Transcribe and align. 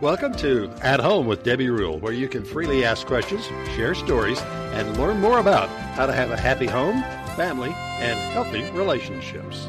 Welcome 0.00 0.32
to 0.36 0.70
At 0.80 1.00
Home 1.00 1.26
with 1.26 1.42
Debbie 1.42 1.70
Rule, 1.70 1.98
where 1.98 2.12
you 2.12 2.28
can 2.28 2.44
freely 2.44 2.84
ask 2.84 3.04
questions, 3.04 3.44
share 3.74 3.96
stories, 3.96 4.40
and 4.72 4.96
learn 4.96 5.18
more 5.20 5.40
about 5.40 5.68
how 5.96 6.06
to 6.06 6.12
have 6.12 6.30
a 6.30 6.36
happy 6.36 6.66
home, 6.66 7.02
family, 7.34 7.70
and 7.98 8.16
healthy 8.32 8.62
relationships. 8.78 9.66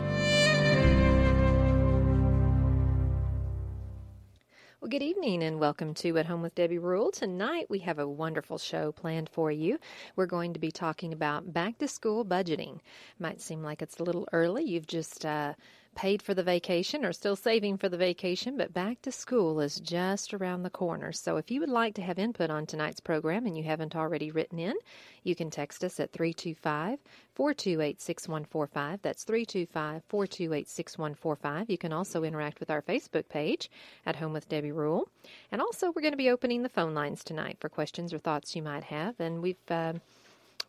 Well, 4.80 4.90
good 4.90 5.02
evening 5.02 5.42
and 5.42 5.60
welcome 5.60 5.96
to 5.96 6.16
At 6.20 6.28
Home 6.28 6.44
with 6.44 6.54
Debbie 6.54 6.78
Rule. 6.78 7.10
Tonight 7.10 7.66
we 7.68 7.80
have 7.80 7.98
a 7.98 8.08
wonderful 8.08 8.60
show 8.60 8.92
planned 8.92 9.30
for 9.30 9.52
you. 9.52 9.80
We're 10.16 10.28
going 10.28 10.54
to 10.54 10.60
be 10.60 10.70
talking 10.70 11.12
about 11.12 11.52
back 11.54 11.80
to 11.80 11.88
school 11.88 12.24
budgeting. 12.24 12.82
Might 13.18 13.42
seem 13.42 13.64
like 13.64 13.82
it's 13.82 13.98
a 13.98 14.04
little 14.04 14.28
early. 14.32 14.64
You've 14.64 14.86
just 14.86 15.26
uh, 15.26 15.56
paid 15.96 16.22
for 16.22 16.34
the 16.34 16.44
vacation 16.44 17.04
or 17.04 17.12
still 17.12 17.36
saving 17.36 17.78
for 17.78 17.90
the 17.90 17.98
vacation, 17.98 18.58
but 18.58 18.74
back 18.74 19.02
to 19.02 19.12
school 19.12 19.60
is 19.60 19.80
just 19.80 20.34
around 20.34 20.64
the 20.64 20.70
corner. 20.70 21.12
So 21.12 21.38
if 21.38 21.52
you 21.52 21.60
would 21.60 21.70
like 21.70 21.96
to 21.96 22.02
have 22.02 22.20
input 22.20 22.50
on 22.50 22.66
tonight's 22.66 23.00
program 23.00 23.46
and 23.46 23.58
you 23.58 23.64
haven't 23.64 23.96
already 23.96 24.32
written 24.32 24.60
in, 24.60 24.76
you 25.24 25.36
can 25.36 25.50
text 25.50 25.84
us 25.84 26.00
at 26.00 26.12
325 26.12 27.00
428 27.34 28.02
6145. 28.02 29.02
That's 29.02 29.24
325 29.24 30.04
428 30.08 30.70
6145. 30.70 31.70
You 31.70 31.78
can 31.78 31.94
also 31.94 32.24
interact 32.24 32.60
with 32.60 32.70
our 32.70 32.82
Facebook 32.82 33.28
page 33.30 33.70
at 34.06 34.16
Home 34.18 34.34
with 34.34 34.50
Debbie 34.50 34.72
Rule. 34.72 35.10
And 35.52 35.62
also, 35.62 35.92
we're 35.92 36.02
going 36.02 36.14
to 36.14 36.18
be 36.18 36.30
opening 36.30 36.64
the 36.64 36.70
phone 36.70 36.94
lines 36.94 37.24
tonight 37.24 37.58
for 37.60 37.70
questions 37.70 38.14
or 38.14 38.20
thoughts 38.20 38.56
you 38.56 38.62
might 38.62 38.86
have. 38.86 39.20
And 39.20 39.42
we've. 39.42 39.58
Uh, 39.70 39.94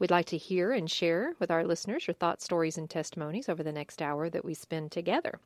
We'd 0.01 0.11
like 0.11 0.27
to 0.27 0.39
hear 0.39 0.73
and 0.73 0.91
share 0.91 1.35
with 1.39 1.51
our 1.51 1.63
listeners 1.63 2.07
your 2.07 2.15
thoughts, 2.15 2.43
stories, 2.43 2.79
and 2.79 2.89
testimonies 2.89 3.51
over 3.51 3.63
the 3.63 3.71
next 3.71 4.01
hour 4.01 4.31
that 4.31 4.47
we 4.47 4.55
spend 4.55 4.91
together. 4.91 5.39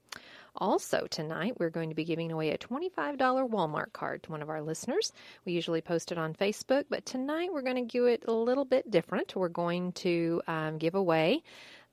Also, 0.55 1.09
tonight 1.11 1.59
we're 1.59 1.71
going 1.71 1.89
to 1.89 1.97
be 1.97 2.05
giving 2.05 2.31
away 2.31 2.51
a 2.51 2.59
$25 2.59 3.19
Walmart 3.19 3.93
card 3.93 4.23
to 4.23 4.31
one 4.31 4.43
of 4.43 4.49
our 4.49 4.63
listeners. 4.63 5.13
We 5.45 5.55
usually 5.55 5.81
post 5.81 6.13
it 6.13 6.19
on 6.19 6.35
Facebook, 6.35 6.85
but 6.89 7.05
tonight 7.05 7.53
we're 7.53 7.63
going 7.63 7.85
to 7.85 7.93
do 7.93 8.07
it 8.07 8.27
a 8.29 8.33
little 8.33 8.65
bit 8.65 8.89
different. 8.89 9.35
We're 9.35 9.49
going 9.49 9.91
to 9.93 10.41
um, 10.47 10.79
give 10.79 10.95
away 10.95 11.43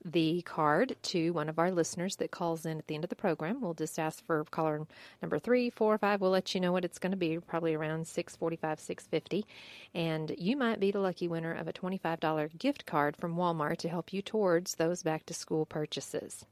the 0.03 0.41
card 0.41 0.95
to 1.03 1.31
one 1.31 1.47
of 1.47 1.59
our 1.59 1.71
listeners 1.71 2.15
that 2.15 2.31
calls 2.31 2.65
in 2.65 2.79
at 2.79 2.87
the 2.87 2.95
end 2.95 3.03
of 3.03 3.09
the 3.09 3.15
program. 3.15 3.61
We'll 3.61 3.73
just 3.73 3.99
ask 3.99 4.25
for 4.25 4.43
caller 4.45 4.87
number 5.21 5.37
three, 5.37 5.69
four, 5.69 5.93
or 5.93 5.97
five. 5.97 6.21
We'll 6.21 6.31
let 6.31 6.55
you 6.55 6.61
know 6.61 6.71
what 6.71 6.85
it's 6.85 6.99
going 6.99 7.11
to 7.11 7.17
be, 7.17 7.37
probably 7.39 7.75
around 7.75 8.07
six 8.07 8.35
forty-five, 8.35 8.79
six 8.79 9.05
fifty, 9.05 9.45
and 9.93 10.33
you 10.37 10.57
might 10.57 10.79
be 10.79 10.91
the 10.91 10.99
lucky 10.99 11.27
winner 11.27 11.53
of 11.53 11.67
a 11.67 11.73
twenty-five 11.73 12.19
dollar 12.19 12.49
gift 12.57 12.85
card 12.85 13.15
from 13.15 13.35
Walmart 13.35 13.77
to 13.77 13.89
help 13.89 14.11
you 14.11 14.21
towards 14.21 14.75
those 14.75 15.03
back-to-school 15.03 15.65
purchases. 15.65 16.45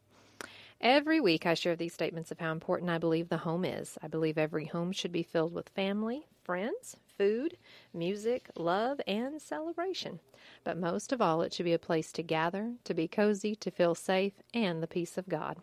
Every 0.81 1.19
week, 1.19 1.45
I 1.45 1.55
share 1.55 1.75
these 1.75 1.93
statements 1.93 2.31
of 2.31 2.39
how 2.39 2.51
important 2.51 2.89
I 2.89 2.99
believe 2.99 3.27
the 3.27 3.37
home 3.37 3.65
is. 3.65 3.97
I 4.01 4.07
believe 4.07 4.37
every 4.37 4.65
home 4.65 4.93
should 4.93 5.11
be 5.11 5.23
filled 5.23 5.53
with 5.53 5.67
family, 5.69 6.25
friends, 6.43 6.95
food, 7.19 7.57
music, 7.93 8.49
love, 8.55 9.01
and 9.05 9.41
celebration. 9.41 10.21
But 10.63 10.77
most 10.77 11.11
of 11.11 11.21
all, 11.21 11.41
it 11.41 11.53
should 11.53 11.65
be 11.65 11.73
a 11.73 11.79
place 11.79 12.13
to 12.13 12.23
gather, 12.23 12.75
to 12.85 12.93
be 12.93 13.09
cozy, 13.09 13.55
to 13.57 13.69
feel 13.69 13.93
safe, 13.93 14.33
and 14.53 14.81
the 14.81 14.87
peace 14.87 15.17
of 15.17 15.27
God. 15.27 15.57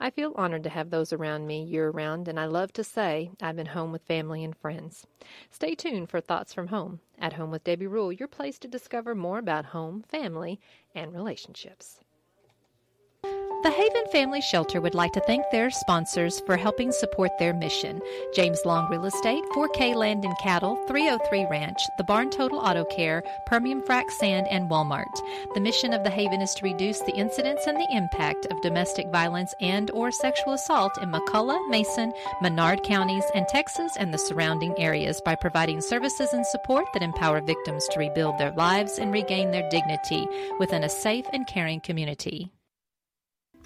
I 0.00 0.08
feel 0.08 0.32
honored 0.36 0.62
to 0.62 0.70
have 0.70 0.88
those 0.88 1.12
around 1.12 1.46
me 1.46 1.62
year 1.62 1.90
round, 1.90 2.28
and 2.28 2.40
I 2.40 2.46
love 2.46 2.72
to 2.72 2.82
say 2.84 3.30
I've 3.42 3.56
been 3.56 3.66
home 3.66 3.92
with 3.92 4.02
family 4.04 4.42
and 4.42 4.56
friends. 4.56 5.06
Stay 5.50 5.74
tuned 5.74 6.08
for 6.08 6.20
Thoughts 6.22 6.54
from 6.54 6.68
Home. 6.68 7.00
At 7.18 7.34
Home 7.34 7.50
with 7.50 7.64
Debbie 7.64 7.86
Rule, 7.86 8.10
your 8.10 8.28
place 8.28 8.58
to 8.60 8.68
discover 8.68 9.14
more 9.14 9.38
about 9.38 9.66
home, 9.66 10.02
family, 10.08 10.58
and 10.94 11.12
relationships. 11.12 12.00
The 13.66 13.72
Haven 13.72 14.06
Family 14.12 14.40
Shelter 14.40 14.80
would 14.80 14.94
like 14.94 15.12
to 15.14 15.20
thank 15.22 15.44
their 15.50 15.72
sponsors 15.72 16.38
for 16.46 16.56
helping 16.56 16.92
support 16.92 17.32
their 17.40 17.52
mission. 17.52 18.00
James 18.32 18.60
Long 18.64 18.88
Real 18.88 19.06
Estate, 19.06 19.42
4K 19.56 19.96
Land 19.96 20.24
and 20.24 20.38
Cattle, 20.38 20.76
303 20.86 21.46
Ranch, 21.50 21.80
the 21.98 22.04
Barn 22.04 22.30
Total 22.30 22.60
Auto 22.60 22.84
Care, 22.84 23.24
Permian 23.46 23.82
Frac 23.82 24.08
Sand, 24.20 24.46
and 24.52 24.70
Walmart. 24.70 25.12
The 25.54 25.60
mission 25.60 25.92
of 25.92 26.04
the 26.04 26.10
Haven 26.10 26.42
is 26.42 26.54
to 26.54 26.62
reduce 26.62 27.00
the 27.00 27.16
incidence 27.16 27.66
and 27.66 27.76
the 27.76 27.88
impact 27.90 28.46
of 28.52 28.62
domestic 28.62 29.10
violence 29.10 29.52
and 29.60 29.90
or 29.90 30.12
sexual 30.12 30.52
assault 30.52 30.96
in 31.02 31.10
McCulloch, 31.10 31.68
Mason, 31.68 32.12
Menard 32.40 32.84
counties, 32.84 33.24
and 33.34 33.48
Texas 33.48 33.96
and 33.98 34.14
the 34.14 34.18
surrounding 34.18 34.78
areas 34.78 35.20
by 35.24 35.34
providing 35.34 35.80
services 35.80 36.32
and 36.32 36.46
support 36.46 36.86
that 36.92 37.02
empower 37.02 37.40
victims 37.40 37.84
to 37.88 37.98
rebuild 37.98 38.38
their 38.38 38.52
lives 38.52 39.00
and 39.00 39.12
regain 39.12 39.50
their 39.50 39.68
dignity 39.70 40.24
within 40.60 40.84
a 40.84 40.88
safe 40.88 41.26
and 41.32 41.48
caring 41.48 41.80
community. 41.80 42.52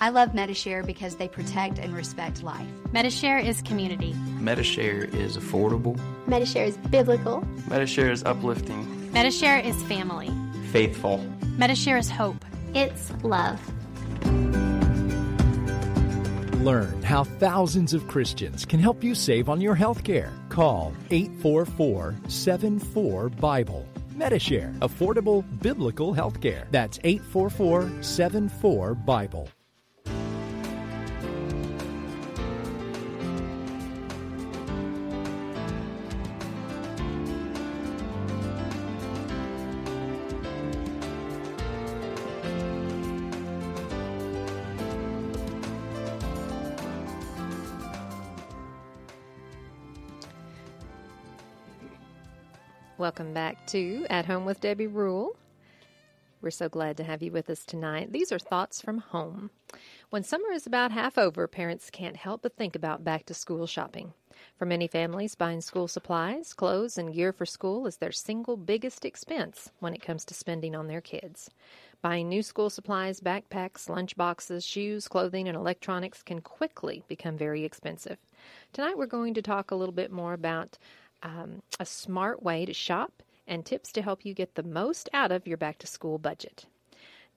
I 0.02 0.08
love 0.08 0.32
Medi-Share 0.34 0.82
because 0.82 1.16
they 1.16 1.28
protect 1.28 1.78
and 1.78 1.94
respect 1.94 2.42
life. 2.42 2.66
Medi-Share 2.90 3.36
is 3.36 3.60
community. 3.60 4.14
Medi-Share 4.38 5.04
is 5.04 5.36
affordable. 5.36 6.00
Medi-Share 6.26 6.64
is 6.64 6.78
biblical. 6.78 7.46
Medi-Share 7.68 8.10
is 8.10 8.24
uplifting. 8.24 9.12
Medi-Share 9.12 9.58
is 9.58 9.76
family. 9.82 10.30
Faithful. 10.72 11.18
Medi-Share 11.58 11.98
is 11.98 12.08
hope. 12.08 12.42
It's 12.72 13.12
love. 13.22 13.60
Learn 16.64 17.02
how 17.02 17.24
thousands 17.24 17.92
of 17.92 18.08
Christians 18.08 18.64
can 18.64 18.80
help 18.80 19.04
you 19.04 19.14
save 19.14 19.50
on 19.50 19.60
your 19.60 19.74
health 19.74 20.02
care. 20.02 20.32
Call 20.48 20.94
844 21.10 22.16
74 22.26 23.28
Bible. 23.28 23.86
Medi-Share, 24.16 24.72
affordable 24.80 25.44
biblical 25.60 26.14
health 26.14 26.40
care. 26.40 26.68
That's 26.70 26.98
844 27.04 28.02
74 28.02 28.94
Bible. 28.94 29.50
Welcome 53.00 53.32
back 53.32 53.66
to 53.68 54.04
At 54.10 54.26
Home 54.26 54.44
with 54.44 54.60
Debbie 54.60 54.86
Rule. 54.86 55.34
We're 56.42 56.50
so 56.50 56.68
glad 56.68 56.98
to 56.98 57.04
have 57.04 57.22
you 57.22 57.32
with 57.32 57.48
us 57.48 57.64
tonight. 57.64 58.12
These 58.12 58.30
are 58.30 58.38
thoughts 58.38 58.82
from 58.82 58.98
home. 58.98 59.48
When 60.10 60.22
summer 60.22 60.52
is 60.52 60.66
about 60.66 60.92
half 60.92 61.16
over, 61.16 61.48
parents 61.48 61.88
can't 61.88 62.16
help 62.16 62.42
but 62.42 62.56
think 62.56 62.76
about 62.76 63.02
back 63.02 63.24
to 63.24 63.32
school 63.32 63.66
shopping. 63.66 64.12
For 64.58 64.66
many 64.66 64.86
families, 64.86 65.34
buying 65.34 65.62
school 65.62 65.88
supplies, 65.88 66.52
clothes, 66.52 66.98
and 66.98 67.14
gear 67.14 67.32
for 67.32 67.46
school 67.46 67.86
is 67.86 67.96
their 67.96 68.12
single 68.12 68.58
biggest 68.58 69.06
expense 69.06 69.70
when 69.78 69.94
it 69.94 70.02
comes 70.02 70.26
to 70.26 70.34
spending 70.34 70.76
on 70.76 70.86
their 70.86 71.00
kids. 71.00 71.48
Buying 72.02 72.28
new 72.28 72.42
school 72.42 72.68
supplies, 72.68 73.20
backpacks, 73.20 73.88
lunch 73.88 74.14
boxes, 74.14 74.62
shoes, 74.62 75.08
clothing, 75.08 75.48
and 75.48 75.56
electronics 75.56 76.22
can 76.22 76.42
quickly 76.42 77.02
become 77.08 77.38
very 77.38 77.64
expensive. 77.64 78.18
Tonight, 78.74 78.98
we're 78.98 79.06
going 79.06 79.32
to 79.34 79.42
talk 79.42 79.70
a 79.70 79.74
little 79.74 79.94
bit 79.94 80.12
more 80.12 80.34
about 80.34 80.76
um, 81.22 81.62
a 81.78 81.86
smart 81.86 82.42
way 82.42 82.64
to 82.64 82.72
shop 82.72 83.22
and 83.46 83.66
tips 83.66 83.92
to 83.92 84.02
help 84.02 84.24
you 84.24 84.34
get 84.34 84.54
the 84.54 84.62
most 84.62 85.08
out 85.12 85.32
of 85.32 85.46
your 85.46 85.56
back 85.56 85.78
to 85.78 85.86
school 85.86 86.18
budget. 86.18 86.66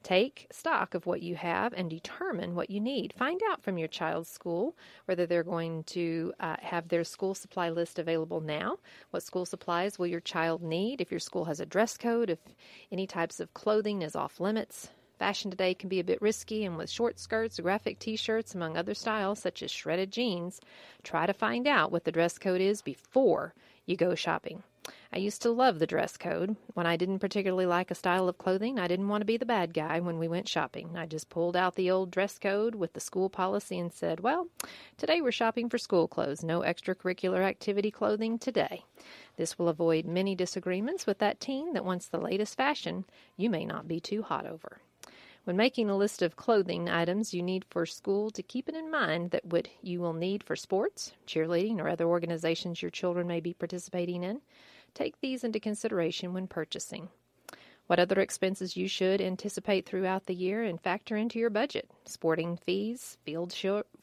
Take 0.04 0.48
stock 0.52 0.96
of 0.96 1.06
what 1.06 1.22
you 1.22 1.36
have 1.36 1.72
and 1.72 1.90
determine 1.90 2.56
what 2.56 2.70
you 2.70 2.82
need. 2.82 3.14
Find 3.14 3.40
out 3.50 3.64
from 3.64 3.78
your 3.78 3.88
child's 3.88 4.30
school 4.30 4.76
whether 5.06 5.26
they're 5.26 5.44
going 5.44 5.86
to 5.86 6.34
uh, 6.42 6.58
have 6.60 6.90
their 6.90 7.06
school 7.06 7.34
supply 7.34 7.70
list 7.70 7.98
available 7.98 8.42
now. 8.42 8.80
What 9.12 9.24
school 9.24 9.46
supplies 9.46 9.98
will 9.98 10.08
your 10.08 10.20
child 10.20 10.62
need? 10.62 11.00
If 11.00 11.10
your 11.10 11.22
school 11.22 11.46
has 11.46 11.62
a 11.62 11.66
dress 11.66 11.98
code, 11.98 12.30
if 12.30 12.40
any 12.92 13.08
types 13.08 13.40
of 13.40 13.54
clothing 13.54 14.02
is 14.02 14.16
off 14.16 14.42
limits. 14.42 14.90
Fashion 15.18 15.50
today 15.50 15.74
can 15.74 15.88
be 15.88 16.02
a 16.02 16.04
bit 16.04 16.22
risky, 16.22 16.66
and 16.66 16.76
with 16.76 16.90
short 16.90 17.18
skirts, 17.18 17.60
graphic 17.60 17.98
t 17.98 18.18
shirts, 18.18 18.54
among 18.54 18.76
other 18.76 18.94
styles 18.94 19.40
such 19.40 19.64
as 19.64 19.72
shredded 19.72 20.12
jeans, 20.12 20.60
try 21.04 21.26
to 21.26 21.34
find 21.34 21.66
out 21.66 21.94
what 21.94 22.04
the 22.04 22.12
dress 22.12 22.38
code 22.38 22.60
is 22.60 22.82
before 22.82 23.54
you 23.86 23.96
go 23.96 24.16
shopping. 24.16 24.64
I 25.14 25.18
used 25.18 25.44
to 25.44 25.52
love 25.52 25.80
the 25.80 25.88
dress 25.88 26.18
code. 26.18 26.56
When 26.74 26.88
I 26.88 26.98
didn't 26.98 27.20
particularly 27.20 27.68
like 27.68 27.92
a 27.92 27.96
style 27.96 28.28
of 28.28 28.38
clothing, 28.38 28.80
I 28.80 28.88
didn't 28.88 29.08
want 29.08 29.22
to 29.22 29.26
be 29.26 29.38
the 29.38 29.46
bad 29.46 29.74
guy 29.74 30.00
when 30.00 30.18
we 30.18 30.28
went 30.28 30.50
shopping. 30.50 30.98
I 30.98 31.06
just 31.06 31.30
pulled 31.30 31.56
out 31.56 31.76
the 31.76 31.92
old 31.92 32.10
dress 32.10 32.40
code 32.40 32.76
with 32.76 32.94
the 32.94 33.00
school 33.00 33.30
policy 33.30 33.78
and 33.78 33.94
said, 33.94 34.22
Well, 34.22 34.48
today 34.98 35.22
we're 35.22 35.32
shopping 35.32 35.70
for 35.70 35.78
school 35.78 36.08
clothes. 36.08 36.44
No 36.44 36.62
extracurricular 36.62 37.44
activity 37.44 37.92
clothing 37.92 38.40
today. 38.40 38.84
This 39.38 39.60
will 39.60 39.70
avoid 39.70 40.06
many 40.06 40.36
disagreements 40.36 41.06
with 41.06 41.20
that 41.20 41.40
teen 41.40 41.74
that 41.74 41.86
wants 41.86 42.08
the 42.08 42.18
latest 42.18 42.58
fashion 42.58 43.06
you 43.38 43.50
may 43.50 43.66
not 43.66 43.88
be 43.88 44.00
too 44.00 44.24
hot 44.24 44.48
over. 44.48 44.82
When 45.46 45.58
making 45.58 45.90
a 45.90 45.98
list 45.98 46.22
of 46.22 46.38
clothing 46.38 46.88
items 46.88 47.34
you 47.34 47.44
need 47.44 47.66
for 47.70 47.86
school, 47.86 48.30
to 48.30 48.42
keep 48.42 48.70
it 48.70 48.76
in 48.76 48.90
mind 48.90 49.32
that 49.32 49.44
what 49.44 49.68
you 49.82 50.00
will 50.00 50.14
need 50.14 50.42
for 50.42 50.56
sports, 50.56 51.12
cheerleading, 51.28 51.80
or 51.80 51.90
other 51.90 52.06
organizations 52.06 52.82
your 52.82 52.92
children 52.92 53.28
may 53.28 53.42
be 53.42 53.54
participating 53.54 54.24
in, 54.24 54.40
take 54.94 55.20
these 55.20 55.44
into 55.44 55.60
consideration 55.60 56.34
when 56.34 56.48
purchasing. 56.48 57.10
What 57.88 58.00
other 58.00 58.22
expenses 58.22 58.78
you 58.78 58.88
should 58.88 59.20
anticipate 59.20 59.86
throughout 59.86 60.28
the 60.28 60.34
year 60.34 60.64
and 60.64 60.80
factor 60.80 61.18
into 61.18 61.40
your 61.40 61.50
budget 61.50 61.92
sporting 62.06 62.56
fees, 62.56 63.18
field, 63.26 63.54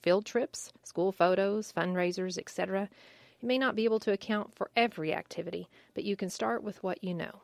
field 0.02 0.26
trips, 0.26 0.74
school 0.84 1.10
photos, 1.10 1.72
fundraisers, 1.72 2.36
etc. 2.36 2.90
You 3.40 3.48
may 3.48 3.56
not 3.56 3.74
be 3.74 3.84
able 3.84 4.00
to 4.00 4.12
account 4.12 4.54
for 4.54 4.70
every 4.76 5.14
activity, 5.14 5.70
but 5.94 6.04
you 6.04 6.16
can 6.16 6.28
start 6.28 6.62
with 6.62 6.82
what 6.82 7.02
you 7.02 7.14
know. 7.14 7.40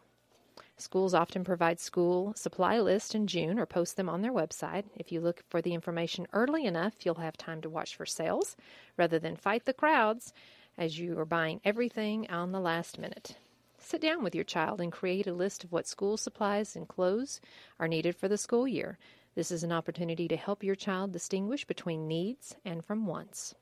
Schools 0.79 1.15
often 1.15 1.43
provide 1.43 1.81
school 1.81 2.35
supply 2.35 2.79
lists 2.79 3.15
in 3.15 3.27
June 3.27 3.59
or 3.59 3.65
post 3.65 3.97
them 3.97 4.11
on 4.11 4.21
their 4.21 4.33
website. 4.33 4.85
If 4.95 5.11
you 5.11 5.23
look 5.23 5.43
for 5.49 5.63
the 5.63 5.73
information 5.73 6.27
early 6.35 6.67
enough, 6.67 7.07
you'll 7.07 7.15
have 7.15 7.39
time 7.39 7.63
to 7.63 7.71
watch 7.71 7.97
for 7.97 8.05
sales 8.05 8.57
rather 8.99 9.19
than 9.19 9.37
fight 9.37 9.65
the 9.65 9.73
crowds 9.73 10.35
as 10.77 10.99
you 10.99 11.19
are 11.19 11.25
buying 11.25 11.63
everything 11.65 12.29
on 12.31 12.53
the 12.53 12.61
last 12.61 12.99
minute. 12.99 13.37
Sit 13.79 14.03
down 14.03 14.23
with 14.23 14.35
your 14.35 14.45
child 14.45 14.81
and 14.81 14.93
create 14.93 15.27
a 15.27 15.33
list 15.33 15.65
of 15.65 15.73
what 15.73 15.87
school 15.87 16.19
supplies 16.19 16.77
and 16.77 16.87
clothes 16.87 17.41
are 17.79 17.89
needed 17.89 18.15
for 18.15 18.29
the 18.29 18.37
school 18.37 18.69
year. 18.69 18.99
This 19.35 19.51
is 19.51 19.63
an 19.63 19.73
opportunity 19.73 20.29
to 20.29 20.37
help 20.37 20.63
your 20.63 20.75
child 20.75 21.13
distinguish 21.13 21.65
between 21.65 22.07
needs 22.07 22.57
and 22.67 22.85
from 22.85 23.07
wants. 23.07 23.55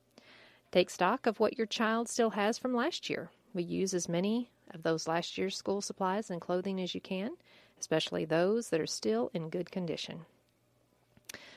Take 0.72 0.90
stock 0.90 1.26
of 1.26 1.38
what 1.38 1.58
your 1.58 1.69
child 1.69 2.08
still 2.08 2.31
has 2.31 2.58
from 2.58 2.75
last 2.75 3.08
year. 3.08 3.31
We 3.52 3.62
use 3.62 3.94
as 3.94 4.08
many 4.08 4.50
of 4.74 4.82
those 4.82 5.08
last 5.08 5.38
year's 5.38 5.56
school 5.56 5.80
supplies 5.80 6.30
and 6.30 6.40
clothing 6.40 6.80
as 6.80 6.94
you 6.94 7.00
can, 7.00 7.30
especially 7.80 8.24
those 8.24 8.68
that 8.68 8.80
are 8.80 8.86
still 8.86 9.30
in 9.32 9.48
good 9.48 9.70
condition. 9.70 10.26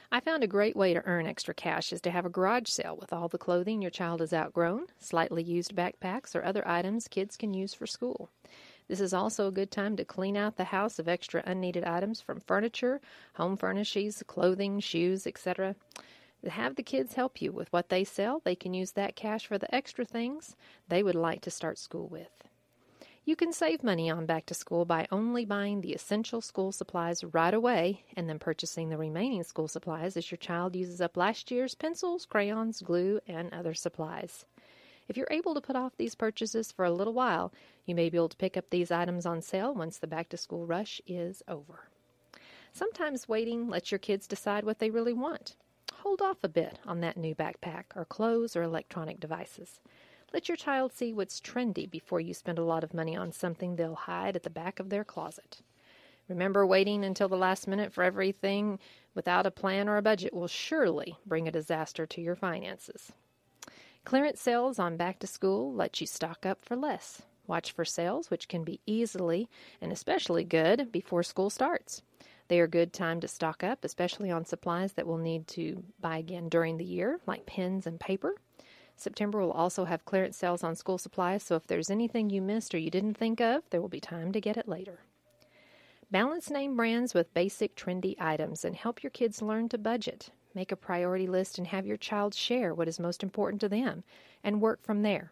I 0.09 0.21
found 0.21 0.41
a 0.41 0.47
great 0.47 0.77
way 0.77 0.93
to 0.93 1.05
earn 1.05 1.27
extra 1.27 1.53
cash 1.53 1.91
is 1.91 1.99
to 2.01 2.11
have 2.11 2.25
a 2.25 2.29
garage 2.29 2.69
sale 2.69 2.95
with 2.95 3.11
all 3.11 3.27
the 3.27 3.37
clothing 3.37 3.81
your 3.81 3.91
child 3.91 4.21
has 4.21 4.33
outgrown, 4.33 4.85
slightly 4.99 5.43
used 5.43 5.75
backpacks, 5.75 6.33
or 6.33 6.45
other 6.45 6.65
items 6.65 7.09
kids 7.09 7.35
can 7.35 7.53
use 7.53 7.73
for 7.73 7.85
school. 7.85 8.29
This 8.87 9.01
is 9.01 9.13
also 9.13 9.47
a 9.47 9.51
good 9.51 9.69
time 9.69 9.97
to 9.97 10.05
clean 10.05 10.37
out 10.37 10.55
the 10.55 10.63
house 10.63 10.97
of 10.97 11.09
extra 11.09 11.43
unneeded 11.45 11.83
items 11.83 12.21
from 12.21 12.39
furniture, 12.39 13.01
home 13.33 13.57
furnishings, 13.57 14.23
clothing, 14.27 14.79
shoes, 14.79 15.27
etc. 15.27 15.75
Have 16.47 16.77
the 16.77 16.83
kids 16.83 17.15
help 17.15 17.41
you 17.41 17.51
with 17.51 17.71
what 17.73 17.89
they 17.89 18.05
sell. 18.05 18.41
They 18.45 18.55
can 18.55 18.73
use 18.73 18.91
that 18.93 19.17
cash 19.17 19.45
for 19.45 19.57
the 19.57 19.73
extra 19.75 20.05
things 20.05 20.55
they 20.87 21.03
would 21.03 21.15
like 21.15 21.41
to 21.41 21.51
start 21.51 21.77
school 21.77 22.07
with. 22.07 22.47
You 23.27 23.35
can 23.35 23.51
save 23.51 23.83
money 23.83 24.09
on 24.09 24.25
back 24.25 24.45
to 24.45 24.53
school 24.53 24.85
by 24.85 25.05
only 25.11 25.43
buying 25.43 25.81
the 25.81 25.91
essential 25.91 26.39
school 26.39 26.71
supplies 26.71 27.25
right 27.25 27.53
away 27.53 28.05
and 28.15 28.29
then 28.29 28.39
purchasing 28.39 28.87
the 28.87 28.97
remaining 28.97 29.43
school 29.43 29.67
supplies 29.67 30.15
as 30.15 30.31
your 30.31 30.37
child 30.37 30.77
uses 30.77 31.01
up 31.01 31.17
last 31.17 31.51
year's 31.51 31.75
pencils, 31.75 32.25
crayons, 32.25 32.79
glue, 32.79 33.19
and 33.27 33.53
other 33.53 33.73
supplies. 33.73 34.45
If 35.09 35.17
you're 35.17 35.27
able 35.29 35.53
to 35.55 35.59
put 35.59 35.75
off 35.75 35.97
these 35.97 36.15
purchases 36.15 36.71
for 36.71 36.85
a 36.85 36.91
little 36.93 37.11
while, 37.11 37.51
you 37.85 37.95
may 37.95 38.09
be 38.09 38.15
able 38.15 38.29
to 38.29 38.37
pick 38.37 38.55
up 38.55 38.69
these 38.69 38.91
items 38.91 39.25
on 39.25 39.41
sale 39.41 39.75
once 39.75 39.97
the 39.97 40.07
back 40.07 40.29
to 40.29 40.37
school 40.37 40.65
rush 40.65 41.01
is 41.05 41.43
over. 41.49 41.89
Sometimes 42.71 43.27
waiting 43.27 43.67
lets 43.67 43.91
your 43.91 43.99
kids 43.99 44.25
decide 44.25 44.63
what 44.63 44.79
they 44.79 44.89
really 44.89 45.11
want. 45.11 45.57
Hold 45.95 46.21
off 46.21 46.45
a 46.45 46.47
bit 46.47 46.79
on 46.87 47.01
that 47.01 47.17
new 47.17 47.35
backpack 47.35 47.83
or 47.93 48.05
clothes 48.05 48.55
or 48.55 48.63
electronic 48.63 49.19
devices. 49.19 49.81
Let 50.33 50.49
your 50.49 50.57
child 50.57 50.91
see 50.93 51.13
what's 51.13 51.39
trendy 51.39 51.89
before 51.89 52.19
you 52.19 52.33
spend 52.33 52.59
a 52.59 52.63
lot 52.63 52.83
of 52.83 52.93
money 52.93 53.15
on 53.15 53.31
something 53.31 53.75
they'll 53.75 53.95
hide 53.95 54.35
at 54.35 54.43
the 54.43 54.49
back 54.49 54.79
of 54.79 54.89
their 54.89 55.05
closet. 55.05 55.61
Remember, 56.27 56.65
waiting 56.65 57.05
until 57.05 57.29
the 57.29 57.37
last 57.37 57.67
minute 57.67 57.93
for 57.93 58.03
everything 58.03 58.79
without 59.15 59.45
a 59.45 59.51
plan 59.51 59.87
or 59.87 59.95
a 59.95 60.01
budget 60.01 60.33
will 60.33 60.47
surely 60.47 61.17
bring 61.25 61.47
a 61.47 61.51
disaster 61.51 62.05
to 62.05 62.21
your 62.21 62.35
finances. 62.35 63.13
Clearance 64.03 64.41
sales 64.41 64.79
on 64.79 64.97
back 64.97 65.19
to 65.19 65.27
school 65.27 65.73
let 65.73 66.01
you 66.01 66.07
stock 66.07 66.45
up 66.45 66.63
for 66.63 66.75
less. 66.75 67.21
Watch 67.47 67.71
for 67.71 67.85
sales, 67.85 68.29
which 68.29 68.49
can 68.49 68.65
be 68.65 68.81
easily 68.85 69.47
and 69.81 69.93
especially 69.93 70.43
good 70.43 70.91
before 70.91 71.23
school 71.23 71.49
starts. 71.49 72.01
They 72.49 72.59
are 72.59 72.65
a 72.65 72.69
good 72.69 72.91
time 72.91 73.21
to 73.21 73.27
stock 73.27 73.63
up, 73.63 73.85
especially 73.85 74.29
on 74.29 74.45
supplies 74.45 74.93
that 74.93 75.07
we'll 75.07 75.17
need 75.17 75.47
to 75.49 75.83
buy 76.01 76.17
again 76.17 76.49
during 76.49 76.77
the 76.77 76.85
year, 76.85 77.21
like 77.25 77.45
pens 77.45 77.87
and 77.87 77.99
paper. 77.99 78.35
September 78.99 79.39
will 79.39 79.51
also 79.51 79.85
have 79.85 80.05
clearance 80.05 80.37
sales 80.37 80.63
on 80.63 80.75
school 80.75 80.97
supplies, 80.97 81.43
so 81.43 81.55
if 81.55 81.67
there's 81.67 81.89
anything 81.89 82.29
you 82.29 82.41
missed 82.41 82.73
or 82.73 82.77
you 82.77 82.89
didn't 82.89 83.17
think 83.17 83.39
of, 83.39 83.63
there 83.69 83.81
will 83.81 83.89
be 83.89 83.99
time 83.99 84.31
to 84.31 84.41
get 84.41 84.57
it 84.57 84.67
later. 84.67 84.99
Balance 86.09 86.49
name 86.49 86.75
brands 86.75 87.13
with 87.13 87.33
basic 87.33 87.75
trendy 87.75 88.15
items 88.19 88.63
and 88.63 88.75
help 88.75 89.03
your 89.03 89.09
kids 89.09 89.41
learn 89.41 89.67
to 89.69 89.77
budget. 89.77 90.29
Make 90.55 90.71
a 90.71 90.77
priority 90.77 91.27
list 91.27 91.57
and 91.57 91.67
have 91.67 91.85
your 91.85 91.97
child 91.97 92.33
share 92.33 92.73
what 92.73 92.87
is 92.87 92.99
most 92.99 93.23
important 93.23 93.61
to 93.61 93.69
them 93.69 94.03
and 94.43 94.61
work 94.61 94.81
from 94.81 95.01
there. 95.03 95.31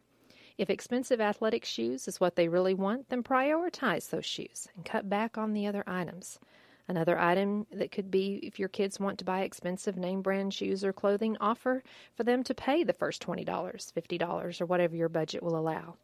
If 0.57 0.69
expensive 0.69 1.19
athletic 1.19 1.65
shoes 1.65 2.07
is 2.07 2.19
what 2.19 2.35
they 2.35 2.47
really 2.47 2.73
want, 2.73 3.09
then 3.09 3.23
prioritize 3.23 4.09
those 4.09 4.25
shoes 4.25 4.67
and 4.75 4.85
cut 4.85 5.09
back 5.09 5.37
on 5.37 5.53
the 5.53 5.65
other 5.65 5.83
items. 5.87 6.39
Another 6.87 7.17
item 7.17 7.65
that 7.71 7.91
could 7.91 8.11
be 8.11 8.39
if 8.43 8.59
your 8.59 8.69
kids 8.69 8.99
want 8.99 9.17
to 9.19 9.25
buy 9.25 9.41
expensive 9.41 9.97
name 9.97 10.21
brand 10.21 10.53
shoes 10.53 10.83
or 10.83 10.93
clothing, 10.93 11.35
offer 11.41 11.83
for 12.15 12.23
them 12.23 12.43
to 12.43 12.53
pay 12.53 12.83
the 12.83 12.93
first 12.93 13.25
$20, 13.25 13.45
$50, 13.45 14.61
or 14.61 14.65
whatever 14.65 14.95
your 14.95 15.09
budget 15.09 15.41
will 15.41 15.57
allow. 15.57 15.95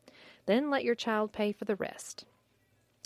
Then 0.47 0.71
let 0.71 0.83
your 0.83 0.95
child 0.95 1.31
pay 1.31 1.51
for 1.51 1.65
the 1.65 1.75
rest. 1.75 2.25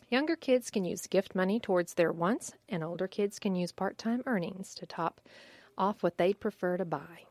Younger 0.10 0.36
kids 0.36 0.70
can 0.70 0.86
use 0.86 1.08
gift 1.08 1.36
money 1.36 1.60
towards 1.60 1.96
their 1.96 2.12
wants, 2.12 2.54
and 2.70 2.84
older 2.84 3.08
kids 3.08 3.40
can 3.40 3.56
use 3.56 3.72
part 3.72 3.98
time 3.98 4.24
earnings 4.26 4.74
to 4.76 4.86
top 4.86 5.20
off 5.78 6.02
what 6.02 6.18
they'd 6.18 6.40
prefer 6.40 6.78
to 6.78 6.86
buy. 6.86 7.26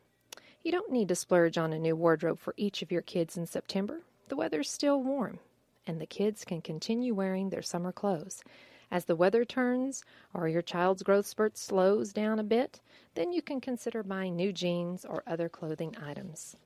You 0.62 0.72
don't 0.72 0.92
need 0.92 1.08
to 1.08 1.14
splurge 1.14 1.56
on 1.56 1.72
a 1.72 1.78
new 1.78 1.96
wardrobe 1.96 2.38
for 2.38 2.54
each 2.56 2.82
of 2.82 2.90
your 2.90 3.02
kids 3.02 3.36
in 3.36 3.46
September. 3.46 4.00
The 4.28 4.36
weather's 4.36 4.70
still 4.70 5.02
warm, 5.02 5.38
and 5.86 6.00
the 6.00 6.06
kids 6.06 6.44
can 6.44 6.60
continue 6.60 7.14
wearing 7.14 7.50
their 7.50 7.62
summer 7.62 7.92
clothes. 7.92 8.42
As 8.90 9.06
the 9.06 9.16
weather 9.16 9.44
turns 9.44 10.04
or 10.32 10.48
your 10.48 10.62
child's 10.62 11.02
growth 11.02 11.26
spurt 11.26 11.56
slows 11.56 12.12
down 12.12 12.38
a 12.38 12.44
bit, 12.44 12.80
then 13.14 13.32
you 13.32 13.42
can 13.42 13.60
consider 13.60 14.02
buying 14.02 14.36
new 14.36 14.52
jeans 14.52 15.04
or 15.04 15.22
other 15.26 15.48
clothing 15.48 15.96
items. 15.96 16.56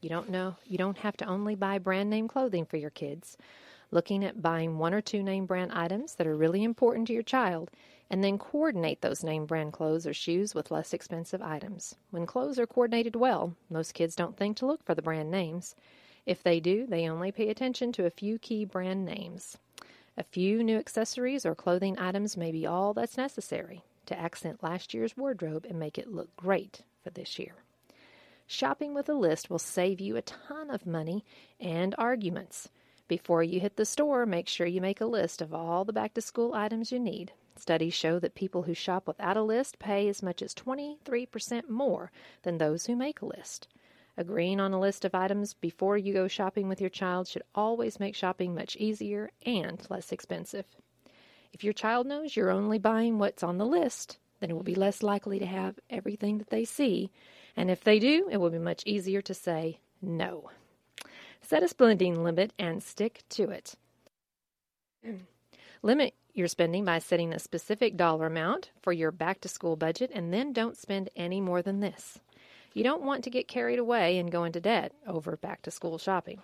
You 0.00 0.08
don't 0.08 0.30
know, 0.30 0.56
you 0.66 0.78
don't 0.78 0.98
have 0.98 1.16
to 1.18 1.26
only 1.26 1.54
buy 1.54 1.78
brand 1.78 2.08
name 2.08 2.28
clothing 2.28 2.64
for 2.64 2.76
your 2.76 2.90
kids. 2.90 3.36
Looking 3.90 4.24
at 4.24 4.42
buying 4.42 4.78
one 4.78 4.94
or 4.94 5.00
two 5.00 5.22
name 5.22 5.46
brand 5.46 5.72
items 5.72 6.14
that 6.16 6.26
are 6.26 6.36
really 6.36 6.62
important 6.62 7.06
to 7.08 7.14
your 7.14 7.22
child 7.22 7.70
and 8.10 8.22
then 8.22 8.38
coordinate 8.38 9.00
those 9.00 9.24
name 9.24 9.46
brand 9.46 9.72
clothes 9.72 10.06
or 10.06 10.14
shoes 10.14 10.54
with 10.54 10.70
less 10.70 10.92
expensive 10.94 11.42
items. 11.42 11.94
When 12.10 12.26
clothes 12.26 12.58
are 12.58 12.66
coordinated 12.66 13.16
well, 13.16 13.54
most 13.68 13.94
kids 13.94 14.14
don't 14.14 14.36
think 14.36 14.56
to 14.58 14.66
look 14.66 14.82
for 14.82 14.94
the 14.94 15.02
brand 15.02 15.30
names. 15.30 15.74
If 16.26 16.42
they 16.42 16.60
do, 16.60 16.86
they 16.86 17.08
only 17.08 17.32
pay 17.32 17.48
attention 17.48 17.92
to 17.92 18.06
a 18.06 18.10
few 18.10 18.38
key 18.38 18.64
brand 18.64 19.04
names. 19.04 19.58
A 20.18 20.24
few 20.24 20.64
new 20.64 20.78
accessories 20.78 21.46
or 21.46 21.54
clothing 21.54 21.96
items 21.96 22.36
may 22.36 22.50
be 22.50 22.66
all 22.66 22.92
that's 22.92 23.16
necessary 23.16 23.84
to 24.06 24.18
accent 24.18 24.64
last 24.64 24.92
year's 24.92 25.16
wardrobe 25.16 25.64
and 25.64 25.78
make 25.78 25.96
it 25.96 26.12
look 26.12 26.34
great 26.34 26.82
for 27.04 27.10
this 27.10 27.38
year. 27.38 27.54
Shopping 28.44 28.94
with 28.94 29.08
a 29.08 29.14
list 29.14 29.48
will 29.48 29.60
save 29.60 30.00
you 30.00 30.16
a 30.16 30.22
ton 30.22 30.70
of 30.70 30.86
money 30.86 31.24
and 31.60 31.94
arguments. 31.96 32.68
Before 33.06 33.44
you 33.44 33.60
hit 33.60 33.76
the 33.76 33.84
store, 33.84 34.26
make 34.26 34.48
sure 34.48 34.66
you 34.66 34.80
make 34.80 35.00
a 35.00 35.06
list 35.06 35.40
of 35.40 35.54
all 35.54 35.84
the 35.84 35.92
back 35.92 36.14
to 36.14 36.20
school 36.20 36.52
items 36.52 36.90
you 36.90 36.98
need. 36.98 37.30
Studies 37.54 37.94
show 37.94 38.18
that 38.18 38.34
people 38.34 38.62
who 38.62 38.74
shop 38.74 39.06
without 39.06 39.36
a 39.36 39.42
list 39.42 39.78
pay 39.78 40.08
as 40.08 40.20
much 40.20 40.42
as 40.42 40.52
23% 40.52 41.68
more 41.68 42.10
than 42.42 42.58
those 42.58 42.86
who 42.86 42.96
make 42.96 43.22
a 43.22 43.26
list. 43.26 43.68
Agreeing 44.18 44.58
on 44.58 44.72
a 44.72 44.80
list 44.80 45.04
of 45.04 45.14
items 45.14 45.54
before 45.54 45.96
you 45.96 46.12
go 46.12 46.26
shopping 46.26 46.68
with 46.68 46.80
your 46.80 46.90
child 46.90 47.28
should 47.28 47.44
always 47.54 48.00
make 48.00 48.16
shopping 48.16 48.52
much 48.52 48.74
easier 48.74 49.30
and 49.46 49.80
less 49.88 50.10
expensive. 50.10 50.66
If 51.52 51.62
your 51.62 51.72
child 51.72 52.08
knows 52.08 52.34
you're 52.34 52.50
only 52.50 52.80
buying 52.80 53.20
what's 53.20 53.44
on 53.44 53.58
the 53.58 53.64
list, 53.64 54.18
then 54.40 54.50
it 54.50 54.54
will 54.54 54.64
be 54.64 54.74
less 54.74 55.04
likely 55.04 55.38
to 55.38 55.46
have 55.46 55.78
everything 55.88 56.38
that 56.38 56.50
they 56.50 56.64
see, 56.64 57.12
and 57.56 57.70
if 57.70 57.84
they 57.84 58.00
do, 58.00 58.28
it 58.28 58.38
will 58.38 58.50
be 58.50 58.58
much 58.58 58.82
easier 58.84 59.22
to 59.22 59.34
say 59.34 59.78
no. 60.02 60.50
Set 61.40 61.62
a 61.62 61.68
spending 61.68 62.24
limit 62.24 62.52
and 62.58 62.82
stick 62.82 63.22
to 63.28 63.50
it. 63.50 63.76
Limit 65.82 66.14
your 66.34 66.48
spending 66.48 66.84
by 66.84 66.98
setting 66.98 67.32
a 67.32 67.38
specific 67.38 67.96
dollar 67.96 68.26
amount 68.26 68.72
for 68.82 68.92
your 68.92 69.12
back 69.12 69.40
to 69.42 69.48
school 69.48 69.76
budget 69.76 70.10
and 70.12 70.34
then 70.34 70.52
don't 70.52 70.76
spend 70.76 71.08
any 71.14 71.40
more 71.40 71.62
than 71.62 71.78
this. 71.78 72.18
You 72.74 72.84
don't 72.84 73.02
want 73.02 73.24
to 73.24 73.30
get 73.30 73.48
carried 73.48 73.78
away 73.78 74.18
and 74.18 74.30
go 74.30 74.44
into 74.44 74.60
debt 74.60 74.92
over 75.06 75.36
back 75.36 75.62
to 75.62 75.70
school 75.70 75.98
shopping. 75.98 76.42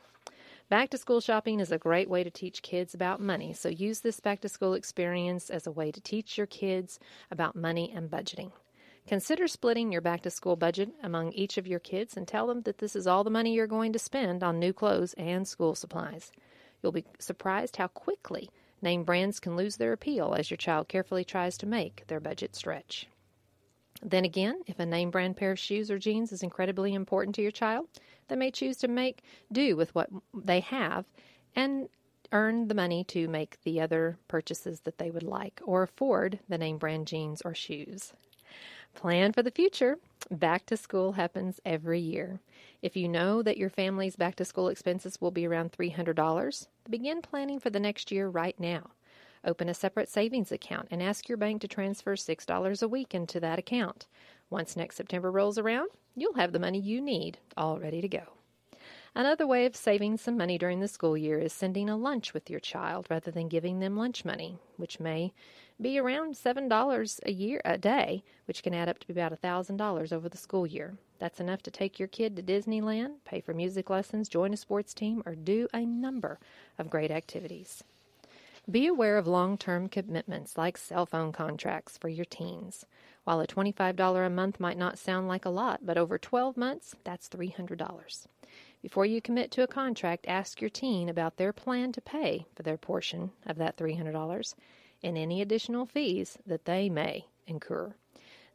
Back 0.70 0.88
to 0.90 0.98
school 0.98 1.20
shopping 1.20 1.60
is 1.60 1.70
a 1.70 1.78
great 1.78 2.08
way 2.08 2.24
to 2.24 2.30
teach 2.30 2.62
kids 2.62 2.94
about 2.94 3.20
money, 3.20 3.52
so 3.52 3.68
use 3.68 4.00
this 4.00 4.20
back 4.20 4.40
to 4.40 4.48
school 4.48 4.72
experience 4.72 5.50
as 5.50 5.66
a 5.66 5.72
way 5.72 5.92
to 5.92 6.00
teach 6.00 6.38
your 6.38 6.46
kids 6.46 6.98
about 7.30 7.54
money 7.54 7.92
and 7.94 8.10
budgeting. 8.10 8.50
Consider 9.06 9.46
splitting 9.46 9.92
your 9.92 10.00
back 10.00 10.22
to 10.22 10.30
school 10.30 10.56
budget 10.56 10.90
among 11.02 11.32
each 11.32 11.58
of 11.58 11.66
your 11.66 11.78
kids 11.78 12.16
and 12.16 12.26
tell 12.26 12.46
them 12.46 12.62
that 12.62 12.78
this 12.78 12.96
is 12.96 13.06
all 13.06 13.22
the 13.22 13.28
money 13.28 13.52
you're 13.52 13.66
going 13.66 13.92
to 13.92 13.98
spend 13.98 14.42
on 14.42 14.58
new 14.58 14.72
clothes 14.72 15.12
and 15.14 15.46
school 15.46 15.74
supplies. 15.74 16.32
You'll 16.82 16.92
be 16.92 17.04
surprised 17.18 17.76
how 17.76 17.88
quickly 17.88 18.48
name 18.80 19.04
brands 19.04 19.40
can 19.40 19.56
lose 19.56 19.76
their 19.76 19.92
appeal 19.92 20.34
as 20.34 20.50
your 20.50 20.56
child 20.56 20.88
carefully 20.88 21.24
tries 21.24 21.58
to 21.58 21.66
make 21.66 22.06
their 22.06 22.20
budget 22.20 22.56
stretch. 22.56 23.06
Then 24.02 24.24
again, 24.24 24.60
if 24.66 24.78
a 24.78 24.86
name 24.86 25.10
brand 25.10 25.36
pair 25.36 25.52
of 25.52 25.58
shoes 25.58 25.90
or 25.90 25.98
jeans 25.98 26.32
is 26.32 26.42
incredibly 26.42 26.94
important 26.94 27.34
to 27.36 27.42
your 27.42 27.50
child, 27.50 27.88
they 28.28 28.36
may 28.36 28.50
choose 28.50 28.76
to 28.78 28.88
make 28.88 29.22
do 29.52 29.76
with 29.76 29.94
what 29.94 30.10
they 30.34 30.60
have 30.60 31.04
and 31.54 31.88
earn 32.32 32.68
the 32.68 32.74
money 32.74 33.04
to 33.04 33.28
make 33.28 33.62
the 33.62 33.80
other 33.80 34.18
purchases 34.28 34.80
that 34.80 34.98
they 34.98 35.10
would 35.10 35.22
like 35.22 35.60
or 35.64 35.82
afford 35.82 36.40
the 36.48 36.58
name 36.58 36.78
brand 36.78 37.06
jeans 37.06 37.40
or 37.44 37.54
shoes. 37.54 38.12
Plan 38.94 39.32
for 39.32 39.42
the 39.42 39.50
future. 39.50 39.98
Back 40.30 40.66
to 40.66 40.76
school 40.76 41.12
happens 41.12 41.60
every 41.64 42.00
year. 42.00 42.40
If 42.80 42.96
you 42.96 43.08
know 43.08 43.42
that 43.42 43.56
your 43.56 43.70
family's 43.70 44.16
back 44.16 44.36
to 44.36 44.44
school 44.44 44.68
expenses 44.68 45.20
will 45.20 45.30
be 45.30 45.46
around 45.46 45.72
$300, 45.72 46.68
begin 46.88 47.20
planning 47.20 47.58
for 47.58 47.70
the 47.70 47.80
next 47.80 48.10
year 48.10 48.28
right 48.28 48.58
now. 48.58 48.90
Open 49.44 49.68
a 49.68 49.74
separate 49.74 50.08
savings 50.08 50.50
account 50.50 50.88
and 50.90 51.02
ask 51.02 51.28
your 51.28 51.36
bank 51.38 51.60
to 51.60 51.68
transfer 51.68 52.16
$6 52.16 52.82
a 52.82 52.88
week 52.88 53.14
into 53.14 53.40
that 53.40 53.58
account. 53.58 54.06
Once 54.48 54.76
next 54.76 54.96
September 54.96 55.30
rolls 55.30 55.58
around, 55.58 55.90
you'll 56.16 56.34
have 56.34 56.52
the 56.52 56.58
money 56.58 56.78
you 56.78 57.00
need 57.00 57.38
all 57.56 57.78
ready 57.78 58.00
to 58.00 58.08
go. 58.08 58.22
Another 59.16 59.46
way 59.46 59.64
of 59.64 59.76
saving 59.76 60.16
some 60.16 60.36
money 60.36 60.58
during 60.58 60.80
the 60.80 60.88
school 60.88 61.16
year 61.16 61.38
is 61.38 61.52
sending 61.52 61.88
a 61.88 61.96
lunch 61.96 62.34
with 62.34 62.50
your 62.50 62.58
child 62.58 63.06
rather 63.08 63.30
than 63.30 63.48
giving 63.48 63.78
them 63.78 63.96
lunch 63.96 64.24
money, 64.24 64.58
which 64.76 64.98
may 64.98 65.32
be 65.80 65.98
around 65.98 66.34
$7 66.34 67.20
a 67.24 67.32
year 67.32 67.60
a 67.64 67.78
day, 67.78 68.24
which 68.46 68.62
can 68.62 68.74
add 68.74 68.88
up 68.88 68.98
to 69.00 69.12
about 69.12 69.40
$1,000 69.40 70.12
over 70.12 70.28
the 70.28 70.36
school 70.36 70.66
year. 70.66 70.96
That's 71.20 71.38
enough 71.38 71.62
to 71.62 71.70
take 71.70 71.98
your 71.98 72.08
kid 72.08 72.34
to 72.36 72.42
Disneyland, 72.42 73.16
pay 73.24 73.40
for 73.40 73.54
music 73.54 73.88
lessons, 73.88 74.28
join 74.28 74.52
a 74.52 74.56
sports 74.56 74.94
team, 74.94 75.22
or 75.24 75.36
do 75.36 75.68
a 75.72 75.86
number 75.86 76.40
of 76.78 76.90
great 76.90 77.12
activities. 77.12 77.84
Be 78.70 78.86
aware 78.86 79.18
of 79.18 79.26
long 79.26 79.58
term 79.58 79.90
commitments 79.90 80.56
like 80.56 80.78
cell 80.78 81.04
phone 81.04 81.32
contracts 81.32 81.98
for 81.98 82.08
your 82.08 82.24
teens. 82.24 82.86
While 83.24 83.40
a 83.40 83.46
$25 83.46 84.26
a 84.26 84.30
month 84.30 84.58
might 84.58 84.78
not 84.78 84.98
sound 84.98 85.28
like 85.28 85.44
a 85.44 85.50
lot, 85.50 85.84
but 85.84 85.98
over 85.98 86.16
12 86.16 86.56
months, 86.56 86.96
that's 87.04 87.28
$300. 87.28 88.26
Before 88.80 89.04
you 89.04 89.20
commit 89.20 89.50
to 89.50 89.62
a 89.62 89.66
contract, 89.66 90.24
ask 90.26 90.62
your 90.62 90.70
teen 90.70 91.10
about 91.10 91.36
their 91.36 91.52
plan 91.52 91.92
to 91.92 92.00
pay 92.00 92.46
for 92.54 92.62
their 92.62 92.78
portion 92.78 93.32
of 93.44 93.56
that 93.58 93.76
$300 93.76 94.54
and 95.02 95.18
any 95.18 95.42
additional 95.42 95.84
fees 95.84 96.38
that 96.46 96.64
they 96.64 96.88
may 96.88 97.26
incur. 97.46 97.94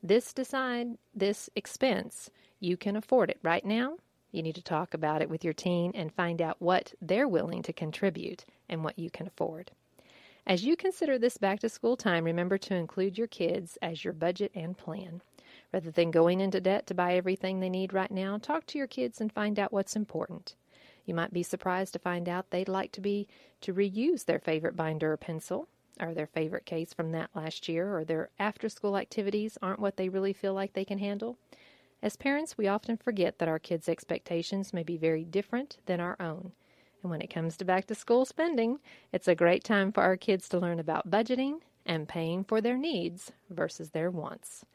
This 0.01 0.33
decide 0.33 0.97
this 1.13 1.51
expense, 1.55 2.31
you 2.59 2.77
can 2.77 2.95
afford 2.95 3.29
it 3.29 3.39
right 3.43 3.63
now. 3.63 3.97
You 4.31 4.41
need 4.41 4.55
to 4.55 4.63
talk 4.63 4.95
about 4.95 5.21
it 5.21 5.29
with 5.29 5.43
your 5.43 5.53
teen 5.53 5.91
and 5.93 6.11
find 6.11 6.41
out 6.41 6.59
what 6.59 6.95
they're 6.99 7.27
willing 7.27 7.61
to 7.61 7.73
contribute 7.73 8.43
and 8.67 8.83
what 8.83 8.97
you 8.97 9.11
can 9.11 9.27
afford. 9.27 9.69
As 10.49 10.65
you 10.65 10.75
consider 10.75 11.19
this 11.19 11.37
back 11.37 11.59
to 11.59 11.69
school 11.69 11.95
time, 11.95 12.23
remember 12.23 12.57
to 12.57 12.73
include 12.73 13.19
your 13.19 13.27
kids 13.27 13.77
as 13.83 14.03
your 14.03 14.13
budget 14.13 14.51
and 14.55 14.75
plan. 14.75 15.21
Rather 15.71 15.91
than 15.91 16.09
going 16.09 16.41
into 16.41 16.59
debt 16.59 16.87
to 16.87 16.95
buy 16.95 17.13
everything 17.13 17.59
they 17.59 17.69
need 17.69 17.93
right 17.93 18.09
now, 18.09 18.39
talk 18.39 18.65
to 18.65 18.79
your 18.79 18.87
kids 18.87 19.21
and 19.21 19.31
find 19.31 19.59
out 19.59 19.71
what's 19.71 19.95
important. 19.95 20.55
You 21.05 21.13
might 21.13 21.31
be 21.31 21.43
surprised 21.43 21.93
to 21.93 21.99
find 21.99 22.27
out 22.27 22.49
they'd 22.49 22.67
like 22.67 22.91
to 22.93 22.99
be 22.99 23.27
to 23.61 23.75
reuse 23.75 24.25
their 24.25 24.39
favorite 24.39 24.75
binder 24.75 25.13
or 25.13 25.17
pencil 25.17 25.67
or 25.99 26.15
their 26.15 26.25
favorite 26.25 26.65
case 26.65 26.95
from 26.95 27.11
that 27.11 27.29
last 27.35 27.69
year 27.69 27.95
or 27.95 28.03
their 28.03 28.31
after 28.39 28.69
school 28.69 28.97
activities 28.97 29.55
aren't 29.61 29.79
what 29.79 29.97
they 29.97 30.09
really 30.09 30.33
feel 30.33 30.55
like 30.55 30.73
they 30.73 30.83
can 30.83 30.97
handle. 30.97 31.37
As 32.01 32.15
parents, 32.15 32.57
we 32.57 32.67
often 32.67 32.97
forget 32.97 33.37
that 33.37 33.49
our 33.49 33.59
kids' 33.59 33.87
expectations 33.87 34.73
may 34.73 34.81
be 34.81 34.97
very 34.97 35.25
different 35.25 35.77
than 35.85 35.99
our 35.99 36.17
own. 36.19 36.53
And 37.01 37.11
when 37.11 37.21
it 37.21 37.33
comes 37.33 37.55
to 37.57 37.65
back 37.65 37.85
to 37.87 37.95
school 37.95 38.25
spending, 38.25 38.79
it's 39.11 39.27
a 39.27 39.35
great 39.35 39.63
time 39.63 39.91
for 39.91 40.01
our 40.01 40.17
kids 40.17 40.49
to 40.49 40.59
learn 40.59 40.79
about 40.79 41.09
budgeting 41.09 41.59
and 41.85 42.07
paying 42.07 42.43
for 42.43 42.61
their 42.61 42.77
needs 42.77 43.31
versus 43.49 43.91
their 43.91 44.11
wants. 44.11 44.65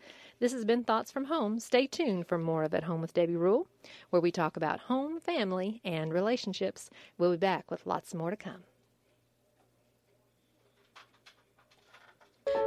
This 0.40 0.52
has 0.52 0.64
been 0.64 0.82
Thoughts 0.82 1.12
from 1.12 1.26
Home. 1.26 1.60
Stay 1.60 1.86
tuned 1.86 2.26
for 2.26 2.38
more 2.38 2.64
of 2.64 2.74
At 2.74 2.84
Home 2.84 3.00
with 3.00 3.14
Debbie 3.14 3.36
Rule, 3.36 3.68
where 4.10 4.20
we 4.20 4.32
talk 4.32 4.56
about 4.56 4.80
home, 4.80 5.20
family, 5.20 5.80
and 5.84 6.12
relationships. 6.12 6.90
We'll 7.18 7.30
be 7.30 7.36
back 7.36 7.70
with 7.70 7.86
lots 7.86 8.14
more 8.14 8.30
to 8.30 8.36
come. 8.36 8.64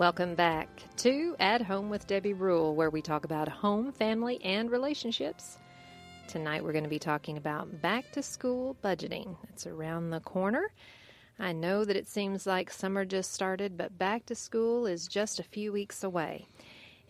Welcome 0.04 0.34
back 0.34 0.68
to 0.98 1.34
At 1.40 1.62
Home 1.62 1.88
with 1.88 2.06
Debbie 2.06 2.34
Rule, 2.34 2.74
where 2.74 2.90
we 2.90 3.00
talk 3.00 3.24
about 3.24 3.48
home, 3.48 3.90
family, 3.90 4.38
and 4.44 4.70
relationships. 4.70 5.56
Tonight 6.28 6.62
we're 6.62 6.72
going 6.72 6.84
to 6.84 6.90
be 6.90 6.98
talking 6.98 7.38
about 7.38 7.80
back 7.80 8.12
to 8.12 8.22
school 8.22 8.76
budgeting. 8.84 9.34
It's 9.48 9.66
around 9.66 10.10
the 10.10 10.20
corner. 10.20 10.70
I 11.38 11.52
know 11.52 11.86
that 11.86 11.96
it 11.96 12.06
seems 12.06 12.46
like 12.46 12.70
summer 12.70 13.06
just 13.06 13.32
started, 13.32 13.78
but 13.78 13.96
back 13.96 14.26
to 14.26 14.34
school 14.34 14.84
is 14.84 15.08
just 15.08 15.40
a 15.40 15.42
few 15.42 15.72
weeks 15.72 16.04
away. 16.04 16.48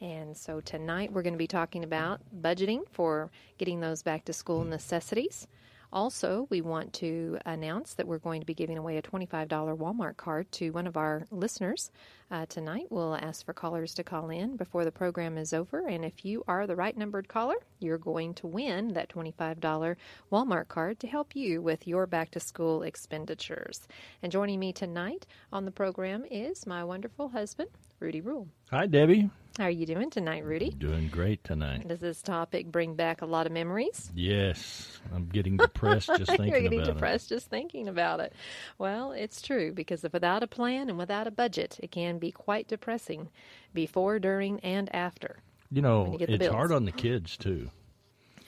And 0.01 0.37
so 0.37 0.61
tonight 0.61 1.13
we're 1.13 1.23
going 1.23 1.35
to 1.35 1.37
be 1.37 1.49
talking 1.49 1.83
about 1.83 2.21
budgeting 2.43 2.83
for 2.93 3.33
getting 3.59 3.81
those 3.81 4.05
back 4.05 4.25
to 4.27 4.33
school 4.33 4.63
necessities. 4.63 5.49
Also, 5.95 6.49
we 6.51 6.61
want 6.61 6.93
to 6.93 7.39
announce 7.47 7.95
that 7.95 8.09
we're 8.09 8.19
going 8.19 8.41
to 8.41 8.47
be 8.47 8.53
giving 8.53 8.77
away 8.77 8.97
a 8.97 9.03
$25 9.03 9.49
Walmart 9.49 10.17
card 10.17 10.51
to 10.51 10.71
one 10.71 10.89
of 10.89 10.97
our 10.97 11.25
listeners 11.31 11.93
uh, 12.33 12.47
tonight. 12.47 12.89
We'll 12.91 13.15
ask 13.15 13.47
for 13.47 13.53
callers 13.53 13.95
to 13.95 14.03
call 14.03 14.29
in 14.31 14.57
before 14.57 14.85
the 14.85 14.91
program 14.91 15.39
is 15.39 15.53
over. 15.53 15.87
And 15.87 16.05
if 16.05 16.25
you 16.25 16.43
are 16.49 16.67
the 16.67 16.75
right 16.75 16.97
numbered 16.97 17.29
caller, 17.29 17.55
you're 17.79 17.97
going 17.97 18.35
to 18.35 18.49
win 18.49 18.95
that 18.95 19.09
$25 19.09 19.95
Walmart 20.33 20.67
card 20.67 20.99
to 20.99 21.07
help 21.07 21.37
you 21.37 21.63
with 21.63 21.87
your 21.87 22.09
back 22.09 22.33
to 22.33 22.41
school 22.41 22.83
expenditures. 22.83 23.87
And 24.21 24.33
joining 24.33 24.59
me 24.59 24.73
tonight 24.73 25.27
on 25.53 25.65
the 25.65 25.71
program 25.71 26.25
is 26.29 26.67
my 26.67 26.83
wonderful 26.83 27.29
husband, 27.29 27.71
Rudy 28.01 28.21
Rule. 28.21 28.49
Hi, 28.73 28.87
Debbie. 28.87 29.31
How 29.59 29.67
are 29.67 29.71
you 29.71 29.87
doing 29.87 30.11
tonight, 30.11 30.45
Rudy? 30.45 30.71
Doing 30.71 31.07
great 31.07 31.45
tonight. 31.45 31.87
Does 31.87 32.01
this 32.01 32.21
topic 32.23 32.73
bring 32.73 32.97
back 32.97 33.23
a 33.23 33.27
lot 33.27 33.47
of 33.47 33.53
memories? 33.53 34.11
Yes, 34.13 34.99
I'm 35.15 35.27
getting 35.27 35.57
depressed 35.59 36.09
just 36.09 36.27
thinking 36.27 36.49
You're 36.49 36.61
getting 36.61 36.81
about 36.81 36.95
depressed 36.95 37.29
just 37.29 37.51
thinking 37.51 37.87
about 37.87 38.19
it. 38.19 38.33
Well, 38.79 39.13
it's 39.13 39.41
true 39.41 39.73
because 39.73 40.03
if 40.03 40.13
without 40.13 40.43
a 40.43 40.49
plan 40.49 40.89
and 40.89 40.99
without 40.99 41.29
a 41.29 41.31
budget, 41.31 41.79
it 41.81 41.93
can 41.93 42.19
be 42.19 42.33
quite 42.33 42.67
depressing 42.67 43.29
before, 43.73 44.19
during, 44.19 44.59
and 44.61 44.93
after. 44.93 45.37
You 45.71 45.83
know, 45.83 46.17
you 46.19 46.27
it's 46.29 46.49
hard 46.49 46.73
on 46.73 46.85
the 46.85 46.93
kids 46.93 47.37
too. 47.37 47.71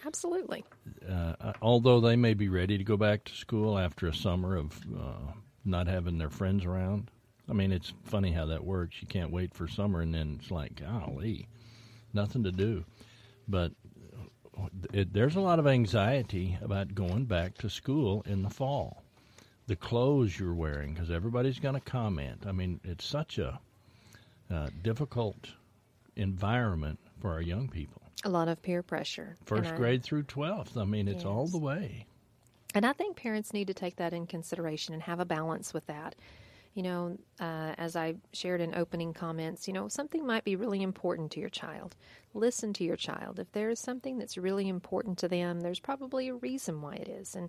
Absolutely. 0.05 0.65
Uh, 1.09 1.53
although 1.63 2.01
they 2.01 2.17
may 2.17 2.35
be 2.35 2.49
ready 2.49 2.79
to 2.79 2.85
go 2.85 2.97
back 2.97 3.25
to 3.25 3.33
school 3.33 3.79
after 3.79 4.09
a 4.09 4.15
summer 4.15 4.57
of 4.57 4.77
uh, 4.97 5.33
not 5.65 5.87
having 5.87 6.19
their 6.19 6.31
friends 6.31 6.65
around. 6.65 7.13
I 7.49 7.53
mean, 7.53 7.73
it's 7.73 7.93
funny 8.05 8.33
how 8.33 8.47
that 8.47 8.65
works. 8.65 8.97
You 9.01 9.07
can't 9.07 9.31
wait 9.31 9.55
for 9.55 9.69
summer, 9.69 10.01
and 10.01 10.15
then 10.15 10.39
it's 10.41 10.51
like, 10.51 10.81
golly, 10.81 11.49
nothing 12.13 12.43
to 12.45 12.53
do. 12.53 12.85
But 13.49 13.73
it, 14.93 15.13
there's 15.13 15.37
a 15.37 15.41
lot 15.41 15.59
of 15.59 15.67
anxiety 15.67 16.59
about 16.61 16.95
going 16.95 17.27
back 17.27 17.57
to 17.59 17.71
school 17.71 18.23
in 18.27 18.43
the 18.43 18.51
fall. 18.51 19.03
The 19.67 19.77
clothes 19.77 20.39
you're 20.39 20.55
wearing, 20.55 20.95
because 20.95 21.11
everybody's 21.11 21.59
going 21.59 21.75
to 21.75 21.81
comment. 21.81 22.45
I 22.47 22.53
mean, 22.53 22.81
it's 22.85 23.05
such 23.05 23.39
a 23.39 23.59
uh, 24.51 24.69
difficult 24.83 25.51
environment 26.15 26.99
for 27.21 27.33
our 27.33 27.43
young 27.43 27.69
people. 27.69 28.03
A 28.25 28.29
lot 28.29 28.49
of 28.49 28.63
peer 28.63 28.83
pressure. 28.83 29.37
First 29.45 29.73
I- 29.73 29.77
grade 29.77 30.03
through 30.03 30.25
12th. 30.25 30.77
I 30.77 30.85
mean, 30.85 31.09
it's 31.09 31.25
all 31.25 31.47
the 31.47 31.59
way. 31.59 32.07
And 32.75 32.85
I 32.85 32.93
think 32.93 33.17
parents 33.17 33.53
need 33.53 33.69
to 33.69 33.75
take 33.75 33.97
that 33.97 34.13
in 34.13 34.27
consideration 34.27 34.95
and 34.95 35.03
have 35.05 35.21
a 35.21 35.25
balance 35.25 35.73
with 35.73 35.87
that. 35.87 36.15
You 36.77 36.83
know, 36.83 37.17
uh, 37.41 37.73
as 37.79 37.97
I 37.97 38.17
shared 38.35 38.61
in 38.61 38.75
opening 38.75 39.15
comments, 39.15 39.67
you 39.67 39.73
know, 39.73 39.89
something 39.89 40.27
might 40.27 40.45
be 40.45 40.57
really 40.57 40.83
important 40.83 41.33
to 41.33 41.41
your 41.41 41.49
child. 41.49 41.97
Listen 42.35 42.75
to 42.75 42.85
your 42.85 42.97
child. 42.97 43.39
If 43.39 43.51
there 43.53 43.71
is 43.71 43.81
something 43.81 44.19
that's 44.19 44.37
really 44.37 44.69
important 44.69 45.17
to 45.21 45.29
them, 45.29 45.61
there's 45.61 45.81
probably 45.81 46.29
a 46.29 46.35
reason 46.35 46.83
why 46.83 46.97
it 46.97 47.09
is. 47.09 47.35
And 47.35 47.49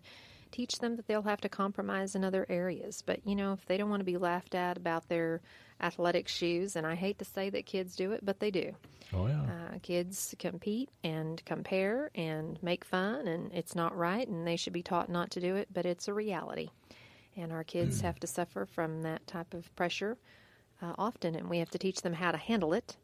teach 0.52 0.80
them 0.80 0.96
that 0.96 1.08
they'll 1.08 1.24
have 1.24 1.42
to 1.42 1.50
compromise 1.50 2.16
in 2.16 2.24
other 2.24 2.46
areas. 2.48 3.04
But, 3.06 3.20
you 3.26 3.36
know, 3.36 3.52
if 3.52 3.66
they 3.66 3.76
don't 3.76 3.90
want 3.90 4.00
to 4.00 4.06
be 4.06 4.16
laughed 4.16 4.56
at 4.56 4.78
about 4.78 5.10
their 5.10 5.42
athletic 5.82 6.30
shoes, 6.30 6.78
and 6.78 6.88
I 6.88 6.96
hate 6.96 7.20
to 7.20 7.26
say 7.26 7.50
that 7.50 7.66
kids 7.66 7.98
do 7.98 8.14
it, 8.14 8.26
but 8.26 8.40
they 8.40 8.50
do. 8.50 8.72
Oh, 9.14 9.28
yeah. 9.28 9.42
Uh, 9.42 9.80
kids 9.82 10.34
compete 10.40 10.90
and 11.04 11.44
compare 11.44 12.12
and 12.16 12.58
make 12.64 12.86
fun, 12.86 13.28
and 13.28 13.52
it's 13.54 13.76
not 13.76 13.98
right, 13.98 14.28
and 14.28 14.48
they 14.48 14.56
should 14.56 14.74
be 14.74 14.84
taught 14.84 15.10
not 15.10 15.32
to 15.32 15.42
do 15.42 15.56
it, 15.58 15.68
but 15.74 15.86
it's 15.86 16.08
a 16.08 16.14
reality. 16.14 16.70
And 17.38 17.52
our 17.52 17.64
kids 17.64 18.02
have 18.02 18.20
to 18.22 18.28
suffer 18.28 18.66
from 18.66 19.04
that 19.04 19.26
type 19.28 19.54
of 19.54 19.74
pressure 19.76 20.18
uh, 20.82 20.94
often, 20.98 21.36
and 21.36 21.50
we 21.50 21.60
have 21.60 21.70
to 21.70 21.78
teach 21.78 22.02
them 22.02 22.14
how 22.14 22.32
to 22.32 22.38
handle 22.38 22.74
it. 22.74 22.98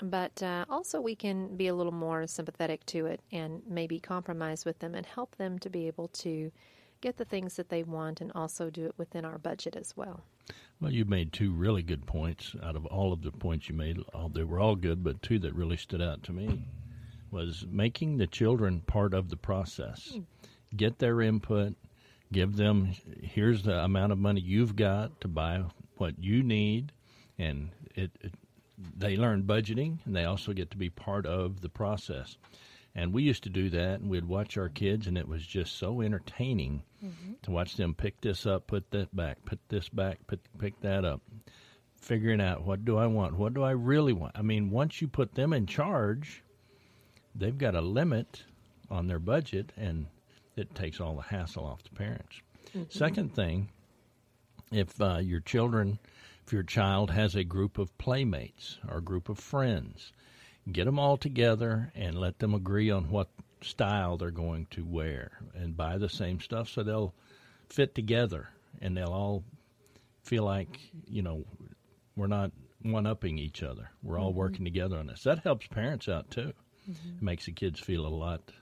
But 0.00 0.42
uh, 0.42 0.64
also, 0.68 1.00
we 1.00 1.16
can 1.16 1.56
be 1.56 1.66
a 1.66 1.74
little 1.74 1.92
more 1.92 2.26
sympathetic 2.28 2.86
to 2.86 3.06
it 3.06 3.20
and 3.32 3.62
maybe 3.68 3.98
compromise 3.98 4.64
with 4.64 4.78
them 4.78 4.94
and 4.94 5.04
help 5.04 5.36
them 5.36 5.58
to 5.58 5.70
be 5.70 5.88
able 5.88 6.08
to 6.08 6.52
get 7.00 7.16
the 7.16 7.24
things 7.24 7.56
that 7.56 7.68
they 7.68 7.82
want 7.82 8.20
and 8.20 8.30
also 8.34 8.70
do 8.70 8.86
it 8.86 8.94
within 8.96 9.24
our 9.24 9.38
budget 9.38 9.76
as 9.76 9.96
well. 9.96 10.22
Well, 10.80 10.92
you 10.92 11.04
made 11.04 11.32
two 11.32 11.52
really 11.52 11.82
good 11.82 12.06
points 12.06 12.54
out 12.62 12.76
of 12.76 12.86
all 12.86 13.12
of 13.12 13.22
the 13.22 13.32
points 13.32 13.68
you 13.68 13.74
made. 13.74 13.98
All, 14.14 14.28
they 14.28 14.44
were 14.44 14.60
all 14.60 14.76
good, 14.76 15.02
but 15.02 15.20
two 15.22 15.38
that 15.40 15.54
really 15.54 15.76
stood 15.76 16.00
out 16.00 16.22
to 16.24 16.32
me 16.32 16.62
was 17.30 17.66
making 17.68 18.16
the 18.16 18.26
children 18.26 18.80
part 18.80 19.14
of 19.14 19.28
the 19.28 19.36
process. 19.36 20.16
Get 20.76 20.98
their 20.98 21.20
input, 21.20 21.74
give 22.32 22.56
them 22.56 22.92
here's 23.22 23.62
the 23.62 23.78
amount 23.78 24.12
of 24.12 24.18
money 24.18 24.40
you've 24.40 24.76
got 24.76 25.20
to 25.20 25.28
buy 25.28 25.64
what 25.96 26.14
you 26.18 26.42
need, 26.42 26.92
and 27.38 27.70
it, 27.94 28.10
it 28.20 28.34
they 28.96 29.16
learn 29.16 29.42
budgeting 29.42 29.98
and 30.04 30.14
they 30.14 30.24
also 30.24 30.52
get 30.52 30.70
to 30.70 30.76
be 30.76 30.90
part 30.90 31.26
of 31.26 31.60
the 31.60 31.68
process. 31.68 32.36
And 32.94 33.12
we 33.12 33.22
used 33.22 33.44
to 33.44 33.50
do 33.50 33.70
that, 33.70 34.00
and 34.00 34.10
we'd 34.10 34.24
watch 34.24 34.56
our 34.56 34.68
kids, 34.68 35.06
and 35.06 35.16
it 35.16 35.28
was 35.28 35.46
just 35.46 35.76
so 35.76 36.00
entertaining 36.00 36.82
mm-hmm. 37.04 37.34
to 37.42 37.50
watch 37.50 37.76
them 37.76 37.94
pick 37.94 38.20
this 38.20 38.44
up, 38.44 38.66
put 38.66 38.90
that 38.90 39.14
back, 39.14 39.44
put 39.44 39.60
this 39.68 39.88
back, 39.88 40.18
put, 40.26 40.40
pick 40.58 40.80
that 40.80 41.04
up, 41.04 41.20
figuring 42.00 42.40
out 42.40 42.64
what 42.64 42.84
do 42.84 42.96
I 42.96 43.06
want, 43.06 43.36
what 43.36 43.54
do 43.54 43.62
I 43.62 43.70
really 43.72 44.12
want. 44.12 44.36
I 44.36 44.42
mean, 44.42 44.70
once 44.70 45.00
you 45.00 45.06
put 45.06 45.34
them 45.34 45.52
in 45.52 45.66
charge, 45.66 46.42
they've 47.36 47.56
got 47.56 47.76
a 47.76 47.80
limit 47.80 48.42
on 48.90 49.06
their 49.06 49.20
budget, 49.20 49.70
and 49.76 50.06
it 50.58 50.74
takes 50.74 51.00
all 51.00 51.14
the 51.16 51.22
hassle 51.22 51.64
off 51.64 51.82
the 51.82 51.94
parents. 51.94 52.40
Mm-hmm. 52.70 52.84
Second 52.90 53.34
thing, 53.34 53.68
if 54.70 55.00
uh, 55.00 55.18
your 55.18 55.40
children, 55.40 55.98
if 56.46 56.52
your 56.52 56.62
child 56.62 57.10
has 57.10 57.34
a 57.34 57.44
group 57.44 57.78
of 57.78 57.96
playmates 57.98 58.78
or 58.88 58.98
a 58.98 59.02
group 59.02 59.28
of 59.28 59.38
friends, 59.38 60.12
get 60.70 60.84
them 60.84 60.98
all 60.98 61.16
together 61.16 61.92
and 61.94 62.18
let 62.18 62.38
them 62.38 62.54
agree 62.54 62.90
on 62.90 63.10
what 63.10 63.28
style 63.62 64.16
they're 64.16 64.30
going 64.30 64.66
to 64.70 64.84
wear 64.84 65.32
and 65.54 65.76
buy 65.76 65.98
the 65.98 66.08
same 66.08 66.40
stuff 66.40 66.68
so 66.68 66.82
they'll 66.82 67.14
fit 67.68 67.94
together 67.94 68.48
and 68.80 68.96
they'll 68.96 69.12
all 69.12 69.44
feel 70.22 70.44
like, 70.44 70.78
you 71.08 71.22
know, 71.22 71.44
we're 72.16 72.26
not 72.26 72.52
one 72.82 73.06
upping 73.06 73.38
each 73.38 73.62
other. 73.62 73.90
We're 74.02 74.18
all 74.18 74.30
mm-hmm. 74.30 74.38
working 74.38 74.64
together 74.64 74.98
on 74.98 75.06
this. 75.06 75.24
That 75.24 75.40
helps 75.40 75.66
parents 75.66 76.08
out 76.08 76.30
too. 76.30 76.52
Mm-hmm. 76.88 77.16
It 77.16 77.22
makes 77.22 77.46
the 77.46 77.52
kids 77.52 77.80
feel 77.80 78.06
a 78.06 78.08
lot 78.08 78.52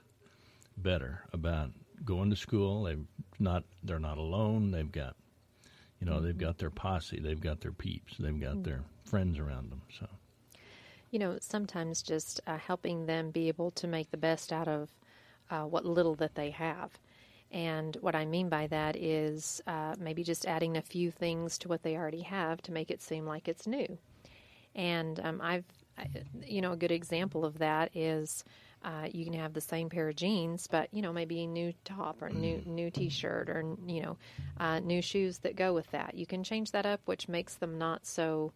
better 0.77 1.23
about 1.33 1.71
going 2.05 2.29
to 2.29 2.35
school. 2.35 2.83
They've 2.83 3.05
not 3.39 3.63
they're 3.83 3.99
not 3.99 4.17
alone. 4.17 4.71
They've 4.71 4.91
got 4.91 5.15
you 5.99 6.05
know, 6.05 6.19
they've 6.19 6.37
got 6.37 6.59
their 6.59 6.69
posse, 6.69 7.19
they've 7.19 7.41
got 7.41 7.59
their 7.61 7.71
peeps, 7.71 8.17
they've 8.19 8.39
got 8.39 8.63
their 8.63 8.83
friends 9.03 9.39
around 9.39 9.71
them. 9.71 9.81
So 9.99 10.07
you 11.11 11.19
know, 11.19 11.37
sometimes 11.39 12.01
just 12.01 12.41
uh, 12.47 12.57
helping 12.57 13.05
them 13.05 13.31
be 13.31 13.47
able 13.47 13.71
to 13.71 13.87
make 13.87 14.11
the 14.11 14.17
best 14.17 14.51
out 14.51 14.67
of 14.67 14.89
uh, 15.49 15.63
what 15.63 15.85
little 15.85 16.15
that 16.15 16.35
they 16.35 16.51
have. 16.51 16.91
And 17.49 17.95
what 18.01 18.15
I 18.15 18.25
mean 18.25 18.49
by 18.49 18.67
that 18.67 18.97
is 18.97 19.61
uh, 19.67 19.95
maybe 19.97 20.23
just 20.23 20.45
adding 20.45 20.75
a 20.75 20.81
few 20.81 21.11
things 21.11 21.57
to 21.59 21.69
what 21.69 21.81
they 21.81 21.95
already 21.95 22.21
have 22.21 22.61
to 22.63 22.73
make 22.73 22.91
it 22.91 23.01
seem 23.01 23.25
like 23.25 23.47
it's 23.47 23.65
new. 23.65 23.97
And 24.75 25.19
um, 25.21 25.39
I've, 25.41 25.63
I, 25.97 26.07
you 26.45 26.61
know, 26.61 26.73
a 26.73 26.77
good 26.77 26.91
example 26.91 27.45
of 27.45 27.57
that 27.59 27.95
is 27.95 28.43
uh, 28.83 29.07
you 29.11 29.25
can 29.25 29.33
have 29.33 29.53
the 29.53 29.61
same 29.61 29.89
pair 29.89 30.09
of 30.09 30.15
jeans, 30.15 30.67
but 30.67 30.93
you 30.93 31.01
know, 31.01 31.11
maybe 31.11 31.43
a 31.43 31.47
new 31.47 31.73
top 31.83 32.21
or 32.21 32.29
new 32.29 32.61
new 32.65 32.89
T-shirt 32.89 33.49
or 33.49 33.63
you 33.85 34.01
know, 34.01 34.17
uh, 34.59 34.79
new 34.79 35.01
shoes 35.01 35.39
that 35.39 35.55
go 35.55 35.73
with 35.73 35.89
that. 35.91 36.15
You 36.15 36.25
can 36.25 36.43
change 36.43 36.71
that 36.71 36.85
up, 36.85 37.01
which 37.05 37.27
makes 37.27 37.55
them 37.55 37.77
not 37.77 38.05
so 38.05 38.53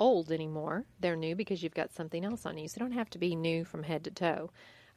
old 0.00 0.32
anymore. 0.32 0.84
They're 1.00 1.16
new 1.16 1.36
because 1.36 1.62
you've 1.62 1.74
got 1.74 1.92
something 1.92 2.24
else 2.24 2.44
on 2.44 2.58
you. 2.58 2.68
So 2.68 2.74
they 2.78 2.84
don't 2.84 2.98
have 2.98 3.10
to 3.10 3.18
be 3.18 3.36
new 3.36 3.64
from 3.64 3.82
head 3.82 4.04
to 4.04 4.10
toe. 4.10 4.50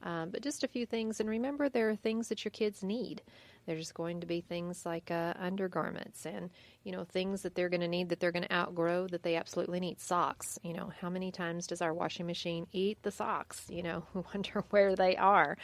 Um, 0.03 0.29
but 0.29 0.41
just 0.41 0.63
a 0.63 0.67
few 0.67 0.85
things. 0.85 1.19
And 1.19 1.29
remember, 1.29 1.69
there 1.69 1.89
are 1.89 1.95
things 1.95 2.29
that 2.29 2.43
your 2.43 2.51
kids 2.51 2.83
need. 2.83 3.21
There's 3.65 3.79
just 3.79 3.93
going 3.93 4.21
to 4.21 4.27
be 4.27 4.41
things 4.41 4.85
like 4.85 5.11
uh, 5.11 5.33
undergarments 5.39 6.25
and, 6.25 6.49
you 6.83 6.91
know, 6.91 7.03
things 7.03 7.41
that 7.41 7.55
they're 7.55 7.69
going 7.69 7.81
to 7.81 7.87
need 7.87 8.09
that 8.09 8.19
they're 8.19 8.31
going 8.31 8.45
to 8.45 8.53
outgrow 8.53 9.07
that 9.07 9.23
they 9.23 9.35
absolutely 9.35 9.79
need. 9.79 9.99
Socks. 9.99 10.59
You 10.63 10.73
know, 10.73 10.91
how 11.01 11.09
many 11.09 11.31
times 11.31 11.67
does 11.67 11.81
our 11.81 11.93
washing 11.93 12.27
machine 12.27 12.67
eat 12.71 13.01
the 13.01 13.11
socks? 13.11 13.65
You 13.69 13.83
know, 13.83 14.03
we 14.13 14.21
wonder 14.33 14.63
where 14.69 14.95
they 14.95 15.15
are. 15.15 15.57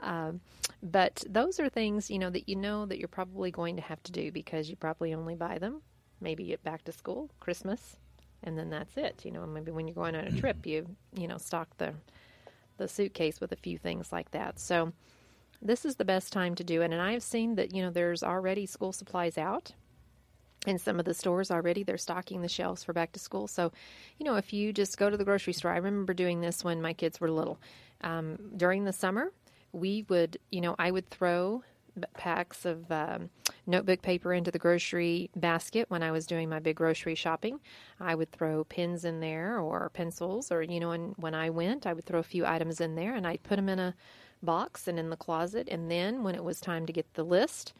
Um, 0.00 0.40
but 0.82 1.22
those 1.28 1.60
are 1.60 1.68
things, 1.68 2.10
you 2.10 2.18
know, 2.18 2.30
that 2.30 2.48
you 2.48 2.56
know 2.56 2.86
that 2.86 2.98
you're 2.98 3.08
probably 3.08 3.50
going 3.50 3.76
to 3.76 3.82
have 3.82 4.02
to 4.04 4.12
do 4.12 4.32
because 4.32 4.68
you 4.68 4.76
probably 4.76 5.14
only 5.14 5.34
buy 5.34 5.58
them 5.58 5.82
maybe 6.20 6.52
at 6.52 6.64
back 6.64 6.82
to 6.84 6.92
school, 6.92 7.30
Christmas, 7.38 7.96
and 8.42 8.58
then 8.58 8.70
that's 8.70 8.96
it. 8.96 9.24
You 9.24 9.30
know, 9.30 9.46
maybe 9.46 9.70
when 9.70 9.86
you're 9.86 9.94
going 9.94 10.16
on 10.16 10.24
a 10.24 10.32
trip, 10.32 10.66
you 10.66 10.86
you 11.12 11.28
know 11.28 11.38
stock 11.38 11.68
the 11.78 11.94
the 12.76 12.88
suitcase 12.88 13.40
with 13.40 13.52
a 13.52 13.56
few 13.56 13.78
things 13.78 14.10
like 14.10 14.30
that. 14.32 14.58
So 14.58 14.92
this 15.64 15.84
is 15.84 15.96
the 15.96 16.04
best 16.04 16.32
time 16.32 16.54
to 16.56 16.64
do 16.64 16.82
it. 16.82 16.92
And 16.92 17.00
I've 17.00 17.22
seen 17.22 17.56
that 17.56 17.74
you 17.74 17.82
know 17.82 17.90
there's 17.90 18.22
already 18.22 18.66
school 18.66 18.92
supplies 18.92 19.38
out. 19.38 19.72
In 20.66 20.78
some 20.78 20.98
of 20.98 21.04
the 21.04 21.12
stores 21.12 21.50
already, 21.50 21.82
they're 21.82 21.98
stocking 21.98 22.40
the 22.40 22.48
shelves 22.48 22.84
for 22.84 22.94
back 22.94 23.12
to 23.12 23.18
school. 23.18 23.46
So, 23.46 23.70
you 24.18 24.24
know, 24.24 24.36
if 24.36 24.50
you 24.50 24.72
just 24.72 24.96
go 24.96 25.10
to 25.10 25.16
the 25.16 25.24
grocery 25.24 25.52
store, 25.52 25.72
I 25.72 25.76
remember 25.76 26.14
doing 26.14 26.40
this 26.40 26.64
when 26.64 26.80
my 26.80 26.94
kids 26.94 27.20
were 27.20 27.30
little. 27.30 27.58
Um, 28.00 28.38
during 28.56 28.84
the 28.84 28.92
summer, 28.92 29.30
we 29.72 30.06
would, 30.08 30.38
you 30.50 30.62
know, 30.62 30.74
I 30.78 30.90
would 30.90 31.10
throw 31.10 31.64
packs 32.14 32.64
of 32.64 32.90
um, 32.90 33.30
notebook 33.66 34.02
paper 34.02 34.32
into 34.32 34.50
the 34.50 34.58
grocery 34.58 35.30
basket 35.36 35.90
when 35.90 36.02
I 36.02 36.10
was 36.10 36.26
doing 36.26 36.48
my 36.48 36.58
big 36.58 36.76
grocery 36.76 37.14
shopping. 37.14 37.60
I 38.00 38.14
would 38.14 38.32
throw 38.32 38.64
pens 38.64 39.04
in 39.04 39.20
there 39.20 39.58
or 39.58 39.90
pencils, 39.90 40.50
or 40.50 40.62
you 40.62 40.80
know, 40.80 40.90
and 40.90 41.14
when 41.16 41.34
I 41.34 41.50
went, 41.50 41.86
I 41.86 41.92
would 41.92 42.04
throw 42.04 42.20
a 42.20 42.24
few 42.24 42.46
items 42.46 42.80
in 42.80 42.94
there 42.94 43.14
and 43.14 43.26
I'd 43.26 43.42
put 43.42 43.56
them 43.56 43.68
in 43.68 43.78
a 43.78 43.94
box 44.44 44.86
and 44.88 44.98
in 44.98 45.10
the 45.10 45.16
closet. 45.16 45.68
And 45.70 45.90
then 45.90 46.22
when 46.22 46.34
it 46.34 46.44
was 46.44 46.60
time 46.60 46.86
to 46.86 46.92
get 46.92 47.12
the 47.14 47.24
list, 47.24 47.72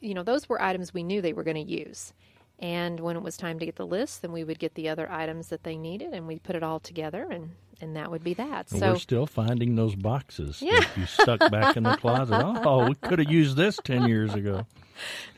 you 0.00 0.14
know, 0.14 0.22
those 0.22 0.48
were 0.48 0.60
items 0.60 0.92
we 0.94 1.02
knew 1.02 1.20
they 1.20 1.32
were 1.32 1.44
going 1.44 1.64
to 1.64 1.72
use. 1.72 2.12
And 2.58 3.00
when 3.00 3.16
it 3.16 3.22
was 3.22 3.36
time 3.36 3.58
to 3.58 3.66
get 3.66 3.76
the 3.76 3.86
list, 3.86 4.22
then 4.22 4.32
we 4.32 4.42
would 4.42 4.58
get 4.58 4.74
the 4.74 4.88
other 4.88 5.10
items 5.10 5.48
that 5.48 5.62
they 5.62 5.76
needed 5.76 6.14
and 6.14 6.26
we'd 6.26 6.42
put 6.42 6.56
it 6.56 6.62
all 6.62 6.80
together 6.80 7.26
and 7.30 7.50
and 7.78 7.94
that 7.96 8.10
would 8.10 8.24
be 8.24 8.32
that. 8.32 8.70
So 8.70 8.92
we're 8.92 8.98
still 8.98 9.26
finding 9.26 9.74
those 9.76 9.94
boxes 9.94 10.62
Yeah. 10.62 10.80
that 10.80 10.96
you 10.96 11.04
stuck 11.04 11.40
back 11.50 11.76
in 11.76 11.82
the 11.82 11.94
closet. 11.96 12.42
Oh, 12.42 12.88
we 12.88 12.94
could 12.94 13.18
have 13.18 13.30
used 13.30 13.54
this 13.54 13.78
10 13.84 14.08
years 14.08 14.32
ago. 14.32 14.66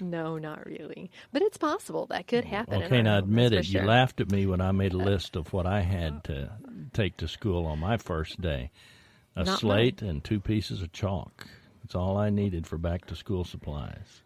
no, 0.01 0.39
not 0.39 0.65
really. 0.65 1.11
But 1.33 1.43
it's 1.43 1.57
possible 1.59 2.07
that 2.07 2.29
could 2.29 2.45
happen. 2.45 2.85
Okay, 2.85 3.03
now 3.03 3.19
admit 3.19 3.53
it. 3.53 3.67
for 3.67 3.73
You 3.73 3.81
laughed 3.83 4.21
at 4.21 4.31
me 4.31 4.47
when 4.47 4.61
I 4.61 4.71
made 4.71 4.93
a 4.95 4.97
list 5.13 5.35
of 5.35 5.53
what 5.53 5.67
I 5.67 5.81
had 5.81 6.23
to 6.25 6.53
take 6.93 7.17
to 7.17 7.27
school 7.27 7.67
on 7.67 7.81
my 7.81 7.97
first 7.97 8.41
day 8.41 8.71
a 9.39 9.45
Not 9.45 9.59
slate 9.61 10.03
and 10.03 10.23
two 10.23 10.41
pieces 10.41 10.83
of 10.83 10.93
chalk. 10.93 11.47
That's 11.83 11.95
all 11.95 12.17
I 12.19 12.29
needed 12.31 12.67
for 12.67 12.77
back 12.77 13.07
to 13.07 13.17
school 13.17 13.45
supplies. 13.45 14.23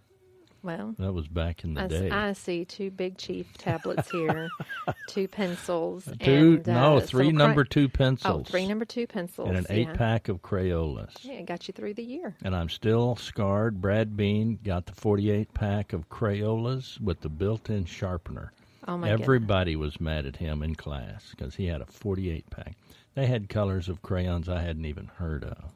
Well, 0.65 0.95
That 1.01 1.13
was 1.13 1.27
back 1.27 1.65
in 1.65 1.75
the 1.75 1.83
I, 1.83 1.87
day. 1.89 2.11
I 2.11 2.33
see 2.35 2.65
two 2.65 2.93
Big 2.93 3.19
Chief 3.19 3.53
tablets 3.59 4.09
here, 4.13 4.49
two 5.09 5.27
pencils, 5.27 6.05
two, 6.21 6.63
and, 6.65 6.69
uh, 6.69 6.73
no, 6.91 6.99
some 7.01 7.09
three 7.09 7.33
number 7.33 7.65
two 7.65 7.87
Oh, 7.87 7.89
pencils. 7.89 8.47
three 8.49 8.69
number 8.69 8.85
two 8.85 9.09
pencils 9.09 9.49
and 9.49 9.59
an 9.59 9.67
yeah. 9.69 9.75
eight 9.75 9.95
pack 9.95 10.29
of 10.29 10.41
Crayolas. 10.41 11.11
Yeah, 11.23 11.35
it 11.35 11.47
got 11.47 11.67
you 11.67 11.73
through 11.73 11.95
the 11.95 12.05
year. 12.05 12.37
And 12.45 12.55
I'm 12.55 12.69
still 12.69 13.17
scarred. 13.17 13.81
Brad 13.81 14.17
Bean 14.17 14.61
got 14.63 14.87
the 14.87 14.93
48 14.95 15.53
pack 15.53 15.93
of 15.93 16.09
Crayolas 16.09 17.01
with 17.01 17.21
the 17.23 17.29
built 17.29 17.69
in 17.69 17.85
sharpener. 17.85 18.53
Oh 18.87 18.97
my 18.97 19.09
goodness. 19.09 19.25
Everybody 19.25 19.75
was 19.75 20.01
mad 20.01 20.27
at 20.27 20.37
him 20.37 20.63
in 20.63 20.77
class 20.77 21.31
because 21.37 21.57
he 21.57 21.67
had 21.67 21.81
a 21.81 21.87
48 21.87 22.49
pack. 22.51 22.77
They 23.15 23.27
had 23.27 23.49
colors 23.49 23.89
of 23.89 24.03
crayons 24.03 24.49
I 24.49 24.61
hadn't 24.61 24.87
even 24.87 25.07
heard 25.07 25.45
of. 25.45 25.73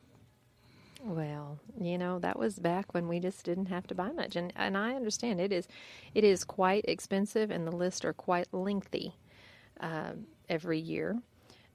Well, 1.04 1.58
you 1.80 1.98
know 1.98 2.18
that 2.18 2.38
was 2.38 2.58
back 2.58 2.92
when 2.92 3.06
we 3.06 3.20
just 3.20 3.44
didn't 3.44 3.66
have 3.66 3.86
to 3.88 3.94
buy 3.94 4.10
much, 4.10 4.34
and 4.34 4.52
and 4.56 4.76
I 4.76 4.94
understand 4.94 5.40
it 5.40 5.52
is, 5.52 5.68
it 6.14 6.24
is 6.24 6.42
quite 6.44 6.84
expensive, 6.88 7.50
and 7.50 7.66
the 7.66 7.76
lists 7.76 8.04
are 8.04 8.12
quite 8.12 8.52
lengthy 8.52 9.14
uh, 9.80 10.12
every 10.48 10.78
year. 10.78 11.16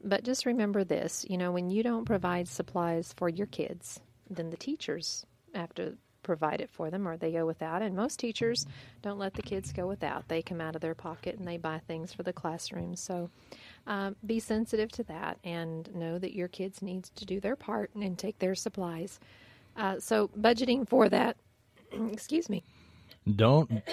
but 0.04 0.24
just 0.24 0.46
remember 0.46 0.84
this 0.84 1.26
you 1.30 1.38
know, 1.38 1.52
when 1.52 1.70
you 1.70 1.84
don't 1.84 2.06
provide 2.06 2.48
supplies 2.48 3.14
for 3.16 3.30
your 3.30 3.48
kids, 3.48 4.02
then 4.30 4.50
the 4.50 4.58
teachers 4.58 5.26
have 5.54 5.74
to 5.76 5.96
provide 6.24 6.62
it 6.62 6.70
for 6.72 6.90
them 6.90 7.08
or 7.08 7.18
they 7.18 7.32
go 7.32 7.46
without. 7.46 7.82
And 7.82 7.96
most 7.96 8.20
teachers 8.20 8.66
don't 9.02 9.20
let 9.20 9.34
the 9.34 9.42
kids 9.42 9.72
go 9.72 9.88
without. 9.88 10.28
They 10.28 10.42
come 10.42 10.62
out 10.62 10.76
of 10.76 10.82
their 10.82 10.96
pocket 10.96 11.38
and 11.38 11.48
they 11.48 11.58
buy 11.58 11.80
things 11.80 12.14
for 12.14 12.24
the 12.24 12.34
classroom. 12.34 12.96
So 12.96 13.30
um, 13.88 14.16
be 14.26 14.40
sensitive 14.40 14.92
to 14.94 15.04
that 15.04 15.40
and 15.44 15.94
know 15.96 16.20
that 16.20 16.36
your 16.36 16.48
kids 16.48 16.82
needs 16.82 17.10
to 17.12 17.26
do 17.26 17.40
their 17.40 17.56
part 17.56 17.92
and 17.96 18.18
take 18.18 18.40
their 18.40 18.56
supplies. 18.56 19.20
Uh, 19.76 20.00
so 20.00 20.30
budgeting 20.40 20.88
for 20.88 21.10
that, 21.10 21.38
excuse 22.12 22.50
me. 22.50 22.64
Don't 23.36 23.84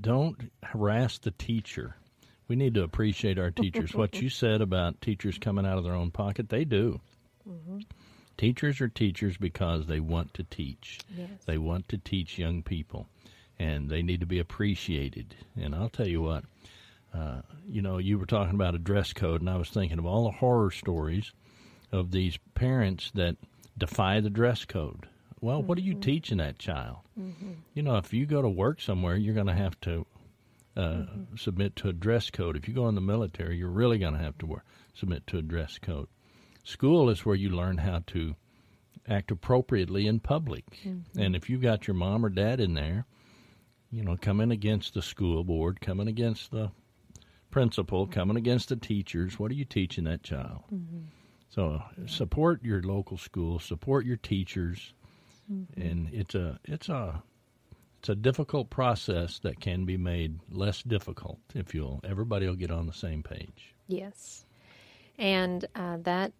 don't 0.00 0.50
harass 0.62 1.18
the 1.18 1.30
teacher. 1.32 1.96
We 2.48 2.56
need 2.56 2.74
to 2.74 2.82
appreciate 2.82 3.38
our 3.38 3.50
teachers. 3.50 3.94
what 3.94 4.20
you 4.20 4.28
said 4.28 4.60
about 4.60 5.00
teachers 5.00 5.38
coming 5.38 5.64
out 5.64 5.78
of 5.78 5.84
their 5.84 5.94
own 5.94 6.10
pocket, 6.10 6.48
they 6.48 6.64
do. 6.64 7.00
Mm-hmm. 7.48 7.78
Teachers 8.36 8.80
are 8.80 8.88
teachers 8.88 9.36
because 9.36 9.86
they 9.86 10.00
want 10.00 10.34
to 10.34 10.42
teach. 10.44 10.98
Yes. 11.16 11.28
They 11.46 11.58
want 11.58 11.88
to 11.90 11.98
teach 11.98 12.38
young 12.38 12.62
people, 12.62 13.06
and 13.58 13.88
they 13.88 14.02
need 14.02 14.20
to 14.20 14.26
be 14.26 14.38
appreciated. 14.38 15.36
And 15.60 15.74
I'll 15.74 15.90
tell 15.90 16.08
you 16.08 16.22
what, 16.22 16.44
uh, 17.14 17.42
you 17.68 17.82
know, 17.82 17.98
you 17.98 18.18
were 18.18 18.26
talking 18.26 18.54
about 18.54 18.74
a 18.74 18.78
dress 18.78 19.12
code, 19.12 19.40
and 19.40 19.50
I 19.50 19.56
was 19.56 19.70
thinking 19.70 19.98
of 19.98 20.06
all 20.06 20.24
the 20.24 20.36
horror 20.38 20.70
stories 20.70 21.32
of 21.92 22.10
these 22.10 22.38
parents 22.54 23.10
that 23.14 23.36
defy 23.76 24.20
the 24.20 24.30
dress 24.30 24.64
code. 24.64 25.08
Well, 25.40 25.58
mm-hmm. 25.58 25.66
what 25.66 25.78
are 25.78 25.82
you 25.82 25.92
mm-hmm. 25.92 26.00
teaching 26.02 26.38
that 26.38 26.58
child? 26.58 26.98
Mm-hmm. 27.18 27.52
You 27.74 27.82
know, 27.82 27.96
if 27.96 28.12
you 28.12 28.26
go 28.26 28.42
to 28.42 28.48
work 28.48 28.80
somewhere, 28.80 29.16
you're 29.16 29.34
going 29.34 29.46
to 29.46 29.54
have 29.54 29.80
to 29.80 30.06
uh, 30.76 30.80
mm-hmm. 30.80 31.36
submit 31.36 31.76
to 31.76 31.88
a 31.88 31.92
dress 31.92 32.30
code. 32.30 32.56
If 32.56 32.68
you 32.68 32.74
go 32.74 32.88
in 32.88 32.94
the 32.94 33.00
military, 33.00 33.56
you're 33.56 33.68
really 33.68 33.98
going 33.98 34.14
to 34.14 34.20
have 34.22 34.38
to 34.38 34.46
work, 34.46 34.64
submit 34.94 35.26
to 35.28 35.38
a 35.38 35.42
dress 35.42 35.78
code. 35.78 36.08
School 36.64 37.10
is 37.10 37.24
where 37.24 37.34
you 37.34 37.50
learn 37.50 37.78
how 37.78 38.02
to 38.08 38.36
act 39.08 39.30
appropriately 39.30 40.06
in 40.06 40.20
public. 40.20 40.64
Mm-hmm. 40.84 41.18
And 41.18 41.34
if 41.34 41.50
you've 41.50 41.62
got 41.62 41.86
your 41.86 41.94
mom 41.94 42.24
or 42.24 42.28
dad 42.28 42.60
in 42.60 42.74
there, 42.74 43.06
you 43.90 44.04
know, 44.04 44.16
coming 44.16 44.52
against 44.52 44.94
the 44.94 45.02
school 45.02 45.42
board, 45.42 45.80
coming 45.80 46.06
against 46.06 46.50
the 46.52 46.70
principal, 47.50 48.06
coming 48.06 48.36
against 48.36 48.68
the 48.68 48.76
teachers, 48.76 49.38
what 49.38 49.50
are 49.50 49.54
you 49.54 49.64
teaching 49.64 50.04
that 50.04 50.22
child? 50.22 50.62
Mm-hmm. 50.72 51.00
So 51.50 51.82
support 52.06 52.62
your 52.62 52.80
local 52.82 53.18
school, 53.18 53.58
support 53.58 54.06
your 54.06 54.16
teachers, 54.16 54.94
mm-hmm. 55.52 55.80
and 55.80 56.08
it's 56.12 56.34
a 56.34 56.60
it's 56.64 56.88
a 56.88 57.22
it's 57.98 58.08
a 58.08 58.14
difficult 58.14 58.70
process 58.70 59.40
that 59.40 59.60
can 59.60 59.84
be 59.84 59.96
made 59.96 60.38
less 60.50 60.82
difficult 60.82 61.38
if 61.54 61.74
you'll 61.74 62.00
everybody 62.04 62.46
will 62.46 62.54
get 62.54 62.70
on 62.70 62.86
the 62.86 62.92
same 62.92 63.22
page. 63.24 63.74
Yes, 63.88 64.44
and 65.18 65.64
uh, 65.74 65.96
that 66.02 66.32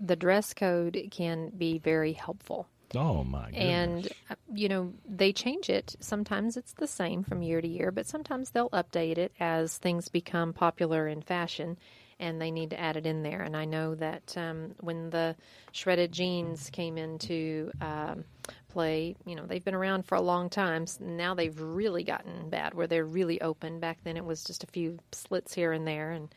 the 0.00 0.16
dress 0.16 0.52
code 0.52 1.08
can 1.12 1.50
be 1.50 1.78
very 1.78 2.12
helpful. 2.12 2.68
Oh 2.94 3.24
my 3.24 3.50
goodness. 3.50 3.60
And 3.62 4.08
uh, 4.30 4.34
you 4.54 4.68
know, 4.68 4.92
they 5.08 5.32
change 5.32 5.70
it. 5.70 5.96
Sometimes 6.00 6.56
it's 6.56 6.72
the 6.74 6.86
same 6.86 7.22
from 7.24 7.42
year 7.42 7.60
to 7.60 7.68
year, 7.68 7.90
but 7.90 8.06
sometimes 8.06 8.50
they'll 8.50 8.70
update 8.70 9.18
it 9.18 9.32
as 9.40 9.78
things 9.78 10.08
become 10.08 10.52
popular 10.52 11.08
in 11.08 11.22
fashion 11.22 11.78
and 12.18 12.40
they 12.40 12.50
need 12.50 12.70
to 12.70 12.80
add 12.80 12.96
it 12.96 13.06
in 13.06 13.22
there. 13.22 13.42
And 13.42 13.56
I 13.56 13.66
know 13.66 13.94
that 13.96 14.36
um, 14.36 14.74
when 14.80 15.10
the 15.10 15.36
shredded 15.72 16.12
jeans 16.12 16.70
came 16.70 16.96
into 16.96 17.70
um, 17.80 18.24
play, 18.68 19.16
you 19.26 19.36
know, 19.36 19.44
they've 19.44 19.64
been 19.64 19.74
around 19.74 20.06
for 20.06 20.14
a 20.14 20.22
long 20.22 20.48
time. 20.48 20.86
So 20.86 21.04
now 21.04 21.34
they've 21.34 21.58
really 21.60 22.04
gotten 22.04 22.48
bad 22.48 22.72
where 22.72 22.86
they're 22.86 23.04
really 23.04 23.40
open. 23.42 23.80
Back 23.80 23.98
then 24.04 24.16
it 24.16 24.24
was 24.24 24.44
just 24.44 24.64
a 24.64 24.68
few 24.68 24.98
slits 25.12 25.52
here 25.52 25.72
and 25.72 25.86
there. 25.86 26.12
And, 26.12 26.34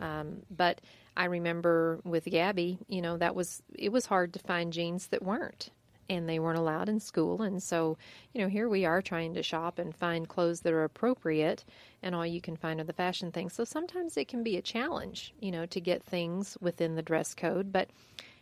um, 0.00 0.42
but 0.48 0.80
I 1.16 1.24
remember 1.24 2.00
with 2.04 2.24
Gabby, 2.24 2.78
you 2.86 3.02
know, 3.02 3.16
that 3.16 3.34
was 3.34 3.62
it 3.74 3.90
was 3.90 4.06
hard 4.06 4.34
to 4.34 4.38
find 4.38 4.72
jeans 4.72 5.08
that 5.08 5.22
weren't 5.22 5.70
and 6.08 6.28
they 6.28 6.38
weren't 6.38 6.58
allowed 6.58 6.88
in 6.88 7.00
school 7.00 7.42
and 7.42 7.62
so, 7.62 7.96
you 8.32 8.40
know, 8.40 8.48
here 8.48 8.68
we 8.68 8.84
are 8.84 9.02
trying 9.02 9.34
to 9.34 9.42
shop 9.42 9.78
and 9.78 9.94
find 9.94 10.28
clothes 10.28 10.60
that 10.60 10.72
are 10.72 10.84
appropriate 10.84 11.64
and 12.02 12.14
all 12.14 12.26
you 12.26 12.40
can 12.40 12.56
find 12.56 12.80
are 12.80 12.84
the 12.84 12.92
fashion 12.92 13.32
things. 13.32 13.54
So 13.54 13.64
sometimes 13.64 14.16
it 14.16 14.28
can 14.28 14.42
be 14.42 14.56
a 14.56 14.62
challenge, 14.62 15.34
you 15.40 15.50
know, 15.50 15.66
to 15.66 15.80
get 15.80 16.02
things 16.02 16.56
within 16.60 16.94
the 16.94 17.02
dress 17.02 17.34
code, 17.34 17.72
but 17.72 17.88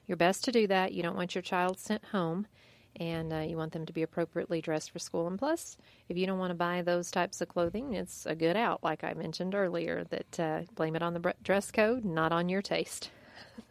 you're 0.06 0.16
best 0.16 0.44
to 0.44 0.52
do 0.52 0.66
that. 0.66 0.92
You 0.92 1.02
don't 1.02 1.16
want 1.16 1.34
your 1.34 1.42
child 1.42 1.78
sent 1.78 2.04
home 2.06 2.46
and 2.96 3.32
uh, 3.32 3.38
you 3.38 3.56
want 3.56 3.72
them 3.72 3.86
to 3.86 3.92
be 3.92 4.02
appropriately 4.02 4.60
dressed 4.60 4.90
for 4.90 4.98
school. 4.98 5.26
And 5.26 5.38
plus, 5.38 5.76
if 6.08 6.16
you 6.16 6.26
don't 6.26 6.38
want 6.38 6.50
to 6.50 6.54
buy 6.54 6.82
those 6.82 7.10
types 7.10 7.40
of 7.40 7.48
clothing, 7.48 7.94
it's 7.94 8.26
a 8.26 8.34
good 8.34 8.56
out, 8.56 8.84
like 8.84 9.02
I 9.02 9.14
mentioned 9.14 9.54
earlier, 9.54 10.04
that 10.10 10.40
uh, 10.40 10.62
blame 10.74 10.94
it 10.94 11.02
on 11.02 11.14
the 11.14 11.34
dress 11.42 11.70
code, 11.70 12.04
not 12.04 12.32
on 12.32 12.48
your 12.48 12.62
taste. 12.62 13.10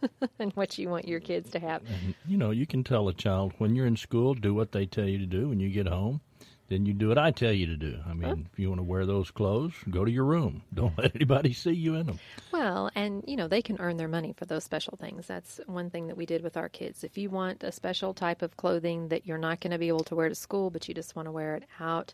and 0.39 0.51
what 0.53 0.77
you 0.77 0.89
want 0.89 1.07
your 1.07 1.19
kids 1.19 1.49
to 1.51 1.59
have. 1.59 1.81
And, 1.87 2.15
you 2.27 2.37
know, 2.37 2.51
you 2.51 2.65
can 2.65 2.83
tell 2.83 3.07
a 3.07 3.13
child 3.13 3.53
when 3.57 3.75
you're 3.75 3.87
in 3.87 3.97
school, 3.97 4.33
do 4.33 4.53
what 4.53 4.71
they 4.71 4.85
tell 4.85 5.07
you 5.07 5.17
to 5.19 5.25
do. 5.25 5.49
When 5.49 5.59
you 5.59 5.69
get 5.69 5.87
home, 5.87 6.21
then 6.69 6.85
you 6.85 6.93
do 6.93 7.07
what 7.09 7.17
I 7.17 7.31
tell 7.31 7.51
you 7.51 7.67
to 7.67 7.75
do. 7.75 7.99
I 8.07 8.13
mean, 8.13 8.29
huh? 8.29 8.35
if 8.51 8.59
you 8.59 8.69
want 8.69 8.79
to 8.79 8.83
wear 8.83 9.05
those 9.05 9.31
clothes, 9.31 9.73
go 9.89 10.05
to 10.05 10.11
your 10.11 10.25
room. 10.25 10.63
Don't 10.73 10.97
let 10.97 11.15
anybody 11.15 11.53
see 11.53 11.73
you 11.73 11.95
in 11.95 12.07
them. 12.07 12.19
Well, 12.51 12.89
and 12.95 13.23
you 13.27 13.35
know, 13.35 13.47
they 13.47 13.61
can 13.61 13.79
earn 13.79 13.97
their 13.97 14.07
money 14.07 14.33
for 14.35 14.45
those 14.45 14.63
special 14.63 14.97
things. 14.99 15.27
That's 15.27 15.59
one 15.67 15.89
thing 15.89 16.07
that 16.07 16.17
we 16.17 16.25
did 16.25 16.43
with 16.43 16.57
our 16.57 16.69
kids. 16.69 17.03
If 17.03 17.17
you 17.17 17.29
want 17.29 17.63
a 17.63 17.71
special 17.71 18.13
type 18.13 18.41
of 18.41 18.57
clothing 18.57 19.09
that 19.09 19.25
you're 19.25 19.37
not 19.37 19.59
going 19.59 19.71
to 19.71 19.77
be 19.77 19.87
able 19.87 20.03
to 20.05 20.15
wear 20.15 20.29
to 20.29 20.35
school, 20.35 20.69
but 20.69 20.87
you 20.87 20.93
just 20.93 21.15
want 21.15 21.27
to 21.27 21.31
wear 21.31 21.55
it 21.55 21.63
out, 21.79 22.13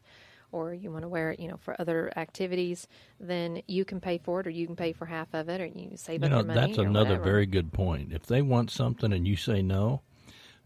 or 0.51 0.73
you 0.73 0.91
want 0.91 1.03
to 1.03 1.09
wear 1.09 1.31
it, 1.31 1.39
you 1.39 1.47
know, 1.47 1.57
for 1.57 1.79
other 1.79 2.12
activities, 2.15 2.88
then 3.19 3.62
you 3.67 3.85
can 3.85 3.99
pay 3.99 4.17
for 4.17 4.39
it, 4.39 4.47
or 4.47 4.49
you 4.49 4.65
can 4.65 4.75
pay 4.75 4.93
for 4.93 5.05
half 5.05 5.27
of 5.33 5.49
it, 5.49 5.62
or 5.62 5.65
you 5.65 5.91
save 5.95 6.21
you 6.21 6.25
up 6.25 6.31
know, 6.31 6.38
your 6.38 6.45
money. 6.47 6.59
That's 6.59 6.77
another 6.77 7.17
very 7.17 7.45
good 7.45 7.71
point. 7.73 8.13
If 8.13 8.25
they 8.25 8.41
want 8.41 8.71
something 8.71 9.13
and 9.13 9.27
you 9.27 9.35
say 9.35 9.62
no, 9.62 10.01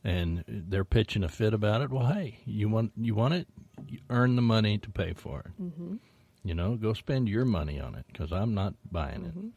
and 0.04 0.43
they're 0.48 0.84
pitching 0.84 1.24
a 1.24 1.30
fit 1.30 1.54
about 1.54 1.82
it, 1.82 1.89
well, 1.89 2.08
hey, 2.08 2.39
you 2.46 2.69
want 2.69 2.91
you 2.98 3.15
want 3.15 3.34
it, 3.34 3.48
you 3.88 4.00
earn 4.10 4.36
the 4.36 4.41
money 4.41 4.78
to 4.78 4.89
pay 4.89 5.13
for 5.13 5.39
it. 5.41 5.62
Mm-hmm. 5.62 5.96
You 6.43 6.56
know, 6.56 6.76
go 6.76 6.93
spend 6.93 7.30
your 7.30 7.46
money 7.46 7.80
on 7.80 7.96
it 7.96 8.06
because 8.12 8.34
I'm 8.34 8.54
not 8.54 8.74
buying 8.91 9.22
mm-hmm. 9.22 9.48
it. 9.48 9.54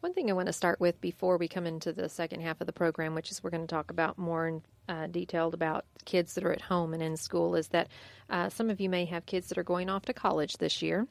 One 0.00 0.14
thing 0.14 0.30
I 0.30 0.34
want 0.34 0.46
to 0.46 0.52
start 0.52 0.80
with 0.80 1.00
before 1.00 1.36
we 1.36 1.48
come 1.48 1.66
into 1.66 1.92
the 1.92 2.08
second 2.08 2.40
half 2.40 2.60
of 2.60 2.66
the 2.66 2.72
program, 2.72 3.14
which 3.14 3.30
is 3.30 3.42
we're 3.42 3.50
going 3.50 3.66
to 3.66 3.74
talk 3.74 3.90
about 3.90 4.16
more 4.16 4.48
in, 4.48 4.62
uh, 4.88 5.06
detailed 5.06 5.54
about 5.54 5.84
kids 6.04 6.34
that 6.34 6.44
are 6.44 6.52
at 6.52 6.62
home 6.62 6.94
and 6.94 7.02
in 7.02 7.16
school, 7.16 7.54
is 7.54 7.68
that 7.68 7.88
uh, 8.30 8.48
some 8.48 8.70
of 8.70 8.80
you 8.80 8.88
may 8.88 9.04
have 9.04 9.26
kids 9.26 9.48
that 9.48 9.58
are 9.58 9.62
going 9.62 9.90
off 9.90 10.06
to 10.06 10.12
college 10.14 10.56
this 10.56 10.80
year 10.80 11.06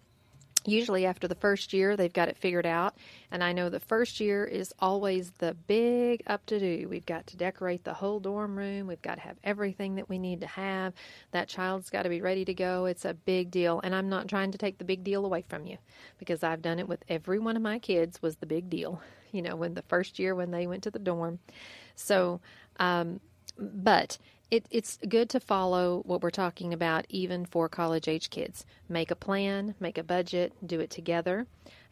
usually 0.66 1.06
after 1.06 1.28
the 1.28 1.36
first 1.36 1.74
year 1.74 1.96
they've 1.96 2.14
got 2.14 2.28
it 2.28 2.38
figured 2.38 2.66
out. 2.66 2.96
And 3.32 3.44
i 3.44 3.54
know 3.54 3.70
the 3.70 3.80
first 3.80 4.20
year 4.20 4.46
is 4.46 4.74
always 4.80 5.32
the 5.38 5.54
big 5.68 6.24
up 6.28 6.46
to 6.48 6.60
do 6.60 6.88
we've 6.90 7.06
got 7.06 7.28
to 7.28 7.38
decorate 7.38 7.84
the 7.84 7.94
whole 7.94 8.20
dorm 8.20 8.58
room. 8.58 8.88
We've 8.88 9.02
got 9.02 9.16
to 9.16 9.22
have 9.22 9.38
everything 9.44 9.96
that 9.96 10.10
we 10.10 10.20
need 10.20 10.42
to 10.42 10.48
have. 10.48 10.94
That 11.32 11.48
child's 11.48 11.90
got 11.90 12.04
to 12.04 12.10
be 12.10 12.22
ready 12.22 12.46
to 12.46 12.54
go. 12.54 12.86
It's 12.86 13.06
a 13.06 13.14
big 13.14 13.52
deal. 13.52 13.80
And 13.84 13.96
i'm 13.96 14.10
not 14.10 14.28
trying 14.28 14.52
to 14.52 14.58
take 14.58 14.78
the 14.78 14.86
big 14.86 15.04
deal 15.04 15.26
away 15.26 15.44
from 15.48 15.66
you 15.66 15.78
because 16.18 16.44
i've 16.44 16.62
done 16.62 16.80
it 16.80 16.88
with 16.88 17.04
every 17.10 17.40
one 17.40 17.56
of 17.56 17.62
my 17.62 17.80
kids 17.80 18.22
was 18.22 18.38
the 18.38 18.46
big 18.46 18.70
deal 18.70 19.02
you 19.32 19.42
know 19.42 19.56
when 19.56 19.74
the 19.74 19.84
first 19.84 20.20
year 20.20 20.36
when 20.36 20.52
they 20.52 20.68
went 20.68 20.84
to 20.84 20.92
the 20.92 21.00
dorm. 21.00 21.40
So 21.96 22.42
um, 22.80 23.20
but 23.58 24.18
it, 24.52 24.66
it's 24.72 24.98
good 25.08 25.30
to 25.30 25.40
follow 25.40 26.02
what 26.06 26.22
we're 26.22 26.32
talking 26.32 26.74
about 26.74 27.06
even 27.10 27.46
for 27.46 27.70
college 27.70 28.08
age 28.08 28.32
kids. 28.32 28.66
Make 28.88 29.12
a 29.12 29.16
plan, 29.16 29.76
make 29.80 30.00
a 30.00 30.04
budget, 30.04 30.54
do 30.66 30.80
it 30.80 30.90
together. 30.90 31.46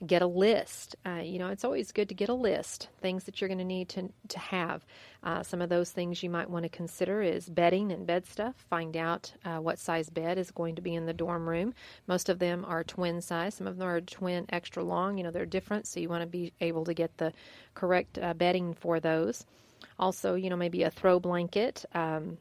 Get 0.05 0.23
a 0.23 0.27
list. 0.27 0.95
Uh, 1.05 1.21
you 1.23 1.37
know, 1.37 1.49
it's 1.49 1.63
always 1.63 1.91
good 1.91 2.09
to 2.09 2.15
get 2.15 2.29
a 2.29 2.33
list, 2.33 2.89
things 2.99 3.25
that 3.25 3.39
you're 3.39 3.47
going 3.47 3.59
to 3.59 3.63
need 3.63 3.89
to, 3.89 4.09
to 4.29 4.39
have. 4.39 4.85
Uh, 5.23 5.43
some 5.43 5.61
of 5.61 5.69
those 5.69 5.91
things 5.91 6.23
you 6.23 6.29
might 6.29 6.49
want 6.49 6.63
to 6.63 6.69
consider 6.69 7.21
is 7.21 7.47
bedding 7.47 7.91
and 7.91 8.07
bed 8.07 8.25
stuff. 8.25 8.55
Find 8.69 8.97
out 8.97 9.31
uh, 9.45 9.57
what 9.57 9.77
size 9.77 10.09
bed 10.09 10.37
is 10.39 10.49
going 10.49 10.75
to 10.75 10.81
be 10.81 10.95
in 10.95 11.05
the 11.05 11.13
dorm 11.13 11.47
room. 11.47 11.73
Most 12.07 12.29
of 12.29 12.39
them 12.39 12.65
are 12.67 12.83
twin 12.83 13.21
size, 13.21 13.55
some 13.55 13.67
of 13.67 13.77
them 13.77 13.87
are 13.87 14.01
twin 14.01 14.45
extra 14.49 14.83
long. 14.83 15.17
You 15.17 15.23
know, 15.23 15.31
they're 15.31 15.45
different, 15.45 15.85
so 15.85 15.99
you 15.99 16.09
want 16.09 16.21
to 16.21 16.27
be 16.27 16.53
able 16.59 16.85
to 16.85 16.93
get 16.93 17.17
the 17.17 17.33
correct 17.75 18.17
uh, 18.17 18.33
bedding 18.33 18.73
for 18.73 18.99
those. 18.99 19.45
Also, 19.99 20.35
you 20.35 20.49
know, 20.49 20.55
maybe 20.55 20.83
a 20.83 20.91
throw 20.91 21.19
blanket. 21.19 21.85
Um, 21.93 22.37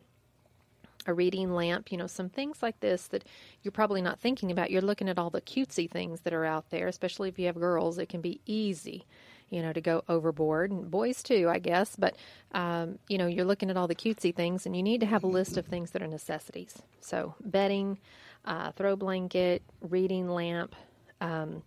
a 1.07 1.15
reading 1.15 1.53
lamp, 1.53 1.91
you 1.93 1.99
know, 1.99 2.07
some 2.07 2.29
things 2.29 2.63
like 2.63 2.81
this 2.81 3.07
that 3.09 3.25
you're 3.63 3.73
probably 3.73 4.03
not 4.03 4.21
thinking 4.21 4.51
about. 4.51 4.71
You're 4.71 4.83
looking 4.83 5.09
at 5.09 5.19
all 5.19 5.31
the 5.31 5.41
cutesy 5.41 5.91
things 5.91 6.21
that 6.23 6.33
are 6.33 6.45
out 6.45 6.71
there, 6.71 6.89
especially 6.89 7.29
if 7.29 7.39
you 7.39 7.47
have 7.47 7.57
girls. 7.57 7.99
It 7.99 8.09
can 8.09 8.21
be 8.21 8.41
easy, 8.47 9.07
you 9.49 9.63
know, 9.63 9.73
to 9.73 9.81
go 9.81 10.03
overboard, 10.09 10.71
and 10.71 10.91
boys 10.91 11.23
too, 11.23 11.49
I 11.49 11.59
guess. 11.59 11.97
But, 11.97 12.17
um, 12.53 12.99
you 13.09 13.19
know, 13.19 13.27
you're 13.27 13.45
looking 13.45 13.71
at 13.71 13.77
all 13.77 13.87
the 13.87 13.95
cutesy 13.95 14.35
things, 14.35 14.67
and 14.67 14.77
you 14.77 14.83
need 14.83 15.01
to 15.01 15.07
have 15.07 15.25
a 15.25 15.29
list 15.29 15.57
of 15.57 15.67
things 15.67 15.93
that 15.93 16.03
are 16.03 16.09
necessities. 16.09 16.83
So, 17.01 17.35
bedding, 17.41 17.99
uh, 18.45 18.73
throw 18.73 18.97
blanket, 18.97 19.63
reading 19.81 20.29
lamp, 20.29 20.75
um, 21.21 21.63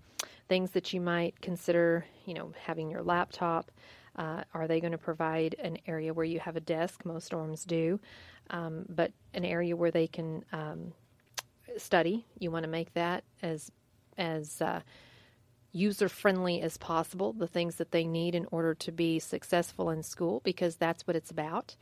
things 0.48 0.72
that 0.72 0.94
you 0.94 1.00
might 1.02 1.40
consider, 1.42 2.06
you 2.26 2.34
know, 2.34 2.52
having 2.66 2.90
your 2.90 3.04
laptop. 3.04 3.72
Uh, 4.16 4.44
are 4.54 4.68
they 4.68 4.82
going 4.82 4.92
to 4.92 4.98
provide 4.98 5.56
an 5.60 5.78
area 5.88 6.14
where 6.14 6.26
you 6.26 6.40
have 6.40 6.58
a 6.58 6.60
desk? 6.60 7.06
Most 7.06 7.32
dorms 7.32 7.66
do 7.66 8.02
um, 8.50 8.86
but 8.90 9.12
an 9.34 9.46
area 9.46 9.76
where 9.76 9.92
they 9.92 10.08
can 10.08 10.44
um, 10.52 10.94
study. 11.78 12.26
You 12.38 12.52
want 12.52 12.64
to 12.64 12.70
make 12.70 12.94
that 12.94 13.24
as 13.42 13.72
as 14.18 14.62
uh, 14.62 14.82
user 15.72 16.10
friendly 16.10 16.62
as 16.62 16.78
possible, 16.78 17.32
the 17.32 17.48
things 17.48 17.76
that 17.76 17.92
they 17.92 18.06
need 18.06 18.36
in 18.36 18.48
order 18.52 18.74
to 18.74 18.92
be 18.92 19.20
successful 19.20 19.90
in 19.90 20.04
school, 20.04 20.42
because 20.44 20.76
that's 20.76 21.06
what 21.08 21.16
it's 21.16 21.32
about. 21.32 21.76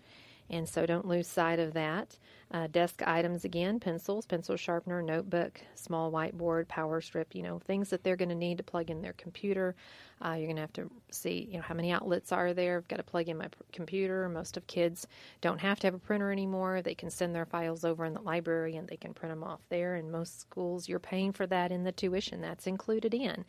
And 0.50 0.68
so 0.68 0.86
don't 0.86 1.08
lose 1.08 1.28
sight 1.28 1.60
of 1.60 1.74
that. 1.74 2.18
Uh, 2.50 2.68
desk 2.68 3.04
items 3.06 3.44
again 3.44 3.80
pencils, 3.80 4.26
pencil 4.26 4.56
sharpener, 4.56 5.02
notebook, 5.02 5.60
small 5.76 6.10
whiteboard, 6.12 6.70
power 6.70 7.02
strip, 7.02 7.36
you 7.36 7.44
know, 7.44 7.60
things 7.60 7.90
that 7.90 8.04
they're 8.04 8.16
going 8.16 8.30
to 8.30 8.36
need 8.36 8.58
to 8.58 8.64
plug 8.64 8.90
in 8.90 9.02
their 9.02 9.14
computer. 9.14 9.76
Uh, 10.24 10.32
you're 10.32 10.48
going 10.48 10.56
to 10.56 10.62
have 10.62 10.74
to 10.74 10.90
see, 11.12 11.50
you 11.52 11.58
know, 11.58 11.64
how 11.64 11.76
many 11.76 11.92
outlets 11.92 12.32
are 12.32 12.54
there. 12.54 12.78
I've 12.78 12.88
got 12.88 12.98
to 12.98 13.04
plug 13.04 13.28
in 13.28 13.38
my 13.38 13.50
p- 13.50 13.58
computer. 13.74 14.30
Most 14.30 14.56
of 14.56 14.66
kids 14.66 15.06
don't 15.42 15.60
have 15.60 15.80
to 15.82 15.88
have 15.88 15.94
a 15.94 16.00
printer 16.00 16.32
anymore. 16.32 16.82
They 16.82 16.96
can 16.96 17.10
send 17.10 17.36
their 17.36 17.46
files 17.46 17.84
over 17.84 18.06
in 18.06 18.14
the 18.14 18.22
library 18.22 18.78
and 18.78 18.88
they 18.88 18.98
can 18.98 19.14
print 19.14 19.34
them 19.34 19.44
off 19.44 19.60
there. 19.68 19.96
And 19.96 20.10
most 20.12 20.40
schools, 20.40 20.88
you're 20.88 21.00
paying 21.00 21.34
for 21.34 21.46
that 21.48 21.74
in 21.74 21.84
the 21.84 21.92
tuition. 21.92 22.40
That's 22.40 22.66
included 22.66 23.14
in. 23.14 23.44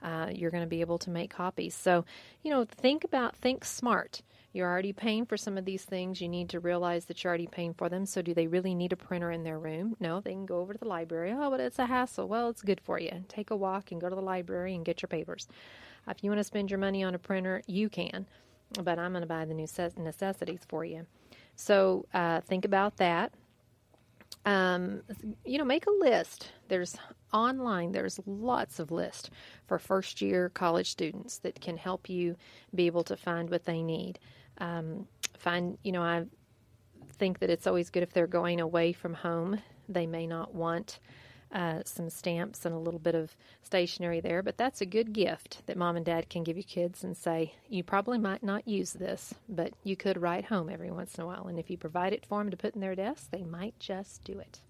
Uh, 0.00 0.28
you're 0.32 0.50
going 0.50 0.62
to 0.62 0.68
be 0.68 0.80
able 0.82 0.98
to 0.98 1.10
make 1.10 1.30
copies. 1.30 1.74
So, 1.74 2.04
you 2.42 2.50
know, 2.50 2.64
think 2.64 3.04
about, 3.04 3.34
think 3.36 3.64
smart. 3.64 4.22
You're 4.54 4.70
already 4.70 4.92
paying 4.92 5.26
for 5.26 5.36
some 5.36 5.58
of 5.58 5.64
these 5.64 5.84
things. 5.84 6.20
You 6.20 6.28
need 6.28 6.48
to 6.50 6.60
realize 6.60 7.06
that 7.06 7.22
you're 7.22 7.30
already 7.30 7.48
paying 7.48 7.74
for 7.74 7.88
them. 7.88 8.06
So, 8.06 8.22
do 8.22 8.32
they 8.32 8.46
really 8.46 8.72
need 8.72 8.92
a 8.92 8.96
printer 8.96 9.32
in 9.32 9.42
their 9.42 9.58
room? 9.58 9.96
No, 9.98 10.20
they 10.20 10.30
can 10.30 10.46
go 10.46 10.60
over 10.60 10.72
to 10.72 10.78
the 10.78 10.86
library. 10.86 11.34
Oh, 11.36 11.50
but 11.50 11.58
it's 11.58 11.80
a 11.80 11.86
hassle. 11.86 12.28
Well, 12.28 12.48
it's 12.50 12.62
good 12.62 12.80
for 12.80 13.00
you. 13.00 13.24
Take 13.28 13.50
a 13.50 13.56
walk 13.56 13.90
and 13.90 14.00
go 14.00 14.08
to 14.08 14.14
the 14.14 14.22
library 14.22 14.76
and 14.76 14.84
get 14.84 15.02
your 15.02 15.08
papers. 15.08 15.48
If 16.08 16.22
you 16.22 16.30
want 16.30 16.38
to 16.38 16.44
spend 16.44 16.70
your 16.70 16.78
money 16.78 17.02
on 17.02 17.16
a 17.16 17.18
printer, 17.18 17.62
you 17.66 17.88
can. 17.88 18.26
But 18.80 18.96
I'm 19.00 19.10
going 19.10 19.22
to 19.22 19.26
buy 19.26 19.44
the 19.44 19.54
new 19.54 19.66
necessities 19.98 20.60
for 20.68 20.84
you. 20.84 21.04
So, 21.56 22.06
uh, 22.14 22.40
think 22.42 22.64
about 22.64 22.98
that. 22.98 23.32
Um, 24.46 25.02
you 25.44 25.58
know, 25.58 25.64
make 25.64 25.86
a 25.86 25.90
list. 25.90 26.52
There's 26.68 26.96
online, 27.32 27.90
there's 27.90 28.20
lots 28.24 28.78
of 28.78 28.92
lists 28.92 29.30
for 29.66 29.78
first 29.78 30.20
year 30.20 30.50
college 30.50 30.90
students 30.90 31.38
that 31.38 31.60
can 31.60 31.76
help 31.76 32.08
you 32.08 32.36
be 32.74 32.86
able 32.86 33.02
to 33.04 33.16
find 33.16 33.50
what 33.50 33.64
they 33.64 33.82
need 33.82 34.20
um, 34.58 35.06
find, 35.38 35.78
you 35.82 35.92
know, 35.92 36.02
I 36.02 36.24
think 37.14 37.38
that 37.40 37.50
it's 37.50 37.66
always 37.66 37.90
good 37.90 38.02
if 38.02 38.12
they're 38.12 38.26
going 38.26 38.60
away 38.60 38.92
from 38.92 39.14
home. 39.14 39.60
They 39.88 40.06
may 40.06 40.26
not 40.26 40.54
want 40.54 40.98
uh, 41.52 41.82
some 41.84 42.10
stamps 42.10 42.64
and 42.64 42.74
a 42.74 42.78
little 42.78 42.98
bit 42.98 43.14
of 43.14 43.36
stationery 43.62 44.20
there, 44.20 44.42
but 44.42 44.56
that's 44.56 44.80
a 44.80 44.86
good 44.86 45.12
gift 45.12 45.62
that 45.66 45.76
mom 45.76 45.96
and 45.96 46.04
dad 46.04 46.28
can 46.28 46.42
give 46.42 46.56
you 46.56 46.64
kids 46.64 47.04
and 47.04 47.16
say, 47.16 47.54
you 47.68 47.84
probably 47.84 48.18
might 48.18 48.42
not 48.42 48.66
use 48.66 48.92
this, 48.92 49.34
but 49.48 49.72
you 49.84 49.96
could 49.96 50.20
write 50.20 50.46
home 50.46 50.68
every 50.68 50.90
once 50.90 51.14
in 51.14 51.22
a 51.22 51.26
while. 51.26 51.46
And 51.46 51.58
if 51.58 51.70
you 51.70 51.78
provide 51.78 52.12
it 52.12 52.26
for 52.26 52.40
them 52.40 52.50
to 52.50 52.56
put 52.56 52.74
in 52.74 52.80
their 52.80 52.96
desk, 52.96 53.30
they 53.30 53.44
might 53.44 53.78
just 53.78 54.24
do 54.24 54.38
it 54.38 54.60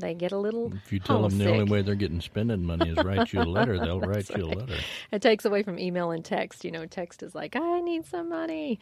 they 0.00 0.14
get 0.14 0.32
a 0.32 0.38
little. 0.38 0.72
If 0.74 0.92
you 0.92 1.00
tell 1.00 1.22
homesick. 1.22 1.38
them 1.38 1.46
the 1.46 1.52
only 1.52 1.70
way 1.70 1.82
they're 1.82 1.94
getting 1.94 2.20
spending 2.20 2.64
money 2.64 2.90
is 2.90 2.96
write 2.98 3.32
you 3.32 3.40
a 3.40 3.44
letter, 3.44 3.78
they'll 3.84 4.00
write 4.00 4.28
right. 4.30 4.38
you 4.38 4.44
a 4.44 4.46
letter. 4.46 4.76
It 5.12 5.22
takes 5.22 5.44
away 5.44 5.62
from 5.62 5.78
email 5.78 6.10
and 6.10 6.24
text. 6.24 6.64
You 6.64 6.70
know, 6.70 6.86
text 6.86 7.22
is 7.22 7.34
like, 7.34 7.56
I 7.56 7.80
need 7.80 8.06
some 8.06 8.28
money. 8.28 8.78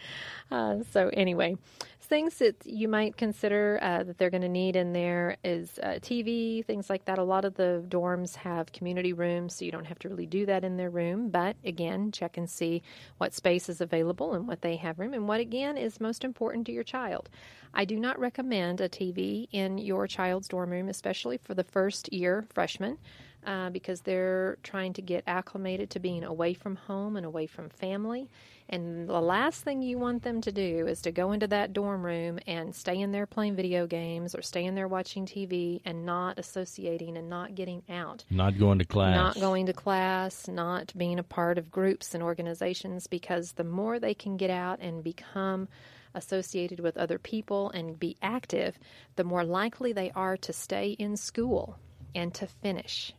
Uh, 0.51 0.79
so 0.93 1.11
anyway, 1.13 1.57
things 2.05 2.39
that 2.39 2.65
you 2.65 2.89
might 2.89 3.17
consider 3.17 3.79
uh, 3.83 4.03
that 4.05 4.19
they're 4.19 4.31
going 4.31 4.43
to 4.43 4.49
need 4.49 4.77
in 4.77 4.93
there 4.93 5.37
is 5.43 5.79
uh, 5.83 5.99
TV, 6.01 6.65
things 6.65 6.91
like 6.91 7.05
that. 7.07 7.19
A 7.19 7.25
lot 7.25 7.45
of 7.45 7.55
the 7.55 7.85
dorms 7.89 8.37
have 8.37 8.73
community 8.73 9.13
rooms, 9.13 9.55
so 9.55 9.65
you 9.65 9.73
don't 9.73 9.87
have 9.87 9.99
to 10.01 10.09
really 10.09 10.27
do 10.27 10.47
that 10.47 10.65
in 10.65 10.77
their 10.77 10.91
room. 10.91 11.31
But 11.31 11.57
again, 11.65 12.13
check 12.13 12.37
and 12.37 12.49
see 12.49 12.83
what 13.19 13.35
space 13.35 13.69
is 13.69 13.81
available 13.81 14.35
and 14.35 14.47
what 14.47 14.63
they 14.63 14.77
have 14.77 14.99
room, 14.99 15.15
and 15.15 15.27
what 15.27 15.41
again 15.41 15.77
is 15.77 16.01
most 16.01 16.25
important 16.25 16.67
to 16.67 16.73
your 16.73 16.85
child. 16.85 17.29
I 17.75 17.85
do 17.85 17.99
not 17.99 18.19
recommend 18.19 18.81
a 18.81 18.89
TV 18.89 19.49
in 19.53 19.79
your 19.79 20.07
child's 20.07 20.49
dorm 20.49 20.71
room, 20.71 20.89
especially 20.89 21.39
for 21.39 21.55
the 21.55 21.65
first 21.65 22.13
year 22.13 22.47
freshman. 22.55 22.99
Uh, 23.47 23.69
because 23.69 24.01
they're 24.01 24.57
trying 24.63 24.95
to 24.95 25.03
get 25.03 25.23
acclimated 25.27 25.91
to 25.91 26.01
being 26.01 26.25
away 26.25 26.55
from 26.55 26.77
home 26.77 27.15
and 27.15 27.27
away 27.27 27.47
from 27.47 27.69
family. 27.69 28.27
And 28.71 29.07
the 29.07 29.21
last 29.21 29.65
thing 29.65 29.83
you 29.83 29.99
want 29.99 30.23
them 30.23 30.41
to 30.41 30.51
do 30.51 30.87
is 30.87 31.03
to 31.03 31.13
go 31.13 31.33
into 31.33 31.47
that 31.49 31.75
dorm 31.75 32.07
room 32.07 32.39
and 32.47 32.75
stay 32.75 32.99
in 32.99 33.13
there 33.13 33.27
playing 33.27 33.55
video 33.55 33.87
games 33.87 34.35
or 34.35 34.41
stay 34.41 34.65
in 34.65 34.75
there 34.75 34.89
watching 34.89 35.27
TV 35.27 35.83
and 35.85 36.07
not 36.07 36.39
associating 36.39 37.19
and 37.19 37.29
not 37.29 37.55
getting 37.55 37.83
out. 37.91 38.25
Not 38.31 38.59
going 38.59 38.79
to 38.79 38.87
class. 38.87 39.15
Not 39.15 39.39
going 39.39 39.67
to 39.67 39.75
class, 39.75 40.49
not 40.49 40.95
being 40.97 41.19
a 41.19 41.23
part 41.23 41.59
of 41.59 41.71
groups 41.71 42.15
and 42.15 42.23
organizations 42.23 43.07
because 43.07 43.53
the 43.53 43.65
more 43.65 43.99
they 43.99 44.15
can 44.15 44.39
get 44.39 44.49
out 44.49 44.81
and 44.81 45.05
become 45.05 45.69
associated 46.15 46.81
with 46.81 46.97
other 46.97 47.19
people 47.19 47.71
and 47.71 47.99
be 47.99 48.17
active, 48.23 48.79
the 49.17 49.25
more 49.25 49.45
likely 49.45 49.93
they 49.93 50.11
are 50.15 50.37
to 50.39 50.53
stay 50.53 50.91
in 50.91 51.17
school 51.17 51.79
and 52.15 52.33
to 52.35 52.47
finish. 52.47 53.13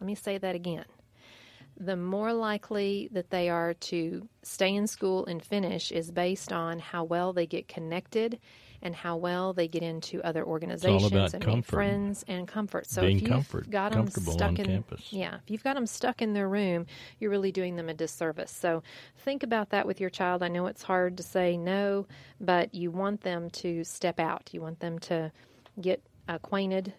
Let 0.00 0.06
me 0.06 0.14
say 0.14 0.38
that 0.38 0.54
again. 0.54 0.84
The 1.76 1.96
more 1.96 2.32
likely 2.32 3.08
that 3.12 3.30
they 3.30 3.48
are 3.48 3.74
to 3.74 4.28
stay 4.42 4.74
in 4.74 4.86
school 4.86 5.26
and 5.26 5.42
finish 5.42 5.92
is 5.92 6.10
based 6.10 6.52
on 6.52 6.80
how 6.80 7.04
well 7.04 7.32
they 7.32 7.46
get 7.46 7.68
connected 7.68 8.38
and 8.82 8.94
how 8.94 9.16
well 9.16 9.52
they 9.52 9.66
get 9.68 9.82
into 9.82 10.22
other 10.22 10.44
organizations 10.44 11.34
and 11.34 11.42
comfort. 11.42 11.56
make 11.56 11.64
friends 11.64 12.24
and 12.28 12.46
comfort. 12.46 12.86
So 12.86 13.02
Being 13.02 13.16
if 13.16 13.22
you've 13.22 13.30
comfort, 13.30 13.70
got 13.70 13.92
them 13.92 14.08
stuck 14.08 14.58
in 14.58 14.66
campus. 14.66 15.12
yeah, 15.12 15.36
if 15.36 15.50
you've 15.50 15.64
got 15.64 15.74
them 15.74 15.86
stuck 15.86 16.22
in 16.22 16.32
their 16.32 16.48
room, 16.48 16.86
you're 17.18 17.30
really 17.30 17.52
doing 17.52 17.76
them 17.76 17.88
a 17.88 17.94
disservice. 17.94 18.50
So 18.50 18.82
think 19.16 19.42
about 19.42 19.70
that 19.70 19.86
with 19.86 20.00
your 20.00 20.10
child. 20.10 20.42
I 20.42 20.48
know 20.48 20.66
it's 20.66 20.82
hard 20.82 21.16
to 21.16 21.22
say 21.22 21.56
no, 21.56 22.06
but 22.40 22.74
you 22.74 22.90
want 22.90 23.22
them 23.22 23.50
to 23.50 23.82
step 23.84 24.20
out. 24.20 24.50
You 24.52 24.60
want 24.60 24.80
them 24.80 24.98
to 25.00 25.32
get 25.80 26.02
acquainted 26.28 26.92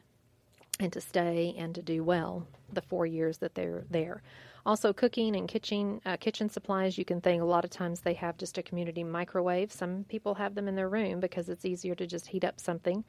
and 0.80 0.92
to 0.94 1.02
stay 1.02 1.54
and 1.58 1.76
to 1.76 1.82
do 1.82 2.04
well 2.04 2.48
the 2.72 2.82
four 2.82 3.06
years 3.06 3.38
that 3.40 3.56
they're 3.56 3.84
there. 3.90 4.22
Also, 4.66 4.92
cooking 4.92 5.36
and 5.36 5.48
kitchen 5.48 6.02
uh, 6.06 6.18
kitchen 6.18 6.50
supplies. 6.50 6.98
You 6.98 7.06
can 7.06 7.22
think 7.22 7.42
a 7.42 7.46
lot 7.46 7.64
of 7.64 7.72
times 7.72 8.02
they 8.02 8.14
have 8.14 8.38
just 8.38 8.58
a 8.58 8.64
community 8.64 9.04
microwave. 9.04 9.72
Some 9.72 10.06
people 10.10 10.36
have 10.36 10.56
them 10.56 10.68
in 10.68 10.76
their 10.76 10.90
room 10.90 11.20
because 11.20 11.50
it's 11.50 11.66
easier 11.66 11.96
to 11.96 12.06
just 12.06 12.28
heat 12.28 12.44
up 12.44 12.60
something. 12.60 13.04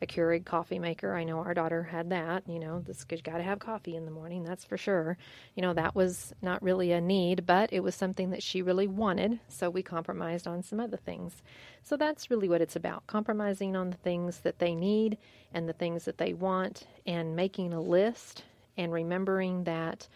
A 0.00 0.06
Keurig 0.06 0.44
coffee 0.44 0.78
maker. 0.78 1.16
I 1.16 1.24
know 1.24 1.38
our 1.38 1.54
daughter 1.54 1.82
had 1.82 2.10
that. 2.10 2.48
You 2.48 2.60
know, 2.60 2.80
this 2.80 3.04
you 3.10 3.18
got 3.18 3.38
to 3.38 3.42
have 3.42 3.58
coffee 3.58 3.96
in 3.96 4.04
the 4.04 4.12
morning. 4.12 4.44
That's 4.44 4.64
for 4.64 4.76
sure. 4.76 5.18
You 5.56 5.62
know, 5.62 5.72
that 5.74 5.96
was 5.96 6.32
not 6.40 6.62
really 6.62 6.92
a 6.92 7.00
need, 7.00 7.46
but 7.46 7.72
it 7.72 7.80
was 7.80 7.96
something 7.96 8.30
that 8.30 8.42
she 8.42 8.62
really 8.62 8.86
wanted. 8.86 9.40
So 9.48 9.70
we 9.70 9.82
compromised 9.82 10.46
on 10.46 10.62
some 10.62 10.78
other 10.78 10.96
things. 10.96 11.42
So 11.82 11.96
that's 11.96 12.30
really 12.30 12.48
what 12.48 12.60
it's 12.60 12.76
about: 12.76 13.06
compromising 13.08 13.74
on 13.74 13.90
the 13.90 13.96
things 13.96 14.40
that 14.40 14.60
they 14.60 14.74
need 14.74 15.18
and 15.52 15.68
the 15.68 15.72
things 15.72 16.04
that 16.04 16.18
they 16.18 16.32
want, 16.32 16.86
and 17.06 17.34
making 17.34 17.72
a 17.72 17.80
list 17.80 18.44
and 18.78 18.90
remembering 18.92 19.64
that 19.64 20.08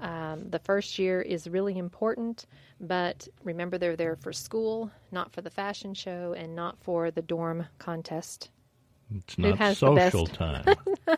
um, 0.00 0.50
the 0.50 0.58
first 0.58 0.98
year 0.98 1.22
is 1.22 1.48
really 1.48 1.78
important, 1.78 2.46
but 2.80 3.28
remember 3.44 3.78
they're 3.78 3.96
there 3.96 4.16
for 4.16 4.32
school, 4.32 4.90
not 5.12 5.32
for 5.32 5.40
the 5.42 5.50
fashion 5.50 5.94
show, 5.94 6.34
and 6.36 6.56
not 6.56 6.76
for 6.82 7.10
the 7.12 7.22
dorm 7.22 7.66
contest. 7.78 8.50
It's 9.14 9.34
Who 9.36 9.42
not 9.42 9.58
has 9.58 9.78
the 9.80 9.92
best- 9.92 10.12
social 10.12 10.26
time. 10.26 10.64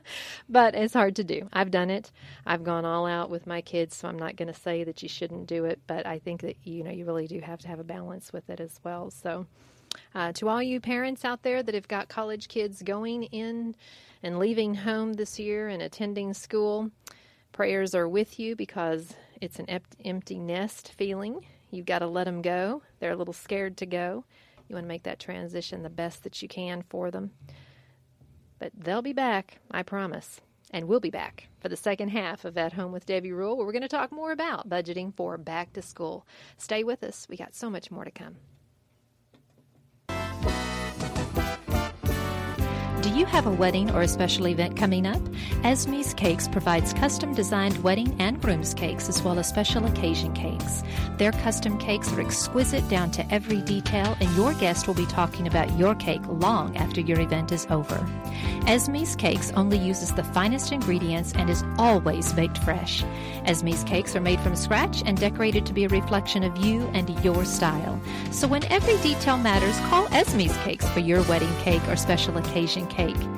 But 0.51 0.75
it's 0.75 0.93
hard 0.93 1.17
to 1.17 1.25
do. 1.25 1.49
I've 1.53 1.71
done 1.71 1.89
it. 1.91 2.11
I've 2.47 2.63
gone 2.63 2.85
all 2.85 3.07
out 3.07 3.31
with 3.31 3.47
my 3.47 3.63
kids, 3.63 3.97
so 3.97 4.09
I'm 4.09 4.19
not 4.19 4.37
going 4.37 4.53
to 4.53 4.59
say 4.61 4.85
that 4.85 5.03
you 5.03 5.09
shouldn't 5.09 5.47
do 5.47 5.65
it, 5.65 5.81
but 5.87 6.07
I 6.07 6.19
think 6.19 6.43
that 6.43 6.57
you 6.65 6.85
know 6.85 6.91
you 6.91 7.07
really 7.07 7.27
do 7.27 7.41
have 7.41 7.61
to 7.61 7.69
have 7.69 7.81
a 7.81 7.85
balance 7.85 8.33
with 8.33 8.49
it 8.51 8.61
as 8.61 8.79
well. 8.85 9.11
So, 9.11 9.47
uh, 10.15 10.33
to 10.33 10.49
all 10.49 10.63
you 10.63 10.81
parents 10.81 11.25
out 11.25 11.43
there 11.43 11.63
that 11.63 11.75
have 11.75 11.89
got 11.89 12.09
college 12.09 12.49
kids 12.49 12.83
going 12.83 13.25
in 13.25 13.75
and 14.23 14.39
leaving 14.39 14.75
home 14.75 15.15
this 15.15 15.39
year 15.39 15.69
and 15.69 15.83
attending 15.83 16.35
school, 16.35 16.91
prayers 17.53 17.95
are 17.95 18.09
with 18.09 18.39
you 18.39 18.57
because 18.57 19.15
it's 19.41 19.59
an 19.59 19.81
empty 20.05 20.39
nest 20.39 20.93
feeling. 20.97 21.47
You've 21.71 21.87
got 21.87 22.01
to 22.01 22.07
let 22.07 22.25
them 22.25 22.43
go. 22.43 22.83
They're 22.99 23.13
a 23.13 23.17
little 23.17 23.35
scared 23.35 23.77
to 23.79 23.87
go. 23.87 24.25
You 24.69 24.75
want 24.75 24.85
to 24.85 24.89
make 24.89 25.05
that 25.05 25.19
transition 25.19 25.83
the 25.83 25.91
best 25.91 26.25
that 26.25 26.43
you 26.43 26.49
can 26.49 26.83
for 26.89 27.11
them. 27.11 27.31
But 28.59 28.73
they'll 28.77 29.03
be 29.03 29.13
back, 29.13 29.59
I 29.71 29.83
promise. 29.83 30.41
And 30.71 30.87
we'll 30.87 31.01
be 31.01 31.11
back 31.11 31.49
for 31.61 31.69
the 31.69 31.77
second 31.77 32.11
half 32.11 32.45
of 32.45 32.59
At 32.59 32.75
Home 32.75 32.93
with 32.93 33.07
Debbie 33.07 33.33
Rule, 33.33 33.57
where 33.57 33.65
we're 33.65 33.73
going 33.73 33.83
to 33.83 33.89
talk 33.89 34.13
more 34.13 34.33
about 34.33 34.69
budgeting 34.69 35.15
for 35.15 35.39
back 35.39 35.73
to 35.73 35.81
school. 35.81 36.27
Stay 36.59 36.85
with 36.85 37.03
us. 37.03 37.27
We 37.31 37.37
got 37.37 37.55
so 37.55 37.71
much 37.71 37.91
more 37.91 38.05
to 38.05 38.11
come. 38.11 38.37
Do 43.09 43.19
you 43.19 43.25
have 43.25 43.47
a 43.47 43.51
wedding 43.51 43.91
or 43.93 44.03
a 44.03 44.07
special 44.07 44.49
event 44.49 44.77
coming 44.77 45.07
up? 45.07 45.23
Esme's 45.65 46.13
Cakes 46.13 46.47
provides 46.47 46.93
custom 46.93 47.33
designed 47.33 47.83
wedding 47.83 48.15
and 48.19 48.39
groom's 48.39 48.75
cakes 48.75 49.09
as 49.09 49.23
well 49.23 49.39
as 49.39 49.49
special 49.49 49.87
occasion 49.87 50.35
cakes. 50.35 50.83
Their 51.17 51.33
custom 51.33 51.79
cakes 51.79 52.13
are 52.13 52.21
exquisite 52.21 52.87
down 52.91 53.11
to 53.13 53.27
every 53.33 53.63
detail, 53.63 54.15
and 54.21 54.31
your 54.37 54.53
guest 54.53 54.87
will 54.87 54.95
be 54.95 55.07
talking 55.07 55.47
about 55.47 55.79
your 55.79 55.95
cake 55.95 56.21
long 56.29 56.77
after 56.77 57.01
your 57.01 57.19
event 57.19 57.51
is 57.51 57.67
over. 57.71 57.97
Esme's 58.67 59.17
Cakes 59.17 59.53
only 59.57 59.79
uses 59.79 60.13
the 60.13 60.23
finest 60.23 60.71
ingredients 60.71 61.33
and 61.33 61.49
is 61.49 61.65
always 61.79 62.35
baked 62.35 62.59
fresh. 62.59 63.03
Esme's 63.47 63.85
Cakes 63.85 64.15
are 64.17 64.21
made 64.21 64.41
from 64.41 64.55
scratch 64.55 65.03
and 65.07 65.17
decorated 65.17 65.65
to 65.65 65.73
be 65.73 65.85
a 65.85 65.89
reflection 65.89 66.43
of 66.43 66.59
you 66.59 66.83
and 66.93 67.09
your 67.25 67.47
style. 67.47 67.99
So 68.33 68.47
when 68.47 68.65
every 68.65 68.99
detail 68.99 69.39
matters, 69.39 69.79
call 69.89 70.07
Esme's 70.09 70.55
Cakes 70.59 70.87
for 70.91 71.01
your 71.01 71.23
wedding 71.23 71.55
cake 71.63 71.83
or 71.89 71.97
special 71.97 72.37
occasion 72.37 72.87
cake. 72.87 72.98
Cake. 72.99 73.29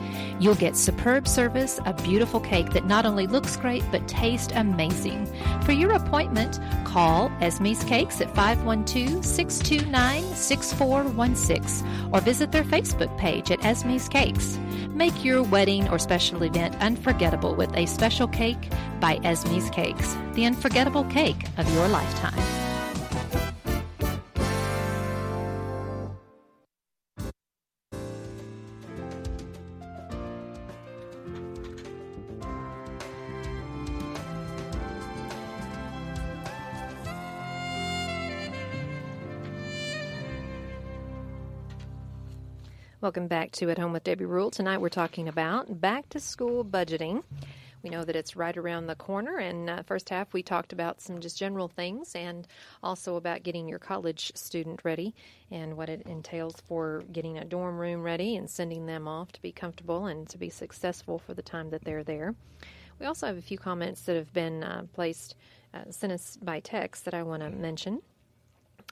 You'll 0.40 0.54
get 0.54 0.74
superb 0.74 1.28
service, 1.28 1.78
a 1.84 1.92
beautiful 1.92 2.40
cake 2.40 2.70
that 2.70 2.86
not 2.86 3.04
only 3.04 3.26
looks 3.26 3.58
great 3.58 3.84
but 3.92 4.08
tastes 4.08 4.52
amazing. 4.56 5.26
For 5.64 5.72
your 5.72 5.92
appointment, 5.92 6.58
call 6.84 7.28
Esme's 7.42 7.84
Cakes 7.84 8.22
at 8.22 8.34
512 8.34 9.22
629 9.22 10.34
6416 10.34 11.86
or 12.10 12.20
visit 12.22 12.52
their 12.52 12.64
Facebook 12.64 13.14
page 13.18 13.50
at 13.50 13.60
Esme's 13.60 14.08
Cakes. 14.08 14.58
Make 14.88 15.24
your 15.24 15.42
wedding 15.42 15.88
or 15.90 15.98
special 15.98 16.42
event 16.42 16.74
unforgettable 16.80 17.54
with 17.54 17.76
a 17.76 17.84
special 17.84 18.26
cake 18.26 18.70
by 18.98 19.18
Esme's 19.18 19.68
Cakes, 19.68 20.16
the 20.32 20.46
unforgettable 20.46 21.04
cake 21.04 21.44
of 21.58 21.70
your 21.74 21.86
lifetime. 21.88 22.59
Welcome 43.10 43.26
back 43.26 43.50
to 43.54 43.68
At 43.70 43.78
Home 43.78 43.92
with 43.92 44.04
Debbie 44.04 44.24
Rule. 44.24 44.52
Tonight 44.52 44.80
we're 44.80 44.88
talking 44.88 45.26
about 45.26 45.80
back 45.80 46.08
to 46.10 46.20
school 46.20 46.64
budgeting. 46.64 47.24
We 47.82 47.90
know 47.90 48.04
that 48.04 48.14
it's 48.14 48.36
right 48.36 48.56
around 48.56 48.86
the 48.86 48.94
corner, 48.94 49.38
and 49.38 49.68
uh, 49.68 49.82
first 49.82 50.08
half 50.10 50.32
we 50.32 50.44
talked 50.44 50.72
about 50.72 51.00
some 51.00 51.18
just 51.18 51.36
general 51.36 51.66
things 51.66 52.14
and 52.14 52.46
also 52.84 53.16
about 53.16 53.42
getting 53.42 53.68
your 53.68 53.80
college 53.80 54.30
student 54.36 54.84
ready 54.84 55.12
and 55.50 55.76
what 55.76 55.88
it 55.88 56.02
entails 56.06 56.54
for 56.68 57.02
getting 57.10 57.38
a 57.38 57.44
dorm 57.44 57.78
room 57.78 58.04
ready 58.04 58.36
and 58.36 58.48
sending 58.48 58.86
them 58.86 59.08
off 59.08 59.32
to 59.32 59.42
be 59.42 59.50
comfortable 59.50 60.06
and 60.06 60.28
to 60.28 60.38
be 60.38 60.48
successful 60.48 61.18
for 61.18 61.34
the 61.34 61.42
time 61.42 61.70
that 61.70 61.84
they're 61.84 62.04
there. 62.04 62.36
We 63.00 63.06
also 63.06 63.26
have 63.26 63.38
a 63.38 63.42
few 63.42 63.58
comments 63.58 64.02
that 64.02 64.14
have 64.14 64.32
been 64.32 64.62
uh, 64.62 64.84
placed, 64.92 65.34
uh, 65.74 65.90
sent 65.90 66.12
us 66.12 66.38
by 66.40 66.60
text 66.60 67.06
that 67.06 67.14
I 67.14 67.24
want 67.24 67.42
to 67.42 67.50
mention. 67.50 68.02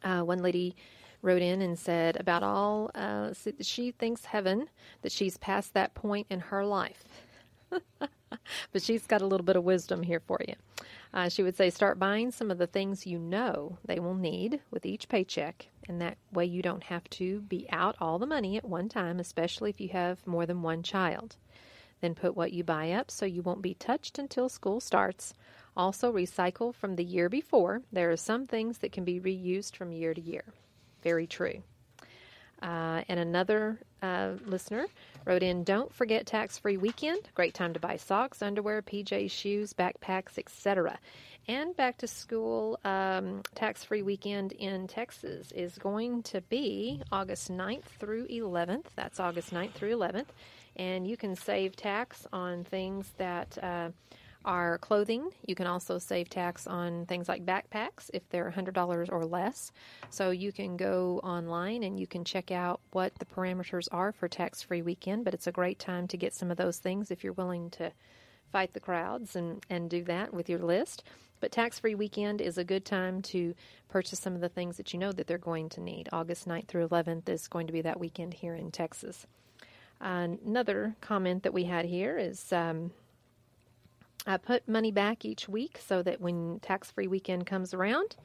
Uh, 0.03 0.23
one 0.23 0.43
lady 0.43 0.75
wrote 1.23 1.43
in 1.43 1.63
and 1.63 1.79
said 1.79 2.17
about 2.19 2.43
all 2.43 2.91
uh, 2.95 3.33
she 3.61 3.91
thinks 3.91 4.27
heaven 4.27 4.69
that 5.03 5.13
she's 5.13 5.37
past 5.39 5.75
that 5.75 5.95
point 5.95 6.27
in 6.31 6.41
her 6.41 6.65
life. 6.65 7.05
but 8.73 8.83
she's 8.83 9.07
got 9.07 9.23
a 9.23 9.27
little 9.27 9.45
bit 9.45 9.57
of 9.57 9.65
wisdom 9.65 10.03
here 10.03 10.21
for 10.21 10.39
you. 10.47 10.55
Uh, 11.13 11.29
she 11.29 11.43
would 11.43 11.57
say, 11.57 11.71
start 11.71 11.99
buying 11.99 12.31
some 12.31 12.51
of 12.51 12.59
the 12.59 12.67
things 12.67 13.07
you 13.07 13.19
know 13.19 13.79
they 13.85 13.99
will 13.99 14.15
need 14.15 14.61
with 14.71 14.85
each 14.85 15.09
paycheck, 15.09 15.67
and 15.89 16.01
that 16.01 16.19
way 16.33 16.45
you 16.45 16.63
don't 16.63 16.85
have 16.85 17.09
to 17.11 17.41
be 17.43 17.67
out 17.71 17.97
all 18.01 18.19
the 18.19 18.27
money 18.27 18.57
at 18.57 18.65
one 18.65 18.89
time, 18.89 19.19
especially 19.19 19.71
if 19.71 19.81
you 19.81 19.89
have 19.89 20.27
more 20.27 20.47
than 20.47 20.63
one 20.63 20.83
child. 20.83 21.37
Then 22.01 22.15
put 22.15 22.37
what 22.37 22.53
you 22.53 22.63
buy 22.63 22.93
up 22.93 23.11
so 23.11 23.27
you 23.27 23.43
won't 23.43 23.63
be 23.63 23.75
touched 23.75 24.19
until 24.19 24.49
school 24.49 24.81
starts. 24.81 25.35
Also, 25.77 26.13
recycle 26.13 26.75
from 26.75 26.97
the 26.97 27.05
year 27.05 27.29
before. 27.29 27.83
There 27.91 28.11
are 28.11 28.17
some 28.17 28.47
things 28.47 28.79
that 28.79 28.93
can 28.93 29.05
be 29.05 29.21
reused 29.21 29.75
from 29.75 29.93
year 29.93 30.15
to 30.15 30.21
year. 30.21 30.45
Very 31.03 31.27
true. 31.27 31.63
Uh, 32.61 33.03
and 33.09 33.21
another 33.21 33.79
uh, 34.03 34.33
listener 34.45 34.87
wrote 35.25 35.43
in 35.43 35.63
Don't 35.63 35.93
forget 35.93 36.27
tax 36.27 36.59
free 36.59 36.77
weekend. 36.77 37.21
Great 37.35 37.55
time 37.55 37.73
to 37.75 37.81
buy 37.81 37.97
socks, 37.97 38.43
underwear, 38.43 38.83
PJs, 38.83 39.31
shoes, 39.31 39.73
backpacks, 39.73 40.39
etc. 40.39 40.99
And 41.47 41.77
back 41.77 41.99
to 41.99 42.07
school 42.07 42.79
um, 42.85 43.43
tax 43.55 43.85
free 43.85 44.03
weekend 44.03 44.53
in 44.53 44.89
Texas 44.89 45.53
is 45.53 45.79
going 45.79 46.23
to 46.25 46.41
be 46.43 47.01
August 47.13 47.51
9th 47.51 47.85
through 47.99 48.27
11th. 48.27 48.87
That's 48.97 49.21
August 49.21 49.53
9th 49.53 49.73
through 49.73 49.97
11th. 49.97 50.27
And 50.77 51.07
you 51.07 51.17
can 51.17 51.37
save 51.37 51.77
tax 51.77 52.27
on 52.33 52.65
things 52.65 53.13
that. 53.19 53.57
Uh, 53.63 53.91
are 54.49 54.79
clothing. 54.79 55.29
You 55.47 55.55
can 55.55 55.67
also 55.67 55.99
save 55.99 56.31
tax 56.31 56.67
on 56.67 57.05
things 57.05 57.29
like 57.29 57.45
backpacks 57.45 58.09
if 58.15 58.27
they're 58.31 58.51
$100 58.51 59.13
or 59.13 59.27
less. 59.27 59.71
So 60.09 60.31
you 60.31 60.53
can 60.53 60.79
go 60.79 61.21
online 61.23 61.83
and 61.83 62.01
you 62.01 62.07
can 62.07 62.25
check 62.25 62.51
out 62.51 62.81
what 62.93 63.15
the 63.17 63.27
parameters 63.27 63.89
are 63.93 64.11
for 64.11 64.27
tax 64.27 64.63
free 64.63 64.81
weekend, 64.81 65.27
but 65.27 65.35
it's 65.35 65.47
a 65.47 65.53
great 65.53 65.79
time 65.79 66.09
to 66.09 66.17
get 66.17 66.33
some 66.33 66.51
of 66.51 66.57
those 66.57 66.79
things 66.79 67.11
if 67.11 67.23
you're 67.23 67.35
willing 67.35 67.69
to 67.73 67.93
fight 68.51 68.73
the 68.73 68.81
crowds 68.81 69.37
and, 69.37 69.63
and 69.69 69.91
do 69.91 70.03
that 70.05 70.33
with 70.33 70.49
your 70.49 70.61
list. 70.61 71.05
But 71.41 71.53
tax 71.53 71.79
free 71.79 71.95
weekend 71.95 72.41
is 72.41 72.57
a 72.57 72.65
good 72.65 72.87
time 72.87 73.21
to 73.23 73.55
purchase 73.91 74.19
some 74.19 74.35
of 74.35 74.41
the 74.41 74.49
things 74.49 74.79
that 74.79 74.95
you 74.95 74.99
know 74.99 75.13
that 75.13 75.27
they're 75.27 75.37
going 75.37 75.69
to 75.71 75.83
need. 75.83 76.09
August 76.11 76.49
9th 76.49 76.69
through 76.69 76.89
11th 76.89 77.29
is 77.29 77.49
going 77.49 77.67
to 77.67 77.73
be 77.75 77.83
that 77.83 78.01
weekend 78.01 78.33
here 78.33 78.55
in 78.55 78.71
Texas. 78.71 79.27
Uh, 80.01 80.29
another 80.47 80.97
comment 81.03 81.43
that 81.43 81.53
we 81.53 81.65
had 81.65 81.85
here 81.85 82.17
is 82.17 82.51
um, 82.51 82.93
I 84.27 84.37
put 84.37 84.69
money 84.69 84.91
back 84.91 85.25
each 85.25 85.49
week 85.49 85.79
so 85.85 86.03
that 86.03 86.21
when 86.21 86.61
tax 86.61 86.91
free 86.91 87.07
weekend 87.07 87.47
comes 87.47 87.73
around, 87.73 88.17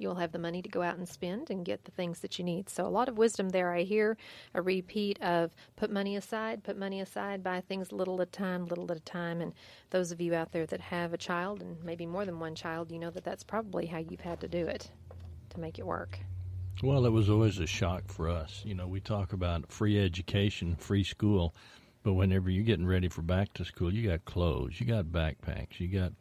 you'll 0.00 0.14
have 0.14 0.32
the 0.32 0.38
money 0.38 0.62
to 0.62 0.68
go 0.68 0.82
out 0.82 0.96
and 0.96 1.08
spend 1.08 1.50
and 1.50 1.64
get 1.64 1.84
the 1.84 1.90
things 1.90 2.20
that 2.20 2.38
you 2.38 2.44
need. 2.44 2.68
So, 2.68 2.86
a 2.86 2.88
lot 2.88 3.08
of 3.08 3.18
wisdom 3.18 3.50
there. 3.50 3.72
I 3.72 3.82
hear 3.82 4.16
a 4.54 4.62
repeat 4.62 5.20
of 5.22 5.54
put 5.76 5.90
money 5.90 6.16
aside, 6.16 6.64
put 6.64 6.78
money 6.78 7.00
aside, 7.00 7.42
buy 7.42 7.60
things 7.60 7.92
little 7.92 8.20
at 8.22 8.28
a 8.28 8.30
time, 8.30 8.66
little 8.66 8.90
at 8.90 8.96
a 8.96 9.00
time. 9.00 9.40
And 9.40 9.52
those 9.90 10.10
of 10.10 10.20
you 10.20 10.34
out 10.34 10.52
there 10.52 10.66
that 10.66 10.80
have 10.80 11.12
a 11.12 11.18
child 11.18 11.60
and 11.60 11.82
maybe 11.84 12.06
more 12.06 12.24
than 12.24 12.40
one 12.40 12.54
child, 12.54 12.90
you 12.90 12.98
know 12.98 13.10
that 13.10 13.24
that's 13.24 13.44
probably 13.44 13.86
how 13.86 13.98
you've 13.98 14.20
had 14.20 14.40
to 14.40 14.48
do 14.48 14.66
it 14.66 14.90
to 15.50 15.60
make 15.60 15.78
it 15.78 15.86
work. 15.86 16.18
Well, 16.82 17.04
it 17.04 17.10
was 17.10 17.28
always 17.28 17.58
a 17.58 17.66
shock 17.66 18.04
for 18.08 18.28
us. 18.28 18.62
You 18.64 18.74
know, 18.74 18.88
we 18.88 19.00
talk 19.00 19.34
about 19.34 19.70
free 19.70 20.02
education, 20.02 20.76
free 20.76 21.04
school. 21.04 21.54
But 22.02 22.14
whenever 22.14 22.48
you're 22.48 22.64
getting 22.64 22.86
ready 22.86 23.08
for 23.08 23.22
back 23.22 23.52
to 23.54 23.64
school, 23.64 23.92
you 23.92 24.08
got 24.08 24.24
clothes, 24.24 24.80
you 24.80 24.86
got 24.86 25.06
backpacks, 25.06 25.78
you 25.78 25.88
got 25.88 26.12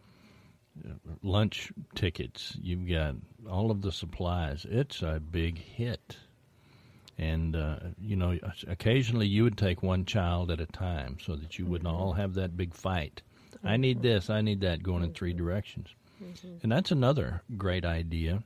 uh, 0.86 0.94
lunch 1.24 1.72
tickets, 1.96 2.58
you've 2.62 2.88
got 2.90 3.16
all 3.50 3.72
of 3.72 3.82
the 3.82 3.92
supplies. 3.92 4.66
It's 4.70 5.02
a 5.02 5.20
big 5.20 5.58
hit. 5.58 6.18
And, 7.18 7.56
uh, 7.56 7.80
you 8.00 8.16
know, 8.16 8.38
occasionally 8.68 9.28
you 9.28 9.44
would 9.44 9.58
take 9.58 9.84
one 9.84 10.06
child 10.06 10.52
at 10.52 10.62
a 10.62 10.66
time 10.66 11.18
so 11.26 11.36
that 11.36 11.60
you 11.60 11.66
wouldn't 11.66 11.94
all 11.94 12.14
have 12.14 12.36
that 12.36 12.56
big 12.56 12.74
fight. 12.74 13.22
I 13.64 13.78
need 13.78 14.02
this, 14.02 14.30
I 14.30 14.42
need 14.42 14.62
that, 14.62 14.84
going 14.84 15.04
in 15.04 15.14
three 15.14 15.34
directions. 15.34 15.90
Mm-hmm. 16.24 16.58
And 16.64 16.72
that's 16.72 16.92
another 16.92 17.42
great 17.58 17.84
idea. 17.84 18.44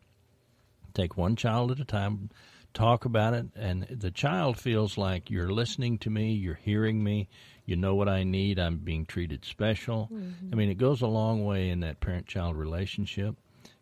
Take 0.96 1.18
one 1.18 1.36
child 1.36 1.72
at 1.72 1.80
a 1.80 1.86
time, 1.86 2.30
talk 2.74 3.06
about 3.06 3.34
it, 3.34 3.46
and 3.56 3.84
the 3.84 4.12
child 4.12 4.60
feels 4.60 4.98
like 4.98 5.30
you're 5.30 5.52
listening 5.52 5.98
to 6.00 6.10
me, 6.10 6.34
you're 6.34 6.60
hearing 6.64 7.04
me, 7.04 7.30
you 7.66 7.76
know 7.76 7.96
what 7.96 8.10
I 8.10 8.24
need, 8.24 8.60
I'm 8.60 8.78
being 8.78 9.06
treated 9.06 9.46
special. 9.46 10.10
Mm-hmm. 10.12 10.50
I 10.52 10.56
mean, 10.56 10.70
it 10.70 10.78
goes 10.78 11.02
a 11.02 11.08
long 11.08 11.46
way 11.46 11.70
in 11.70 11.82
that 11.82 12.00
parent 12.00 12.28
child 12.28 12.56
relationship, 12.56 13.36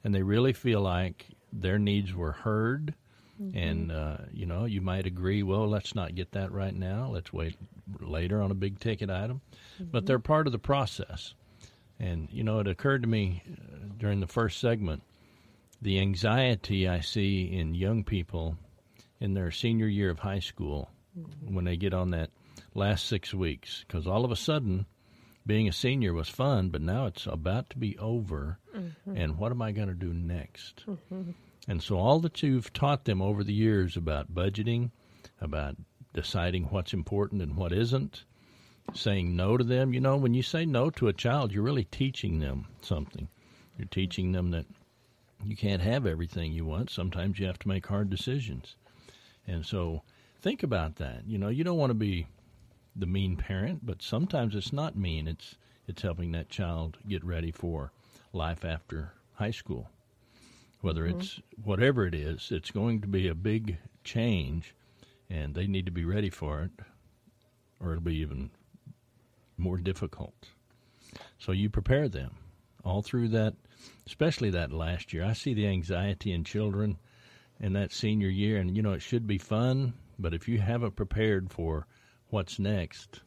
and 0.03 0.13
they 0.13 0.23
really 0.23 0.53
feel 0.53 0.81
like 0.81 1.25
their 1.51 1.79
needs 1.79 2.13
were 2.13 2.33
heard. 2.33 2.93
Mm-hmm. 3.41 3.57
And, 3.57 3.91
uh, 3.91 4.17
you 4.31 4.45
know, 4.45 4.65
you 4.65 4.81
might 4.81 5.07
agree, 5.07 5.41
well, 5.41 5.67
let's 5.67 5.95
not 5.95 6.13
get 6.13 6.33
that 6.33 6.51
right 6.51 6.75
now. 6.75 7.09
Let's 7.11 7.33
wait 7.33 7.55
later 7.99 8.41
on 8.41 8.51
a 8.51 8.55
big 8.55 8.79
ticket 8.79 9.09
item. 9.09 9.41
Mm-hmm. 9.75 9.91
But 9.91 10.05
they're 10.05 10.19
part 10.19 10.45
of 10.45 10.53
the 10.53 10.59
process. 10.59 11.33
And, 11.99 12.27
you 12.31 12.43
know, 12.43 12.59
it 12.59 12.67
occurred 12.67 13.01
to 13.01 13.07
me 13.07 13.41
uh, 13.51 13.87
during 13.97 14.19
the 14.19 14.27
first 14.27 14.59
segment 14.59 15.01
the 15.81 15.99
anxiety 15.99 16.87
I 16.87 16.99
see 16.99 17.51
in 17.51 17.73
young 17.73 18.03
people 18.03 18.57
in 19.21 19.35
their 19.35 19.51
senior 19.51 19.87
year 19.87 20.09
of 20.09 20.19
high 20.19 20.39
school 20.39 20.89
mm-hmm. 21.17 21.55
when 21.55 21.63
they 21.63 21.77
get 21.77 21.93
on 21.93 22.09
that 22.11 22.31
last 22.73 23.05
six 23.05 23.33
weeks 23.33 23.85
because 23.87 24.07
all 24.07 24.25
of 24.25 24.31
a 24.31 24.35
sudden 24.35 24.85
being 25.45 25.67
a 25.67 25.73
senior 25.73 26.13
was 26.13 26.27
fun 26.27 26.69
but 26.69 26.81
now 26.81 27.05
it's 27.05 27.27
about 27.27 27.69
to 27.69 27.77
be 27.77 27.97
over 27.97 28.59
mm-hmm. 28.75 29.15
and 29.15 29.37
what 29.37 29.51
am 29.51 29.61
i 29.61 29.71
going 29.71 29.87
to 29.87 29.93
do 29.93 30.13
next 30.13 30.83
mm-hmm. 30.87 31.31
and 31.67 31.81
so 31.81 31.97
all 31.97 32.19
that 32.19 32.41
you've 32.41 32.73
taught 32.73 33.05
them 33.05 33.21
over 33.21 33.43
the 33.43 33.53
years 33.53 33.95
about 33.95 34.33
budgeting 34.33 34.89
about 35.39 35.75
deciding 36.13 36.65
what's 36.65 36.93
important 36.93 37.41
and 37.41 37.55
what 37.55 37.71
isn't 37.71 38.25
saying 38.93 39.35
no 39.35 39.57
to 39.57 39.63
them 39.63 39.93
you 39.93 39.99
know 39.99 40.17
when 40.17 40.33
you 40.33 40.43
say 40.43 40.65
no 40.65 40.89
to 40.89 41.07
a 41.07 41.13
child 41.13 41.51
you're 41.51 41.63
really 41.63 41.85
teaching 41.85 42.39
them 42.39 42.65
something 42.81 43.27
you're 43.77 43.87
teaching 43.87 44.31
them 44.31 44.51
that 44.51 44.65
you 45.45 45.55
can't 45.55 45.81
have 45.81 46.05
everything 46.05 46.51
you 46.51 46.65
want 46.65 46.89
sometimes 46.89 47.39
you 47.39 47.45
have 47.45 47.59
to 47.59 47.67
make 47.67 47.85
hard 47.87 48.09
decisions 48.09 48.75
and 49.51 49.65
so 49.65 50.01
think 50.41 50.63
about 50.63 50.95
that. 50.95 51.23
You 51.27 51.37
know, 51.37 51.49
you 51.49 51.63
don't 51.63 51.77
want 51.77 51.89
to 51.89 51.95
be 51.95 52.27
the 52.95 53.05
mean 53.05 53.35
parent, 53.35 53.85
but 53.85 54.01
sometimes 54.01 54.55
it's 54.55 54.73
not 54.73 54.95
mean. 54.95 55.27
It's 55.27 55.55
it's 55.87 56.01
helping 56.01 56.31
that 56.31 56.49
child 56.49 56.97
get 57.07 57.23
ready 57.23 57.51
for 57.51 57.91
life 58.31 58.63
after 58.63 59.13
high 59.33 59.51
school. 59.51 59.89
Whether 60.79 61.05
mm-hmm. 61.05 61.19
it's 61.19 61.41
whatever 61.63 62.05
it 62.05 62.15
is, 62.15 62.49
it's 62.51 62.71
going 62.71 63.01
to 63.01 63.07
be 63.07 63.27
a 63.27 63.35
big 63.35 63.77
change 64.03 64.73
and 65.29 65.53
they 65.53 65.67
need 65.67 65.85
to 65.85 65.91
be 65.91 66.05
ready 66.05 66.29
for 66.29 66.61
it 66.63 66.71
or 67.79 67.91
it'll 67.91 68.03
be 68.03 68.17
even 68.17 68.51
more 69.57 69.77
difficult. 69.77 70.47
So 71.37 71.51
you 71.51 71.69
prepare 71.69 72.07
them 72.07 72.35
all 72.85 73.01
through 73.01 73.29
that, 73.29 73.55
especially 74.07 74.49
that 74.51 74.71
last 74.71 75.13
year. 75.13 75.25
I 75.25 75.33
see 75.33 75.53
the 75.53 75.67
anxiety 75.67 76.31
in 76.31 76.43
children 76.43 76.97
in 77.61 77.73
that 77.73 77.93
senior 77.93 78.29
year. 78.29 78.57
And, 78.57 78.75
you 78.75 78.81
know, 78.81 78.91
it 78.91 79.01
should 79.01 79.27
be 79.27 79.37
fun, 79.37 79.93
but 80.19 80.33
if 80.33 80.47
you 80.47 80.59
haven't 80.59 80.95
prepared 80.95 81.51
for 81.51 81.87
what's 82.29 82.59
next, 82.59 83.21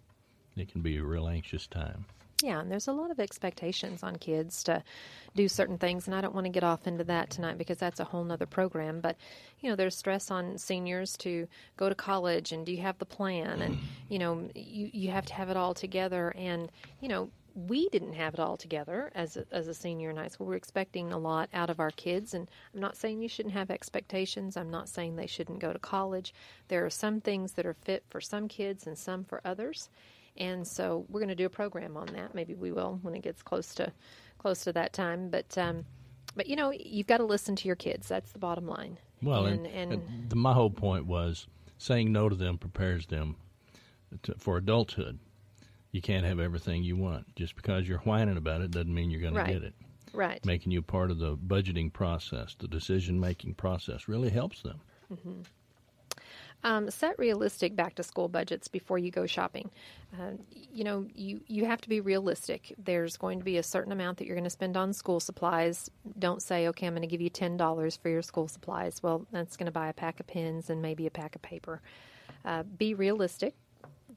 it 0.57 0.71
can 0.71 0.83
be 0.83 0.99
a 0.99 1.05
real 1.05 1.29
anxious 1.29 1.67
time. 1.67 2.05
Yeah, 2.43 2.61
and 2.61 2.71
there's 2.71 2.89
a 2.89 2.93
lot 2.93 3.11
of 3.11 3.21
expectations 3.21 4.03
on 4.03 4.17
kids 4.17 4.65
to 4.65 4.83
do 5.35 5.49
certain 5.49 5.79
things, 5.79 6.07
and 6.07 6.15
I 6.15 6.21
don't 6.21 6.35
want 6.35 6.45
to 6.47 6.51
get 6.51 6.65
off 6.65 6.87
into 6.87 7.05
that 7.05 7.31
tonight 7.31 7.57
because 7.57 7.79
that's 7.79 8.01
a 8.01 8.05
whole 8.05 8.25
nother 8.25 8.45
program. 8.45 9.01
But 9.01 9.17
you 9.61 9.71
know, 9.71 9.77
there's 9.77 9.97
stress 9.97 10.31
on 10.31 10.59
seniors 10.59 11.17
to 11.19 11.49
go 11.77 11.89
to 11.89 11.95
college, 11.95 12.53
and 12.53 12.67
do 12.67 12.73
you 12.73 12.83
have 12.83 12.99
the 12.99 13.07
plan? 13.07 13.63
And 13.63 13.79
you 14.09 14.19
know, 14.19 14.51
you 14.55 14.91
you 14.93 15.11
have 15.11 15.25
to 15.27 15.35
have 15.35 15.49
it 15.49 15.57
all 15.57 15.75
together, 15.75 16.35
and 16.37 16.71
you 17.01 17.09
know. 17.09 17.31
We 17.55 17.89
didn't 17.89 18.15
have 18.15 18.35
it 18.35 18.41
all 18.41 18.57
together 18.57 19.13
as 19.15 19.37
a, 19.37 19.47
as 19.53 19.69
a 19.69 19.75
senior 19.75 20.11
in 20.11 20.17
high 20.17 20.29
school. 20.29 20.47
We're 20.47 20.57
expecting 20.57 21.13
a 21.13 21.19
lot 21.19 21.49
out 21.55 21.71
of 21.71 21.79
our 21.79 21.93
kids, 21.93 22.35
and 22.35 22.51
I'm 22.75 22.81
not 22.81 22.97
saying 22.97 23.23
you 23.23 23.29
shouldn't 23.29 23.55
have 23.55 23.71
expectations. 23.71 24.57
I'm 24.57 24.71
not 24.71 24.89
saying 24.89 25.15
they 25.15 25.29
shouldn't 25.29 25.61
go 25.61 25.73
to 25.73 25.79
college. 25.79 26.35
There 26.69 26.85
are 26.85 26.91
some 26.91 27.21
things 27.21 27.53
that 27.53 27.67
are 27.67 27.75
fit 27.75 28.05
for 28.09 28.21
some 28.21 28.49
kids 28.49 28.87
and 28.87 28.99
some 28.99 29.25
for 29.25 29.41
others, 29.45 29.89
and 30.37 30.67
so 30.67 31.07
we're 31.09 31.21
going 31.21 31.29
to 31.29 31.35
do 31.37 31.47
a 31.47 31.51
program 31.51 31.97
on 31.97 32.07
that. 32.09 32.35
Maybe 32.35 32.55
we 32.55 32.73
will 32.73 32.99
when 33.03 33.15
it 33.15 33.23
gets 33.23 33.43
close 33.43 33.75
to 33.77 33.93
close 34.39 34.65
to 34.65 34.73
that 34.73 34.93
time. 34.93 35.29
But 35.29 35.57
um, 35.57 35.85
but 36.35 36.47
you 36.49 36.57
know, 36.57 36.73
you've 36.73 37.07
got 37.07 37.19
to 37.19 37.25
listen 37.25 37.55
to 37.57 37.69
your 37.69 37.77
kids. 37.77 38.09
That's 38.09 38.33
the 38.33 38.39
bottom 38.39 38.67
line. 38.67 38.99
Well, 39.23 39.47
and, 39.47 39.67
and, 39.67 39.93
and 39.93 40.31
the, 40.31 40.37
my 40.37 40.53
whole 40.53 40.71
point 40.71 41.07
was 41.07 41.47
saying 41.79 42.13
no 42.13 42.29
to 42.29 42.35
them 42.35 42.59
prepares 42.59 43.07
them 43.07 43.37
to, 44.25 44.35
for 44.39 44.57
adulthood. 44.57 45.19
You 45.95 46.03
can't 46.03 46.27
have 46.27 46.41
everything 46.41 46.83
you 46.83 46.97
want. 46.97 47.37
Just 47.37 47.55
because 47.55 47.87
you're 47.87 48.01
whining 48.01 48.37
about 48.37 48.63
it 48.63 48.73
doesn't 48.73 48.93
mean 48.93 49.13
you're 49.13 49.21
going 49.21 49.35
right. 49.35 49.47
to 49.47 49.53
get 49.53 49.63
it. 49.63 49.75
Right. 50.13 50.45
Making 50.45 50.73
you 50.73 50.83
part 50.83 51.13
of 51.13 51.21
the 51.21 51.37
budgeting 51.37 51.93
process, 51.93 52.57
the 52.59 52.67
decision 52.67 53.21
making 53.21 53.55
process, 53.55 54.09
really 54.09 54.29
helps 54.29 54.61
them. 54.63 54.81
Mm-hmm. 55.13 55.43
Um, 56.65 56.91
set 56.91 57.17
realistic 57.17 57.77
back 57.77 57.95
to 57.95 58.03
school 58.03 58.27
budgets 58.27 58.67
before 58.67 58.99
you 58.99 59.13
go 59.13 59.25
shopping. 59.27 59.71
Uh, 60.19 60.33
you 60.51 60.83
know, 60.83 61.07
you, 61.15 61.43
you 61.47 61.65
have 61.65 61.81
to 61.83 61.89
be 61.89 62.01
realistic. 62.01 62.75
There's 62.77 63.17
going 63.17 63.39
to 63.39 63.45
be 63.45 63.59
a 63.59 63.63
certain 63.63 63.93
amount 63.93 64.19
that 64.19 64.27
you're 64.27 64.35
going 64.35 64.43
to 64.43 64.51
spend 64.51 64.77
on 64.77 64.95
school 64.95 65.21
supplies. 65.21 65.89
Don't 66.19 66.43
say, 66.43 66.67
okay, 66.69 66.89
I'm 66.89 66.95
going 66.95 67.03
to 67.03 67.07
give 67.07 67.21
you 67.21 67.31
$10 67.31 67.99
for 68.01 68.09
your 68.09 68.23
school 68.23 68.49
supplies. 68.49 69.01
Well, 69.01 69.29
that's 69.31 69.57
going 69.57 69.67
to 69.67 69.73
buy 69.73 69.91
a 69.91 69.93
pack 69.93 70.19
of 70.19 70.27
pens 70.27 70.71
and 70.71 70.83
maybe 70.83 71.07
a 71.07 71.11
pack 71.13 71.37
of 71.37 71.43
paper. 71.43 71.83
Uh, 72.45 72.65
be 72.65 72.95
realistic. 72.95 73.55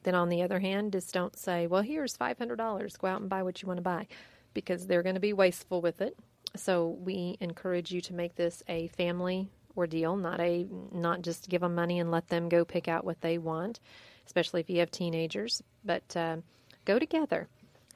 Then, 0.04 0.16
on 0.16 0.30
the 0.30 0.42
other 0.42 0.60
hand, 0.60 0.94
just 0.94 1.14
don't 1.14 1.38
say, 1.38 1.68
well, 1.68 1.82
here's 1.82 2.18
$500. 2.18 3.00
Go 3.00 3.08
out 3.08 3.22
and 3.22 3.30
buy 3.30 3.44
what 3.44 3.62
you 3.62 3.68
want 3.68 3.78
to 3.78 3.84
buy 3.84 4.08
because 4.54 4.88
they're 4.88 5.04
going 5.04 5.16
to 5.16 5.22
be 5.22 5.34
wasteful 5.34 5.82
with 5.82 6.02
it. 6.02 6.18
So, 6.56 6.98
we 7.00 7.38
encourage 7.40 7.92
you 7.92 8.02
to 8.02 8.14
make 8.14 8.36
this 8.36 8.64
a 8.68 8.88
family 8.88 9.50
ordeal, 9.78 10.16
not 10.18 10.40
a 10.40 10.66
not 10.92 11.22
just 11.22 11.50
give 11.50 11.62
them 11.62 11.76
money 11.76 12.00
and 12.00 12.12
let 12.12 12.28
them 12.28 12.50
go 12.50 12.66
pick 12.66 12.88
out 12.88 13.06
what 13.06 13.22
they 13.22 13.38
want, 13.38 13.80
especially 14.26 14.60
if 14.60 14.70
you 14.70 14.80
have 14.80 14.92
teenagers. 14.92 15.62
But 15.86 16.18
uh, 16.18 16.38
go 16.86 16.98
together, 17.00 17.48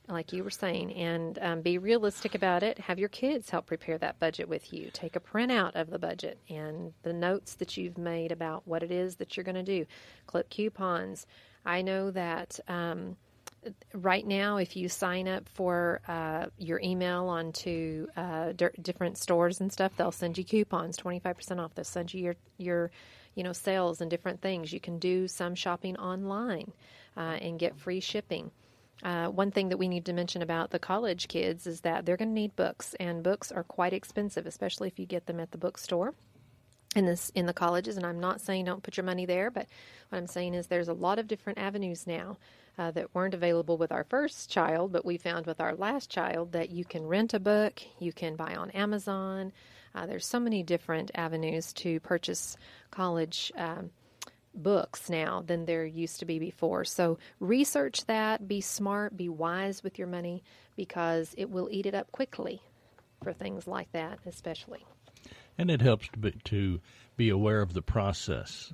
like 0.08 0.32
you 0.32 0.44
were 0.44 0.52
saying, 0.52 0.94
and 0.94 1.40
um, 1.42 1.62
be 1.62 1.78
realistic 1.78 2.36
about 2.36 2.64
it. 2.64 2.78
Have 2.80 3.00
your 3.00 3.10
kids 3.10 3.50
help 3.50 3.66
prepare 3.66 3.98
that 3.98 4.20
budget 4.20 4.48
with 4.48 4.72
you. 4.72 4.90
Take 4.94 5.16
a 5.16 5.20
printout 5.20 5.76
of 5.76 5.90
the 5.90 6.00
budget 6.00 6.38
and 6.50 6.94
the 7.04 7.14
notes 7.14 7.56
that 7.56 7.76
you've 7.78 7.98
made 7.98 8.32
about 8.32 8.68
what 8.68 8.84
it 8.84 8.92
is 8.92 9.16
that 9.16 9.36
you're 9.36 9.44
going 9.44 9.56
to 9.56 9.64
do. 9.64 9.86
Clip 10.28 10.50
coupons. 10.50 11.26
I 11.66 11.82
know 11.82 12.12
that. 12.12 12.60
Um, 12.68 13.18
right 13.94 14.26
now, 14.26 14.58
if 14.58 14.76
you 14.76 14.90
sign 14.90 15.28
up 15.28 15.48
for 15.50 16.02
uh, 16.08 16.48
your 16.58 16.80
email 16.82 17.28
onto 17.28 18.08
uh, 18.18 18.54
d- 18.54 18.68
different 18.82 19.18
stores 19.18 19.62
and 19.62 19.72
stuff, 19.72 19.92
they'll 19.96 20.12
send 20.12 20.38
you 20.38 20.44
coupons, 20.44 20.98
twenty 20.98 21.20
five 21.20 21.38
percent 21.38 21.60
off. 21.60 21.74
They'll 21.76 21.86
send 21.86 22.14
you 22.14 22.24
your 22.24 22.36
your 22.58 22.92
you 23.36 23.44
know 23.44 23.54
sales 23.54 24.02
and 24.02 24.10
different 24.10 24.42
things. 24.42 24.74
You 24.74 24.80
can 24.80 25.00
do 25.00 25.28
some 25.28 25.56
shopping 25.56 25.98
online 25.98 26.72
uh, 27.16 27.38
and 27.42 27.60
get 27.60 27.78
free 27.78 28.00
shipping. 28.00 28.52
Uh, 29.04 29.28
one 29.28 29.52
thing 29.52 29.70
that 29.70 29.78
we 29.78 29.88
need 29.88 30.06
to 30.06 30.14
mention 30.14 30.44
about 30.44 30.70
the 30.70 30.78
college 30.78 31.28
kids 31.28 31.66
is 31.66 31.82
that 31.82 32.06
they're 32.06 32.18
going 32.18 32.30
to 32.30 32.34
need 32.36 32.56
books, 32.56 32.96
and 33.00 33.24
books 33.24 33.52
are 33.52 33.64
quite 33.64 33.94
expensive, 33.94 34.46
especially 34.46 34.88
if 34.88 35.00
you 35.00 35.06
get 35.06 35.26
them 35.26 35.40
at 35.40 35.52
the 35.52 35.58
bookstore 35.58 36.14
in 36.96 37.06
this 37.06 37.32
in 37.36 37.46
the 37.46 37.54
colleges 37.54 37.98
and 37.98 38.06
I'm 38.06 38.20
not 38.20 38.42
saying 38.42 38.66
don't 38.66 38.84
put 38.84 38.98
your 38.98 39.06
money 39.06 39.26
there 39.26 39.50
but 39.50 39.68
what 40.10 40.18
I'm 40.18 40.28
saying 40.28 40.54
is 40.54 40.68
there's 40.68 40.90
a 40.90 40.94
lot 40.94 41.20
of 41.20 41.28
different 41.28 41.60
avenues 41.60 42.06
now 42.06 42.38
uh, 42.78 42.92
that 42.92 43.14
weren't 43.14 43.34
available 43.34 43.78
with 43.78 43.92
our 43.92 44.04
first 44.04 44.50
child 44.50 44.92
but 44.92 45.06
we 45.06 45.18
found 45.18 45.46
with 45.46 45.62
our 45.62 45.76
last 45.76 46.10
child 46.10 46.52
that 46.52 46.70
you 46.70 46.84
can 46.84 47.06
rent 47.06 47.34
a 47.34 47.40
book 47.40 47.82
you 48.00 48.12
can 48.12 48.36
buy 48.36 48.56
on 48.56 48.72
Amazon. 48.72 49.52
Uh, 49.94 50.06
there's 50.06 50.26
so 50.26 50.40
many 50.40 50.64
different 50.64 51.12
avenues 51.16 51.74
to 51.74 52.00
purchase 52.00 52.56
college 52.92 53.52
um, 53.58 53.90
books 54.54 55.10
now 55.10 55.44
than 55.46 55.66
there 55.66 55.86
used 55.86 56.20
to 56.20 56.26
be 56.26 56.40
before. 56.40 56.86
So 56.86 57.18
research 57.40 58.06
that 58.06 58.48
be 58.48 58.62
smart 58.62 59.16
be 59.16 59.30
wise 59.30 59.84
with 59.84 59.98
your 59.98 60.08
money 60.08 60.44
because 60.76 61.34
it 61.38 61.50
will 61.50 61.68
eat 61.72 61.86
it 61.86 61.96
up 61.96 62.12
quickly 62.12 62.62
for 63.24 63.34
things 63.34 63.68
like 63.68 63.92
that 63.92 64.20
especially 64.26 64.84
and 65.58 65.70
it 65.70 65.82
helps 65.82 66.08
to 66.10 66.18
be, 66.18 66.32
to 66.46 66.80
be 67.18 67.30
aware 67.30 67.62
of 67.62 67.74
the 67.74 67.82
process. 67.82 68.74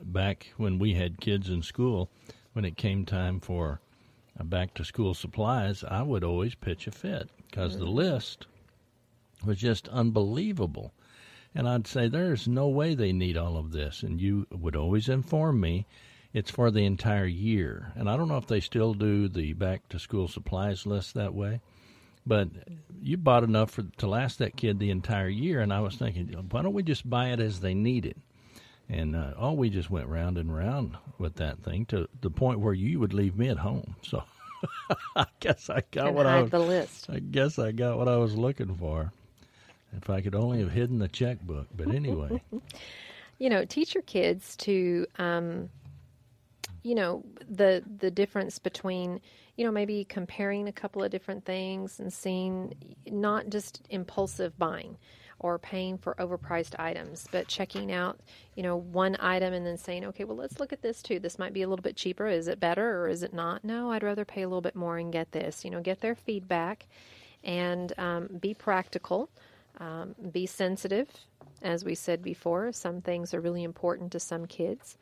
Back 0.00 0.52
when 0.56 0.78
we 0.78 0.94
had 0.94 1.20
kids 1.20 1.48
in 1.48 1.62
school, 1.62 2.10
when 2.52 2.64
it 2.64 2.76
came 2.76 3.04
time 3.04 3.40
for 3.40 3.80
back 4.42 4.74
to 4.74 4.84
school 4.84 5.14
supplies, 5.14 5.84
I 5.84 6.02
would 6.02 6.24
always 6.24 6.54
pitch 6.54 6.86
a 6.86 6.90
fit 6.90 7.28
because 7.48 7.72
mm-hmm. 7.72 7.84
the 7.84 7.90
list 7.90 8.46
was 9.44 9.58
just 9.58 9.88
unbelievable. 9.88 10.92
And 11.54 11.68
I'd 11.68 11.86
say, 11.86 12.08
There's 12.08 12.48
no 12.48 12.68
way 12.68 12.94
they 12.94 13.12
need 13.12 13.36
all 13.36 13.56
of 13.56 13.72
this. 13.72 14.02
And 14.02 14.20
you 14.20 14.46
would 14.50 14.76
always 14.76 15.08
inform 15.08 15.60
me 15.60 15.86
it's 16.32 16.50
for 16.50 16.72
the 16.72 16.84
entire 16.84 17.26
year. 17.26 17.92
And 17.94 18.10
I 18.10 18.16
don't 18.16 18.28
know 18.28 18.38
if 18.38 18.48
they 18.48 18.60
still 18.60 18.92
do 18.92 19.28
the 19.28 19.52
back 19.52 19.88
to 19.90 20.00
school 20.00 20.26
supplies 20.26 20.84
list 20.84 21.14
that 21.14 21.32
way. 21.32 21.60
But 22.26 22.48
you 23.02 23.16
bought 23.16 23.44
enough 23.44 23.72
for, 23.72 23.82
to 23.98 24.06
last 24.06 24.38
that 24.38 24.56
kid 24.56 24.78
the 24.78 24.90
entire 24.90 25.28
year, 25.28 25.60
and 25.60 25.72
I 25.72 25.80
was 25.80 25.96
thinking, 25.96 26.28
why 26.50 26.62
don't 26.62 26.72
we 26.72 26.82
just 26.82 27.08
buy 27.08 27.28
it 27.28 27.40
as 27.40 27.60
they 27.60 27.74
need 27.74 28.06
it? 28.06 28.16
And 28.88 29.16
uh, 29.16 29.34
oh, 29.36 29.52
we 29.52 29.70
just 29.70 29.90
went 29.90 30.08
round 30.08 30.38
and 30.38 30.54
round 30.54 30.96
with 31.18 31.36
that 31.36 31.62
thing 31.62 31.86
to 31.86 32.08
the 32.20 32.30
point 32.30 32.60
where 32.60 32.74
you 32.74 33.00
would 33.00 33.14
leave 33.14 33.36
me 33.36 33.48
at 33.48 33.58
home. 33.58 33.96
So 34.04 34.22
I 35.16 35.26
guess 35.40 35.70
I 35.70 35.82
got 35.90 36.08
and 36.08 36.16
what 36.16 36.26
I 36.26 36.42
was. 36.42 36.50
The 36.50 36.58
list. 36.58 37.06
I 37.10 37.18
guess 37.18 37.58
I 37.58 37.72
got 37.72 37.98
what 37.98 38.08
I 38.08 38.16
was 38.16 38.34
looking 38.36 38.74
for. 38.74 39.12
If 39.96 40.10
I 40.10 40.20
could 40.20 40.34
only 40.34 40.60
have 40.60 40.72
hidden 40.72 40.98
the 40.98 41.08
checkbook, 41.08 41.68
but 41.76 41.94
anyway. 41.94 42.42
you 43.38 43.48
know, 43.48 43.64
teach 43.64 43.94
your 43.94 44.02
kids 44.02 44.56
to, 44.56 45.06
um, 45.18 45.68
you 46.82 46.94
know, 46.94 47.24
the 47.48 47.82
the 47.98 48.10
difference 48.10 48.58
between 48.58 49.20
you 49.56 49.64
know, 49.64 49.70
maybe 49.70 50.04
comparing 50.04 50.68
a 50.68 50.72
couple 50.72 51.02
of 51.02 51.10
different 51.10 51.44
things 51.44 52.00
and 52.00 52.12
seeing 52.12 52.74
not 53.06 53.48
just 53.48 53.82
impulsive 53.90 54.58
buying 54.58 54.96
or 55.38 55.58
paying 55.58 55.98
for 55.98 56.14
overpriced 56.14 56.78
items, 56.78 57.26
but 57.30 57.48
checking 57.48 57.92
out, 57.92 58.18
you 58.54 58.62
know, 58.62 58.76
one 58.76 59.16
item 59.20 59.52
and 59.52 59.66
then 59.66 59.76
saying, 59.76 60.04
okay, 60.04 60.24
well, 60.24 60.36
let's 60.36 60.58
look 60.58 60.72
at 60.72 60.82
this 60.82 61.02
too. 61.02 61.18
This 61.18 61.38
might 61.38 61.52
be 61.52 61.62
a 61.62 61.68
little 61.68 61.82
bit 61.82 61.96
cheaper. 61.96 62.26
Is 62.26 62.48
it 62.48 62.60
better 62.60 63.02
or 63.02 63.08
is 63.08 63.22
it 63.22 63.34
not? 63.34 63.64
No, 63.64 63.92
I'd 63.92 64.02
rather 64.02 64.24
pay 64.24 64.42
a 64.42 64.48
little 64.48 64.60
bit 64.60 64.76
more 64.76 64.96
and 64.96 65.12
get 65.12 65.32
this. 65.32 65.64
You 65.64 65.70
know, 65.70 65.80
get 65.80 66.00
their 66.00 66.14
feedback 66.14 66.86
and 67.42 67.92
um, 67.98 68.28
be 68.40 68.54
practical, 68.54 69.28
um, 69.78 70.14
be 70.32 70.46
sensitive. 70.46 71.08
As 71.62 71.84
we 71.84 71.94
said 71.94 72.22
before, 72.22 72.72
some 72.72 73.00
things 73.00 73.34
are 73.34 73.40
really 73.40 73.64
important 73.64 74.12
to 74.12 74.20
some 74.20 74.46
kids 74.46 74.96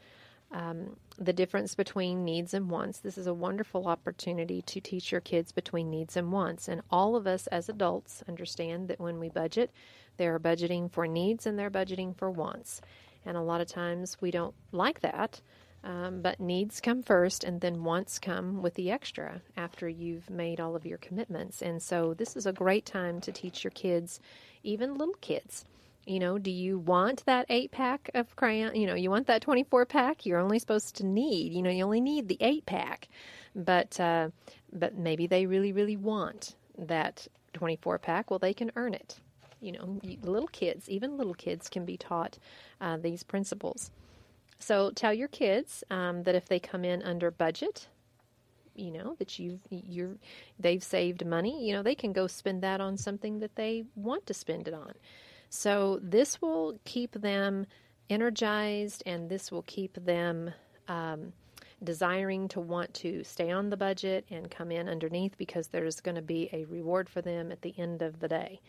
um, 0.53 0.97
the 1.19 1.33
difference 1.33 1.75
between 1.75 2.25
needs 2.25 2.55
and 2.55 2.71
wants. 2.71 3.01
This 3.01 3.19
is 3.19 3.27
a 3.27 3.35
wonderful 3.35 3.87
opportunity 3.87 4.63
to 4.63 4.81
teach 4.81 5.11
your 5.11 5.21
kids 5.21 5.53
between 5.53 5.91
needs 5.91 6.17
and 6.17 6.31
wants. 6.31 6.69
And 6.69 6.83
all 6.91 7.17
of 7.17 7.27
us 7.27 7.47
as 7.49 7.69
adults 7.69 8.23
understand 8.29 8.89
that 8.89 9.01
when 9.01 9.19
we 9.19 9.29
budget, 9.29 9.71
they're 10.17 10.39
budgeting 10.39 10.91
for 10.91 11.07
needs 11.07 11.47
and 11.47 11.59
they're 11.59 11.71
budgeting 11.71 12.17
for 12.17 12.31
wants. 12.31 12.81
And 13.25 13.37
a 13.37 13.43
lot 13.43 13.61
of 13.61 13.69
times 13.69 14.17
we 14.21 14.31
don't 14.31 14.55
like 14.73 15.01
that. 15.01 15.41
Um, 15.85 16.23
but 16.23 16.39
needs 16.39 16.81
come 16.81 17.03
first, 17.03 17.43
and 17.43 17.61
then 17.61 17.83
wants 17.83 18.21
come 18.21 18.63
with 18.63 18.75
the 18.75 18.93
extra 18.93 19.43
after 19.57 19.89
you've 19.89 20.31
made 20.31 20.61
all 20.61 20.77
of 20.77 20.87
your 20.87 20.99
commitments. 20.99 21.61
And 21.61 21.83
so, 21.83 22.15
this 22.15 22.37
is 22.37 22.47
a 22.47 22.53
great 22.53 22.87
time 22.87 23.21
to 23.23 23.33
teach 23.33 23.65
your 23.65 23.73
kids, 23.73 24.21
even 24.63 24.95
little 24.95 25.17
kids, 25.21 25.65
you 26.07 26.19
know, 26.19 26.39
do 26.39 26.51
you 26.51 26.79
want 26.79 27.25
that 27.27 27.47
eight 27.49 27.71
pack 27.71 28.11
of 28.15 28.35
crayon? 28.37 28.75
You 28.75 28.87
know, 28.87 28.95
you 28.95 29.11
want 29.11 29.27
that 29.29 29.43
24 29.43 29.87
pack? 29.87 30.27
You're 30.27 30.41
only 30.41 30.59
supposed 30.59 30.97
to 30.97 31.07
need, 31.07 31.53
you 31.53 31.63
know, 31.63 31.71
you 31.71 31.85
only 31.85 32.01
need 32.01 32.29
the 32.29 32.39
eight 32.41 32.67
pack. 32.67 33.09
But, 33.55 33.99
uh, 34.01 34.31
but 34.73 34.97
maybe 34.97 35.27
they 35.27 35.47
really, 35.47 35.73
really 35.73 35.97
want 35.97 36.57
that 36.79 37.29
24 37.53 37.99
pack. 37.99 38.31
Well, 38.31 38.39
they 38.39 38.55
can 38.55 38.73
earn 38.77 38.95
it. 38.95 39.21
You 39.61 39.73
know, 39.73 40.01
little 40.23 40.49
kids, 40.49 40.89
even 40.89 41.17
little 41.17 41.35
kids 41.35 41.69
can 41.69 41.85
be 41.85 41.97
taught 41.97 42.39
uh, 42.81 42.97
these 42.97 43.23
principles. 43.23 43.93
So 44.59 44.91
tell 44.91 45.13
your 45.13 45.29
kids 45.29 45.85
um, 45.91 46.25
that 46.25 46.35
if 46.35 46.47
they 46.47 46.59
come 46.59 46.85
in 46.85 47.03
under 47.03 47.31
budget, 47.31 47.87
you 48.75 48.91
know 48.91 49.15
that 49.19 49.39
you've 49.39 49.61
you're 49.71 50.17
they've 50.59 50.83
saved 50.83 51.27
money. 51.27 51.67
You 51.67 51.75
know 51.75 51.83
they 51.83 51.95
can 51.95 52.13
go 52.13 52.27
spend 52.27 52.63
that 52.63 52.81
on 52.81 52.97
something 52.97 53.41
that 53.41 53.55
they 53.57 53.85
want 53.97 54.27
to 54.27 54.35
spend 54.35 54.69
it 54.69 54.75
on. 54.75 54.95
So 55.55 56.01
this 56.03 56.41
will 56.41 56.81
keep 56.87 57.13
them 57.13 57.67
energized 58.09 59.03
and 59.05 59.29
this 59.29 59.53
will 59.53 59.65
keep 59.65 60.03
them 60.03 60.51
um, 60.89 61.35
desiring 61.85 62.49
to 62.49 62.61
want 62.61 62.95
to 62.95 63.23
stay 63.23 63.51
on 63.51 63.69
the 63.69 63.77
budget 63.77 64.25
and 64.31 64.51
come 64.51 64.73
in 64.73 64.89
underneath 64.89 65.37
because 65.37 65.69
there's 65.69 66.01
going 66.01 66.15
to 66.15 66.23
be 66.23 66.49
a 66.55 66.65
reward 66.65 67.07
for 67.07 67.21
them 67.21 67.53
at 67.53 67.61
the 67.61 67.75
end 67.77 68.01
of 68.01 68.19
the 68.19 68.29
day. 68.29 68.63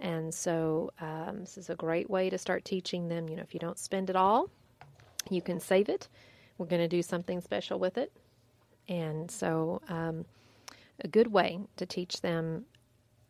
And 0.00 0.34
so 0.34 0.90
um, 1.00 1.38
this 1.38 1.56
is 1.56 1.70
a 1.70 1.76
great 1.76 2.10
way 2.10 2.30
to 2.30 2.36
start 2.36 2.64
teaching 2.64 3.06
them. 3.06 3.28
You 3.28 3.36
know, 3.36 3.42
if 3.42 3.54
you 3.54 3.60
don't 3.60 3.78
spend 3.78 4.10
it 4.10 4.16
all, 4.16 4.50
you 5.30 5.40
can 5.40 5.60
save 5.60 5.88
it. 5.88 6.08
We're 6.58 6.66
going 6.66 6.82
to 6.82 6.88
do 6.88 7.02
something 7.02 7.42
special 7.42 7.78
with 7.78 7.96
it. 7.96 8.10
And 8.88 9.30
so, 9.30 9.80
um, 9.88 10.24
a 10.98 11.08
good 11.08 11.28
way 11.28 11.60
to 11.76 11.86
teach 11.86 12.22
them 12.22 12.64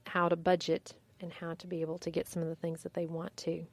how 0.07 0.31
to 0.31 0.37
budget 0.37 0.95
and 1.21 1.33
how 1.33 1.55
to 1.55 1.67
be 1.67 1.81
able 1.81 1.99
to 1.99 2.11
get 2.11 2.27
some 2.27 2.43
of 2.43 2.49
the 2.49 2.57
things 2.57 2.83
that 2.83 2.95
they 2.95 3.07
want 3.07 3.37
to. 3.39 3.65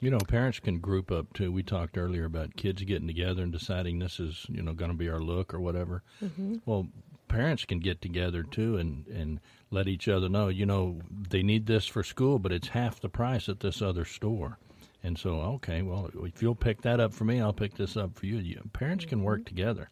You 0.00 0.10
know, 0.10 0.18
parents 0.18 0.60
can 0.60 0.78
group 0.78 1.10
up 1.12 1.32
too. 1.34 1.52
We 1.52 1.62
talked 1.62 1.98
earlier 1.98 2.24
about 2.24 2.56
kids 2.56 2.82
getting 2.84 3.06
together 3.06 3.42
and 3.42 3.52
deciding 3.52 3.98
this 3.98 4.18
is, 4.18 4.46
you 4.48 4.62
know, 4.62 4.72
going 4.72 4.90
to 4.90 4.96
be 4.96 5.10
our 5.10 5.20
look 5.20 5.52
or 5.52 5.60
whatever. 5.60 6.02
Mm-hmm. 6.24 6.56
Well, 6.64 6.88
parents 7.28 7.64
can 7.64 7.80
get 7.80 8.00
together 8.00 8.42
too 8.42 8.76
and 8.76 9.06
and 9.06 9.40
let 9.70 9.86
each 9.86 10.08
other 10.08 10.28
know, 10.28 10.48
you 10.48 10.66
know, 10.66 11.00
they 11.28 11.42
need 11.42 11.66
this 11.66 11.86
for 11.86 12.02
school, 12.02 12.38
but 12.38 12.50
it's 12.50 12.68
half 12.68 13.00
the 13.00 13.08
price 13.08 13.48
at 13.48 13.60
this 13.60 13.80
other 13.80 14.04
store. 14.04 14.58
And 15.02 15.18
so, 15.18 15.40
okay, 15.40 15.80
well, 15.82 16.10
if 16.24 16.42
you'll 16.42 16.54
pick 16.54 16.82
that 16.82 17.00
up 17.00 17.14
for 17.14 17.24
me, 17.24 17.40
I'll 17.40 17.52
pick 17.52 17.74
this 17.74 17.96
up 17.96 18.14
for 18.14 18.26
you. 18.26 18.36
you 18.38 18.60
parents 18.72 19.04
can 19.04 19.22
work 19.22 19.44
together 19.46 19.90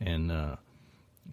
and 0.00 0.32
uh, 0.32 0.56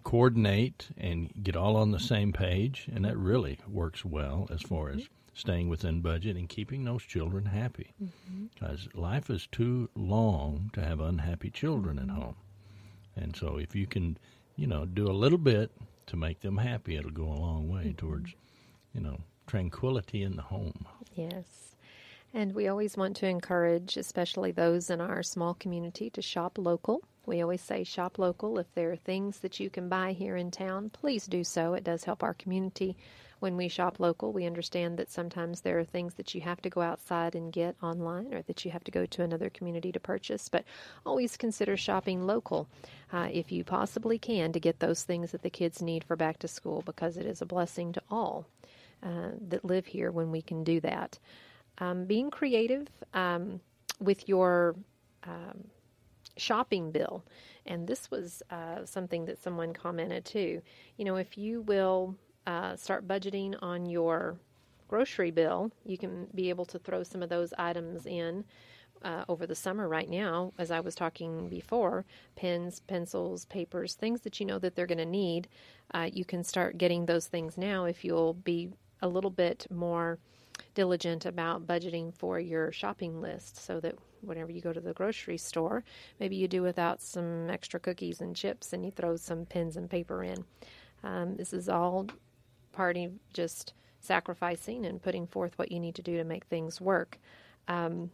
coordinate 0.02 0.88
and 0.96 1.30
get 1.42 1.56
all 1.56 1.76
on 1.76 1.90
the 1.90 2.00
same 2.00 2.32
page, 2.32 2.88
and 2.92 3.04
that 3.04 3.16
really 3.16 3.58
works 3.68 4.04
well 4.04 4.48
as 4.50 4.62
far 4.62 4.90
as 4.90 5.02
mm-hmm. 5.02 5.12
staying 5.34 5.68
within 5.68 6.00
budget 6.00 6.36
and 6.36 6.48
keeping 6.48 6.84
those 6.84 7.02
children 7.02 7.46
happy. 7.46 7.92
Mm-hmm. 8.02 8.46
Because 8.54 8.88
life 8.94 9.30
is 9.30 9.46
too 9.46 9.88
long 9.94 10.70
to 10.74 10.80
have 10.80 11.00
unhappy 11.00 11.50
children 11.50 11.98
at 11.98 12.06
mm-hmm. 12.06 12.20
home. 12.20 12.36
And 13.16 13.36
so, 13.36 13.56
if 13.58 13.74
you 13.74 13.86
can, 13.86 14.16
you 14.56 14.66
know, 14.66 14.86
do 14.86 15.10
a 15.10 15.12
little 15.12 15.38
bit 15.38 15.70
to 16.06 16.16
make 16.16 16.40
them 16.40 16.56
happy, 16.56 16.96
it'll 16.96 17.10
go 17.10 17.24
a 17.24 17.40
long 17.40 17.68
way 17.68 17.94
towards, 17.96 18.34
you 18.94 19.00
know, 19.00 19.18
tranquility 19.46 20.22
in 20.22 20.36
the 20.36 20.42
home. 20.42 20.86
Yes. 21.14 21.74
And 22.32 22.54
we 22.54 22.68
always 22.68 22.96
want 22.96 23.16
to 23.16 23.26
encourage, 23.26 23.96
especially 23.96 24.52
those 24.52 24.88
in 24.88 25.00
our 25.00 25.22
small 25.22 25.54
community, 25.54 26.10
to 26.10 26.22
shop 26.22 26.58
local. 26.58 27.02
We 27.26 27.42
always 27.42 27.60
say 27.60 27.84
shop 27.84 28.18
local. 28.18 28.58
If 28.58 28.72
there 28.74 28.90
are 28.92 28.96
things 28.96 29.38
that 29.40 29.60
you 29.60 29.70
can 29.70 29.88
buy 29.88 30.12
here 30.12 30.36
in 30.36 30.50
town, 30.50 30.90
please 30.90 31.26
do 31.26 31.44
so. 31.44 31.74
It 31.74 31.84
does 31.84 32.04
help 32.04 32.22
our 32.22 32.34
community 32.34 32.96
when 33.40 33.56
we 33.56 33.68
shop 33.68 33.98
local. 33.98 34.32
We 34.32 34.46
understand 34.46 34.98
that 34.98 35.10
sometimes 35.10 35.60
there 35.60 35.78
are 35.78 35.84
things 35.84 36.14
that 36.14 36.34
you 36.34 36.40
have 36.42 36.60
to 36.62 36.70
go 36.70 36.80
outside 36.80 37.34
and 37.34 37.52
get 37.52 37.76
online 37.82 38.32
or 38.32 38.42
that 38.42 38.64
you 38.64 38.70
have 38.70 38.84
to 38.84 38.90
go 38.90 39.06
to 39.06 39.22
another 39.22 39.50
community 39.50 39.92
to 39.92 40.00
purchase, 40.00 40.48
but 40.48 40.64
always 41.04 41.36
consider 41.36 41.76
shopping 41.76 42.26
local 42.26 42.68
uh, 43.12 43.28
if 43.32 43.50
you 43.50 43.64
possibly 43.64 44.18
can 44.18 44.52
to 44.52 44.60
get 44.60 44.80
those 44.80 45.02
things 45.02 45.32
that 45.32 45.42
the 45.42 45.50
kids 45.50 45.82
need 45.82 46.04
for 46.04 46.16
back 46.16 46.38
to 46.40 46.48
school 46.48 46.82
because 46.84 47.16
it 47.16 47.26
is 47.26 47.42
a 47.42 47.46
blessing 47.46 47.92
to 47.92 48.02
all 48.10 48.46
uh, 49.02 49.30
that 49.48 49.64
live 49.64 49.86
here 49.86 50.10
when 50.10 50.30
we 50.30 50.42
can 50.42 50.62
do 50.62 50.80
that 50.80 51.18
um, 51.78 52.04
being 52.04 52.30
creative 52.30 52.86
um, 53.14 53.60
with 53.98 54.28
your 54.28 54.76
um, 55.24 55.64
shopping 56.40 56.90
bill. 56.90 57.24
And 57.66 57.86
this 57.86 58.10
was 58.10 58.42
uh, 58.50 58.84
something 58.84 59.26
that 59.26 59.42
someone 59.42 59.72
commented 59.72 60.24
too. 60.24 60.62
You 60.96 61.04
know, 61.04 61.16
if 61.16 61.36
you 61.38 61.62
will 61.62 62.16
uh, 62.46 62.76
start 62.76 63.06
budgeting 63.06 63.54
on 63.62 63.86
your 63.86 64.36
grocery 64.88 65.30
bill, 65.30 65.70
you 65.84 65.96
can 65.96 66.26
be 66.34 66.48
able 66.48 66.64
to 66.66 66.78
throw 66.78 67.02
some 67.02 67.22
of 67.22 67.28
those 67.28 67.52
items 67.58 68.06
in. 68.06 68.44
Uh, 69.02 69.24
over 69.30 69.46
the 69.46 69.54
summer 69.54 69.88
right 69.88 70.10
now, 70.10 70.52
as 70.58 70.70
I 70.70 70.80
was 70.80 70.94
talking 70.94 71.48
before, 71.48 72.04
pens, 72.36 72.80
pencils, 72.80 73.46
papers, 73.46 73.94
things 73.94 74.20
that 74.20 74.38
you 74.38 74.44
know 74.44 74.58
that 74.58 74.74
they're 74.74 74.86
going 74.86 74.98
to 74.98 75.06
need, 75.06 75.48
uh, 75.94 76.10
you 76.12 76.26
can 76.26 76.44
start 76.44 76.76
getting 76.76 77.06
those 77.06 77.26
things 77.26 77.56
now 77.56 77.86
if 77.86 78.04
you'll 78.04 78.34
be 78.34 78.68
a 79.00 79.08
little 79.08 79.30
bit 79.30 79.66
more 79.70 80.18
diligent 80.74 81.26
about 81.26 81.66
budgeting 81.66 82.14
for 82.14 82.38
your 82.38 82.72
shopping 82.72 83.20
list 83.20 83.64
so 83.64 83.80
that 83.80 83.96
whenever 84.20 84.50
you 84.50 84.60
go 84.60 84.72
to 84.72 84.80
the 84.80 84.92
grocery 84.92 85.38
store, 85.38 85.84
maybe 86.18 86.36
you 86.36 86.48
do 86.48 86.62
without 86.62 87.00
some 87.02 87.48
extra 87.50 87.80
cookies 87.80 88.20
and 88.20 88.36
chips 88.36 88.72
and 88.72 88.84
you 88.84 88.90
throw 88.90 89.16
some 89.16 89.46
pens 89.46 89.76
and 89.76 89.90
paper 89.90 90.22
in. 90.22 90.44
Um, 91.02 91.36
this 91.36 91.52
is 91.52 91.68
all 91.68 92.06
part 92.72 92.96
of 92.96 93.12
just 93.32 93.74
sacrificing 94.00 94.86
and 94.86 95.02
putting 95.02 95.26
forth 95.26 95.58
what 95.58 95.72
you 95.72 95.80
need 95.80 95.94
to 95.94 96.02
do 96.02 96.16
to 96.16 96.24
make 96.24 96.44
things 96.44 96.80
work. 96.80 97.18
Um, 97.68 98.10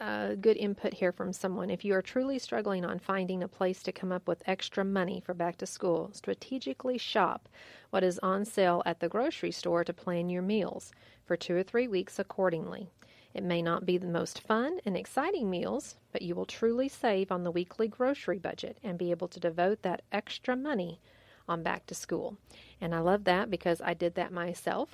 uh, 0.00 0.34
good 0.34 0.56
input 0.56 0.94
here 0.94 1.12
from 1.12 1.32
someone. 1.32 1.70
If 1.70 1.84
you 1.84 1.94
are 1.94 2.02
truly 2.02 2.38
struggling 2.38 2.84
on 2.84 2.98
finding 2.98 3.42
a 3.42 3.48
place 3.48 3.82
to 3.84 3.92
come 3.92 4.12
up 4.12 4.28
with 4.28 4.42
extra 4.46 4.84
money 4.84 5.20
for 5.20 5.34
back 5.34 5.56
to 5.58 5.66
school, 5.66 6.10
strategically 6.12 6.98
shop 6.98 7.48
what 7.90 8.04
is 8.04 8.18
on 8.22 8.44
sale 8.44 8.82
at 8.84 9.00
the 9.00 9.08
grocery 9.08 9.50
store 9.50 9.84
to 9.84 9.92
plan 9.92 10.28
your 10.28 10.42
meals 10.42 10.92
for 11.24 11.36
two 11.36 11.56
or 11.56 11.62
three 11.62 11.88
weeks 11.88 12.18
accordingly. 12.18 12.90
It 13.32 13.42
may 13.42 13.60
not 13.60 13.84
be 13.84 13.98
the 13.98 14.06
most 14.06 14.40
fun 14.40 14.80
and 14.84 14.96
exciting 14.96 15.50
meals, 15.50 15.96
but 16.12 16.22
you 16.22 16.34
will 16.34 16.46
truly 16.46 16.88
save 16.88 17.30
on 17.30 17.44
the 17.44 17.50
weekly 17.50 17.88
grocery 17.88 18.38
budget 18.38 18.78
and 18.82 18.98
be 18.98 19.10
able 19.10 19.28
to 19.28 19.40
devote 19.40 19.82
that 19.82 20.02
extra 20.10 20.56
money 20.56 21.00
on 21.48 21.62
back 21.62 21.86
to 21.86 21.94
school. 21.94 22.36
And 22.80 22.94
I 22.94 23.00
love 23.00 23.24
that 23.24 23.50
because 23.50 23.80
I 23.80 23.94
did 23.94 24.14
that 24.14 24.32
myself 24.32 24.90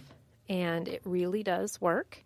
and 0.48 0.88
it 0.88 1.02
really 1.04 1.42
does 1.42 1.80
work 1.80 2.24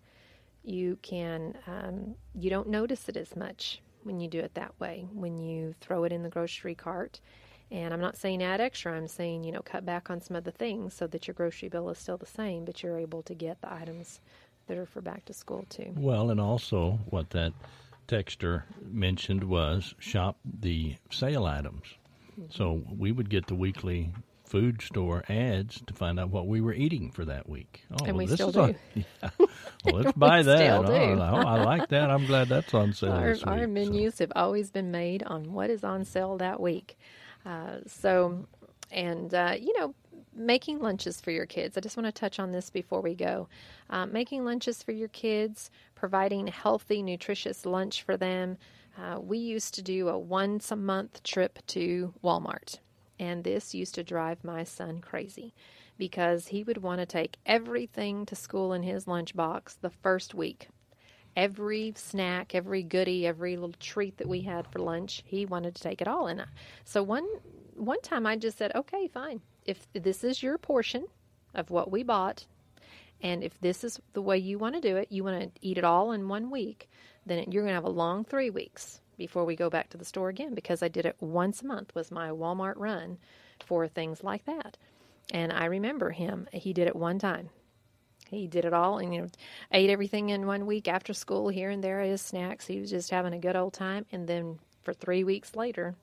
you 0.67 0.99
can 1.03 1.57
um, 1.67 2.15
you 2.35 2.51
don't 2.51 2.69
notice 2.69 3.09
it 3.09 3.17
as 3.17 3.35
much 3.37 3.81
when 4.03 4.21
you 4.21 4.29
do 4.29 4.41
it 4.41 4.55
that 4.55 4.73
way 4.79 5.07
when 5.13 5.39
you 5.39 5.75
throw 5.81 6.05
it 6.05 6.13
in 6.13 6.23
the 6.23 6.29
grocery 6.29 6.75
cart. 6.75 7.21
And 7.69 7.93
i'm 7.93 8.01
not 8.01 8.17
saying 8.17 8.45
add 8.45 8.61
extra 8.61 8.97
i'm 8.97 9.09
saying 9.09 9.43
you 9.43 9.51
know 9.51 9.61
cut 9.61 9.85
back 9.85 10.09
on 10.09 10.21
some 10.21 10.37
of 10.37 10.45
the 10.45 10.53
things 10.53 10.95
so 10.95 11.09
that 11.09 11.27
your 11.27 11.35
grocery 11.35 11.69
bill 11.69 11.91
is 11.91 11.99
still 11.99 12.17
the 12.17 12.25
same 12.25 12.65
but 12.65 12.81
you're 12.81 12.97
able 12.97 13.25
to 13.25 13.35
get 13.35 13.61
the 13.61 13.73
items 13.73 14.21
that 14.67 14.79
are 14.79 14.87
for 14.87 15.01
back 15.01 15.25
to 15.27 15.33
school 15.33 15.65
too. 15.69 15.93
Well, 15.97 16.31
and 16.31 16.41
also 16.41 16.99
what 17.11 17.31
that 17.31 17.53
texter 18.09 18.63
mentioned 18.83 19.45
was 19.45 19.95
shop 19.99 20.39
the 20.45 20.97
sale 21.11 21.45
items. 21.45 21.83
So 22.51 22.83
we 22.99 23.13
would 23.13 23.31
get 23.31 23.47
the 23.47 23.55
weekly 23.55 24.13
food 24.47 24.81
store 24.81 25.25
ads 25.29 25.81
to 25.87 25.93
find 25.93 26.19
out 26.21 26.31
what 26.31 26.47
we 26.47 26.61
were 26.61 26.73
eating 26.73 27.11
for 27.11 27.25
that 27.25 27.49
week. 27.49 27.83
Oh, 27.93 28.05
And 28.07 28.17
we 28.17 28.27
this 28.27 28.35
still 28.37 28.51
is 28.51 28.57
on- 28.57 28.77
yeah. 28.95 29.05
Well, 29.39 29.49
let's 29.95 30.13
buy 30.17 30.43
that. 30.43 30.87
do. 30.87 30.93
Oh, 30.93 31.25
I- 31.25 31.65
like 31.65 31.89
that. 31.89 32.11
I'm 32.11 32.27
glad 32.27 32.49
that's 32.49 32.73
on 32.75 32.93
sale 32.93 33.13
our, 33.13 33.33
week. 33.33 33.47
our 33.47 33.61
So- 33.65 33.67
menus 33.67 34.19
have 34.21 34.33
always 34.37 34.71
been 34.71 34.91
made 34.91 35.23
on 35.25 35.53
what 35.53 35.69
is 35.71 35.85
on 35.85 36.05
sale 36.05 36.37
that 36.39 36.61
week. 36.61 36.97
Uh, 37.45 37.79
so, 37.87 38.47
and 38.91 39.35
uh, 39.35 39.55
you 39.61 39.79
know, 39.79 39.95
making 40.35 40.81
lunches 40.81 41.21
for 41.21 41.31
your 41.31 41.47
kids. 41.47 41.77
I 41.77 41.81
just 41.81 41.97
want 41.97 42.07
to 42.07 42.13
touch 42.13 42.39
on 42.39 42.53
this 42.53 42.71
before 42.71 43.01
we 43.01 43.15
go. 43.15 43.49
Uh, 43.91 44.07
making 44.07 44.45
lunches 44.45 44.83
for 44.83 44.93
your 44.93 45.09
kids, 45.09 45.71
providing 45.95 46.47
healthy, 46.47 47.03
nutritious 47.03 47.65
lunch 47.67 48.03
for 48.03 48.17
them. 48.17 48.59
Uh, 48.99 49.19
we 49.21 49.39
used 49.39 49.75
to 49.75 49.83
do 49.83 50.09
a 50.09 50.19
once 50.19 50.71
a 50.71 50.77
month 50.77 51.23
trip 51.23 51.59
to 51.69 52.13
Walmart, 52.25 52.79
and 53.19 53.45
this 53.45 53.75
used 53.75 53.95
to 53.95 54.05
drive 54.05 54.45
my 54.45 54.65
son 54.65 55.01
crazy 55.01 55.55
because 55.99 56.49
he 56.49 56.63
would 56.63 56.79
want 56.79 57.01
to 57.01 57.07
take 57.07 57.39
everything 57.47 58.27
to 58.27 58.37
school 58.37 58.73
in 58.73 58.83
his 58.83 59.07
lunchbox 59.07 59.77
the 59.81 59.91
first 59.91 60.35
week 60.35 60.69
every 61.37 61.93
snack, 61.97 62.55
every 62.55 62.83
goodie, 62.83 63.27
every 63.27 63.57
little 63.57 63.75
treat 63.79 64.17
that 64.17 64.29
we 64.29 64.41
had 64.41 64.67
for 64.67 64.79
lunch, 64.79 65.23
he 65.27 65.45
wanted 65.45 65.75
to 65.75 65.83
take 65.83 66.01
it 66.01 66.09
all. 66.09 66.27
And 66.27 66.41
I, 66.41 66.47
so 66.85 67.03
one 67.03 67.27
one 67.75 68.01
time 68.01 68.27
I 68.27 68.37
just 68.37 68.57
said, 68.57 68.75
"Okay, 68.75 69.07
fine. 69.09 69.43
If 69.65 69.87
this 69.93 70.25
is 70.25 70.43
your 70.43 70.59
portion 70.59 71.07
of 71.55 71.71
what 71.71 71.91
we 71.91 72.03
bought, 72.03 72.47
and 73.21 73.45
if 73.45 73.61
this 73.61 73.85
is 73.85 74.01
the 74.15 74.23
way 74.23 74.39
you 74.39 74.59
want 74.59 74.75
to 74.75 74.81
do 74.81 74.97
it, 74.97 75.13
you 75.13 75.25
want 75.25 75.41
to 75.41 75.61
eat 75.61 75.79
it 75.79 75.85
all 75.85 76.13
in 76.13 76.29
one 76.29 76.51
week, 76.51 76.89
then 77.27 77.51
you're 77.51 77.63
going 77.63 77.73
to 77.73 77.75
have 77.75 77.85
a 77.85 77.89
long 77.89 78.25
3 78.25 78.51
weeks 78.51 79.01
before 79.17 79.45
we 79.45 79.57
go 79.57 79.71
back 79.71 79.91
to 79.91 79.97
the 79.97 80.05
store 80.05 80.29
again 80.29 80.55
because 80.55 80.83
I 80.83 80.89
did 80.89 81.07
it 81.07 81.17
once 81.21 81.63
a 81.63 81.67
month 81.67 81.95
was 81.95 82.11
my 82.11 82.31
Walmart 82.31 82.75
run 82.77 83.19
for 83.65 83.87
things 83.89 84.23
like 84.23 84.45
that. 84.45 84.77
And 85.33 85.53
I 85.53 85.65
remember 85.67 86.11
him, 86.11 86.49
he 86.53 86.73
did 86.73 86.87
it 86.87 86.97
one 86.97 87.19
time. 87.19 87.51
He 88.29 88.47
did 88.47 88.65
it 88.65 88.73
all 88.73 88.99
and 88.99 89.15
you 89.15 89.23
know 89.23 89.29
ate 89.73 89.91
everything 89.91 90.31
in 90.31 90.47
one 90.47 90.67
week 90.67 90.89
after 90.89 91.15
school 91.15 91.49
here 91.49 91.71
and 91.71 91.83
there 91.83 92.01
his 92.01 92.21
snacks. 92.21 92.67
He 92.67 92.81
was 92.81 92.91
just 92.91 93.11
having 93.11 93.33
a 93.33 93.39
good 93.39 93.57
old 93.57 93.73
time 93.73 94.05
and 94.11 94.27
then 94.27 94.59
for 94.83 94.93
3 94.93 95.25
weeks 95.25 95.55
later 95.55 95.95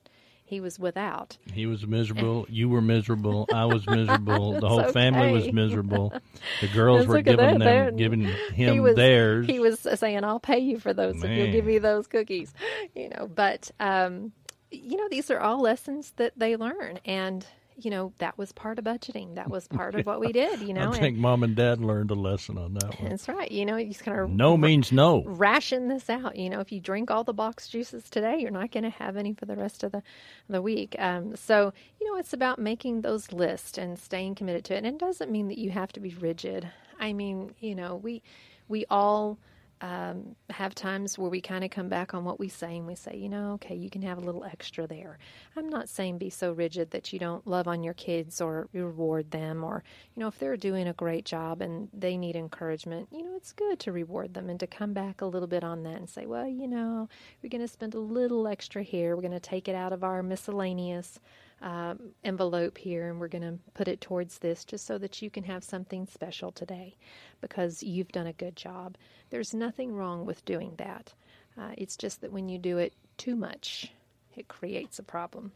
he 0.44 0.60
was 0.60 0.78
without. 0.78 1.38
He 1.52 1.66
was 1.66 1.86
miserable. 1.86 2.46
You 2.54 2.68
were 2.68 2.82
miserable. 2.82 3.48
I 3.52 3.64
was 3.64 3.86
miserable. 3.86 4.60
the 4.60 4.68
whole 4.68 4.80
It's 4.80 4.92
family 4.92 5.32
was 5.32 5.52
miserable. 5.52 6.12
The 6.60 6.68
girls 6.68 7.06
were 7.06 7.22
giving 7.22 7.58
them, 7.58 7.96
giving 7.96 8.24
he 8.24 8.64
him 8.64 8.82
was, 8.82 8.94
theirs. 8.94 9.46
He 9.46 9.58
was 9.58 9.80
saying, 9.80 10.22
"I'll 10.22 10.40
pay 10.40 10.58
you 10.58 10.78
for 10.78 10.92
those 10.92 11.22
if 11.22 11.30
you'll 11.30 11.52
give 11.52 11.64
me 11.64 11.78
those 11.78 12.06
cookies." 12.06 12.52
You 12.94 13.08
know, 13.08 13.26
but 13.26 13.70
um, 13.80 14.32
you 14.70 14.96
know, 14.96 15.08
these 15.08 15.30
are 15.30 15.40
all 15.40 15.60
lessons 15.60 16.12
that 16.16 16.32
they 16.36 16.56
learn, 16.56 17.00
and 17.04 17.44
you 17.76 17.90
know, 17.90 18.12
that 18.18 18.38
was 18.38 18.52
part 18.52 18.78
of 18.78 18.84
budgeting. 18.84 19.34
That 19.34 19.50
was 19.50 19.66
part 19.80 19.94
of 19.94 20.06
what 20.06 20.20
we 20.20 20.32
did, 20.32 20.60
you 20.60 20.72
know. 20.74 20.90
I 20.90 20.98
think 20.98 21.14
and 21.14 21.18
mom 21.18 21.42
and 21.42 21.56
dad 21.56 21.80
learned 21.80 22.10
a 22.10 22.14
lesson 22.14 22.56
on 22.58 22.74
that 22.74 23.00
one. 23.00 23.10
that's 23.10 23.28
right. 23.28 23.50
You 23.50 23.66
know, 23.66 23.76
you 23.76 23.88
just 23.88 24.04
kind 24.04 24.18
of 24.18 24.30
No 24.30 24.56
means 24.56 24.92
no. 24.92 25.22
ration 25.24 25.88
this 25.88 26.08
out. 26.08 26.36
You 26.36 26.50
know, 26.50 26.60
if 26.60 26.70
you 26.72 26.80
drink 26.80 27.10
all 27.10 27.24
the 27.24 27.32
box 27.32 27.68
juices 27.68 28.08
today, 28.08 28.38
you're 28.38 28.50
not 28.50 28.70
going 28.70 28.84
to 28.84 28.90
have 28.90 29.16
any 29.16 29.32
for 29.34 29.46
the 29.46 29.56
rest 29.56 29.82
of 29.82 29.92
the 29.92 30.02
the 30.48 30.62
week. 30.62 30.94
Um, 30.98 31.36
so, 31.36 31.72
you 32.00 32.10
know, 32.10 32.18
it's 32.18 32.32
about 32.32 32.58
making 32.58 33.00
those 33.00 33.32
lists 33.32 33.78
and 33.78 33.98
staying 33.98 34.36
committed 34.36 34.64
to 34.66 34.74
it. 34.74 34.78
And 34.78 34.86
it 34.86 34.98
doesn't 34.98 35.30
mean 35.30 35.48
that 35.48 35.58
you 35.58 35.70
have 35.70 35.92
to 35.92 36.00
be 36.00 36.14
rigid. 36.14 36.68
I 37.00 37.12
mean, 37.12 37.54
you 37.60 37.74
know, 37.74 37.96
we 37.96 38.22
we 38.68 38.84
all 38.90 39.38
um, 39.84 40.34
have 40.48 40.74
times 40.74 41.18
where 41.18 41.28
we 41.28 41.42
kind 41.42 41.62
of 41.62 41.70
come 41.70 41.90
back 41.90 42.14
on 42.14 42.24
what 42.24 42.40
we 42.40 42.48
say 42.48 42.78
and 42.78 42.86
we 42.86 42.94
say, 42.94 43.18
you 43.18 43.28
know, 43.28 43.52
okay, 43.52 43.74
you 43.74 43.90
can 43.90 44.00
have 44.00 44.16
a 44.16 44.22
little 44.22 44.42
extra 44.42 44.86
there. 44.86 45.18
I'm 45.56 45.68
not 45.68 45.90
saying 45.90 46.16
be 46.16 46.30
so 46.30 46.52
rigid 46.52 46.90
that 46.92 47.12
you 47.12 47.18
don't 47.18 47.46
love 47.46 47.68
on 47.68 47.82
your 47.82 47.92
kids 47.92 48.40
or 48.40 48.66
reward 48.72 49.30
them, 49.30 49.62
or, 49.62 49.84
you 50.16 50.20
know, 50.20 50.28
if 50.28 50.38
they're 50.38 50.56
doing 50.56 50.88
a 50.88 50.94
great 50.94 51.26
job 51.26 51.60
and 51.60 51.90
they 51.92 52.16
need 52.16 52.34
encouragement, 52.34 53.08
you 53.12 53.22
know, 53.22 53.36
it's 53.36 53.52
good 53.52 53.78
to 53.80 53.92
reward 53.92 54.32
them 54.32 54.48
and 54.48 54.58
to 54.60 54.66
come 54.66 54.94
back 54.94 55.20
a 55.20 55.26
little 55.26 55.48
bit 55.48 55.62
on 55.62 55.82
that 55.82 55.96
and 55.96 56.08
say, 56.08 56.24
well, 56.24 56.48
you 56.48 56.66
know, 56.66 57.06
we're 57.42 57.50
going 57.50 57.60
to 57.60 57.68
spend 57.68 57.92
a 57.92 58.00
little 58.00 58.48
extra 58.48 58.82
here. 58.82 59.14
We're 59.14 59.20
going 59.20 59.32
to 59.32 59.40
take 59.40 59.68
it 59.68 59.74
out 59.74 59.92
of 59.92 60.02
our 60.02 60.22
miscellaneous 60.22 61.20
um, 61.64 62.10
envelope 62.22 62.76
here 62.76 63.08
and 63.08 63.18
we're 63.18 63.26
going 63.26 63.42
to 63.42 63.58
put 63.72 63.88
it 63.88 64.02
towards 64.02 64.38
this 64.38 64.66
just 64.66 64.86
so 64.86 64.98
that 64.98 65.22
you 65.22 65.30
can 65.30 65.44
have 65.44 65.64
something 65.64 66.06
special 66.06 66.52
today 66.52 66.94
because 67.40 67.82
you've 67.82 68.12
done 68.12 68.26
a 68.26 68.34
good 68.34 68.54
job. 68.54 68.98
There's 69.30 69.54
nothing 69.54 69.94
wrong 69.94 70.26
with 70.26 70.44
doing 70.44 70.74
that. 70.76 71.14
Uh, 71.58 71.70
it's 71.78 71.96
just 71.96 72.20
that 72.20 72.32
when 72.32 72.50
you 72.50 72.58
do 72.58 72.76
it 72.76 72.92
too 73.16 73.34
much, 73.34 73.90
it 74.36 74.46
creates 74.46 74.98
a 74.98 75.02
problem. 75.02 75.52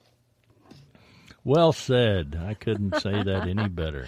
Well 1.44 1.72
said. 1.72 2.40
I 2.42 2.54
couldn't 2.54 2.96
say 3.00 3.22
that 3.22 3.46
any 3.46 3.68
better. 3.68 4.06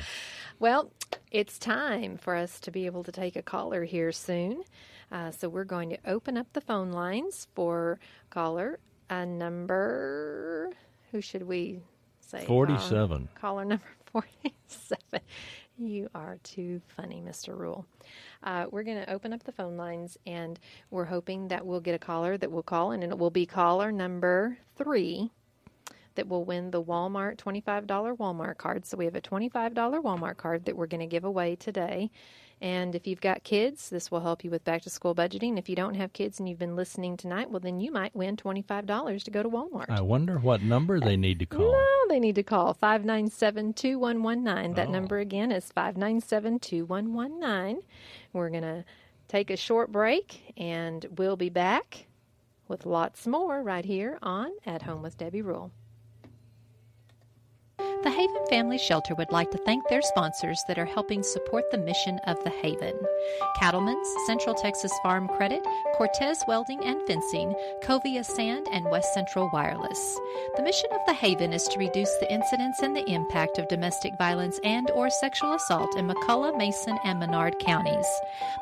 Well, 0.59 0.93
it's 1.31 1.59
time 1.59 2.17
for 2.17 2.35
us 2.35 2.61
to 2.61 2.71
be 2.71 2.87
able 2.87 3.05
to 3.05 3.13
take 3.13 3.37
a 3.37 3.43
caller 3.43 3.85
here 3.85 4.11
soon. 4.11 4.63
Uh, 5.13 5.33
so 5.33 5.51
we're 5.51 5.65
going 5.65 5.91
to 5.91 5.99
open 6.07 6.39
up 6.39 6.47
the 6.55 6.61
phone 6.63 6.93
lines 6.93 7.47
for 7.55 7.99
caller 8.31 8.79
uh, 9.11 9.27
number. 9.27 10.71
Who 11.13 11.21
should 11.21 11.43
we 11.43 11.81
say? 12.31 12.45
47. 12.47 13.09
Caller, 13.09 13.29
caller 13.41 13.65
number 13.65 13.85
47. 14.13 15.21
You 15.79 16.11
are 16.15 16.37
too 16.43 16.81
funny, 16.97 17.23
Mr. 17.27 17.57
Rule. 17.57 17.87
Uh, 18.43 18.67
we're 18.71 18.83
going 18.83 19.03
to 19.03 19.11
open 19.11 19.33
up 19.33 19.43
the 19.45 19.53
phone 19.53 19.77
lines, 19.79 20.19
and 20.27 20.59
we're 20.91 21.07
hoping 21.07 21.49
that 21.49 21.65
we'll 21.65 21.81
get 21.81 21.95
a 21.95 21.99
caller 21.99 22.37
that 22.37 22.51
will 22.51 22.63
call, 22.63 22.93
and 22.93 23.03
it 23.03 23.17
will 23.17 23.31
be 23.31 23.47
caller 23.47 23.91
number 23.91 24.59
three 24.77 25.31
that 26.17 26.29
will 26.29 26.45
win 26.45 26.71
the 26.71 26.83
Walmart 26.83 27.37
$25 27.37 27.87
Walmart 28.19 28.59
card. 28.59 28.85
So 28.85 28.97
we 28.97 29.07
have 29.07 29.15
a 29.15 29.21
$25 29.21 29.75
Walmart 29.75 30.37
card 30.37 30.65
that 30.67 30.77
we're 30.77 30.87
going 30.87 31.01
to 31.01 31.07
give 31.07 31.25
away 31.25 31.57
today. 31.57 32.11
And 32.63 32.95
if 32.95 33.07
you've 33.07 33.23
got 33.23 33.43
kids, 33.43 33.89
this 33.89 34.11
will 34.11 34.21
help 34.21 34.45
you 34.45 34.51
with 34.51 34.65
back 34.65 34.83
to 34.83 34.91
school 34.91 35.15
budgeting. 35.15 35.59
If 35.59 35.69
you 35.71 35.77
don't 35.77 35.95
have 35.95 36.13
kids 36.13 36.39
and 36.39 36.47
you've 36.49 36.59
been 36.59 36.77
listening 36.77 37.17
tonight, 37.17 37.51
well, 37.51 37.61
then 37.61 37.81
you 37.81 37.91
might 37.91 38.15
win 38.15 38.37
$25 38.37 39.25
to 39.25 39.31
go 39.31 39.43
to 39.43 39.49
Walmart. 39.49 39.89
I 39.89 40.03
wonder 40.03 40.39
what 40.39 40.61
number 40.63 41.01
they 41.01 41.17
need 41.17 41.39
to 41.39 41.47
call. 41.47 41.73
No, 41.73 41.87
they 42.11 42.21
need 42.21 42.35
to 42.35 42.43
call 42.43 42.75
597 42.75 43.73
2119. 43.73 44.75
That 44.75 44.89
Oh. 44.89 44.93
number 44.93 45.19
again 45.19 45.51
is 45.53 45.73
597 45.73 46.59
2119. 46.59 47.83
We're 48.35 48.51
going 48.51 48.63
to 48.63 48.85
take 49.29 49.49
a 49.51 49.57
short 49.57 49.91
break 49.91 50.53
and 50.59 51.07
we'll 51.17 51.37
be 51.37 51.49
back 51.49 52.07
with 52.69 52.85
lots 52.85 53.27
more 53.27 53.63
right 53.63 53.85
here 53.87 54.19
on 54.23 54.51
At 54.67 54.83
Home 54.83 55.01
with 55.03 55.17
Debbie 55.17 55.43
Rule. 55.43 55.71
The 58.03 58.11
Haven 58.11 58.47
Family 58.49 58.79
Shelter 58.79 59.15
would 59.15 59.31
like 59.31 59.51
to 59.51 59.59
thank 59.59 59.87
their 59.89 60.01
sponsors 60.01 60.65
that 60.69 60.79
are 60.79 60.87
helping 60.87 61.23
support 61.23 61.71
the 61.71 61.77
mission 61.77 62.19
of 62.27 62.43
the 62.45 62.51
Haven 62.51 62.95
Cattleman's, 63.59 64.09
Central 64.27 64.55
Texas 64.55 64.91
Farm 65.03 65.29
Credit, 65.29 65.63
Cortez 65.97 66.43
Welding 66.49 66.83
and 66.83 67.01
Fencing, 67.07 67.55
Covia 67.83 68.25
Sand, 68.25 68.67
and 68.73 68.91
West 68.91 69.13
Central 69.13 69.51
Wireless. 69.53 70.19
The 70.57 70.63
mission 70.63 70.89
of 70.93 71.01
the 71.07 71.13
Haven 71.13 71.53
is 71.53 71.65
to 71.65 71.79
reduce 71.79 72.15
the 72.17 72.33
incidence 72.33 72.81
and 72.81 72.97
the 72.97 73.09
impact 73.11 73.59
of 73.59 73.69
domestic 73.69 74.17
violence 74.17 74.59
and 74.65 74.91
or 74.93 75.11
sexual 75.11 75.53
assault 75.53 75.95
in 75.97 76.09
McCulloch, 76.09 76.57
Mason, 76.57 76.99
and 77.05 77.19
Menard 77.19 77.59
counties 77.59 78.07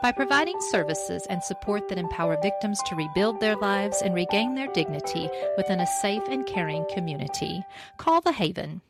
by 0.03 0.11
providing 0.11 0.61
services 0.71 1.27
and 1.31 1.43
support 1.45 1.89
that 1.89 1.99
empower 1.99 2.37
victims 2.43 2.81
to 2.87 2.97
rebuild 2.97 3.39
their 3.39 3.57
lives 3.57 4.03
and 4.03 4.15
regain 4.15 4.55
their 4.57 4.73
dignity 4.73 5.31
within 5.57 5.79
a 5.79 5.87
safe 6.03 6.23
and 6.29 6.45
caring 6.47 6.85
community. 6.93 7.65
Call 7.99 8.21
the 8.21 8.33
Haven 8.33 8.81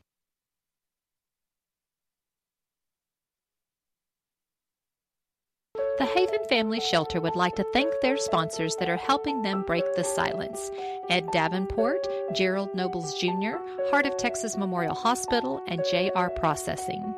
The 5.98 6.06
Haven 6.06 6.44
Family 6.48 6.80
Shelter 6.80 7.20
would 7.20 7.36
like 7.36 7.56
to 7.56 7.64
thank 7.72 7.92
their 8.02 8.16
sponsors 8.16 8.76
that 8.76 8.88
are 8.88 8.96
helping 8.96 9.42
them 9.42 9.64
break 9.66 9.84
the 9.96 10.04
silence 10.04 10.70
Ed 11.08 11.30
Davenport, 11.32 12.06
Gerald 12.34 12.74
Nobles 12.74 13.14
Jr., 13.14 13.56
Heart 13.90 14.06
of 14.06 14.16
Texas 14.16 14.56
Memorial 14.56 14.94
Hospital, 14.94 15.60
and 15.66 15.84
JR 15.90 16.28
Processing. 16.36 17.14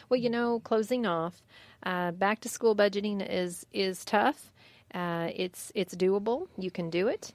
Well, 0.09 0.19
you 0.19 0.29
know, 0.29 0.59
closing 0.61 1.05
off, 1.05 1.41
uh, 1.83 2.11
back 2.11 2.39
to 2.41 2.49
school 2.49 2.75
budgeting 2.75 3.25
is 3.27 3.65
is 3.73 4.05
tough. 4.05 4.51
Uh, 4.93 5.29
it's 5.35 5.71
it's 5.75 5.95
doable. 5.95 6.47
You 6.57 6.71
can 6.71 6.89
do 6.89 7.07
it, 7.09 7.33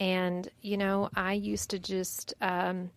and 0.00 0.48
you 0.62 0.76
know, 0.76 1.10
I 1.14 1.34
used 1.34 1.70
to 1.70 1.78
just. 1.78 2.34
Um, 2.40 2.90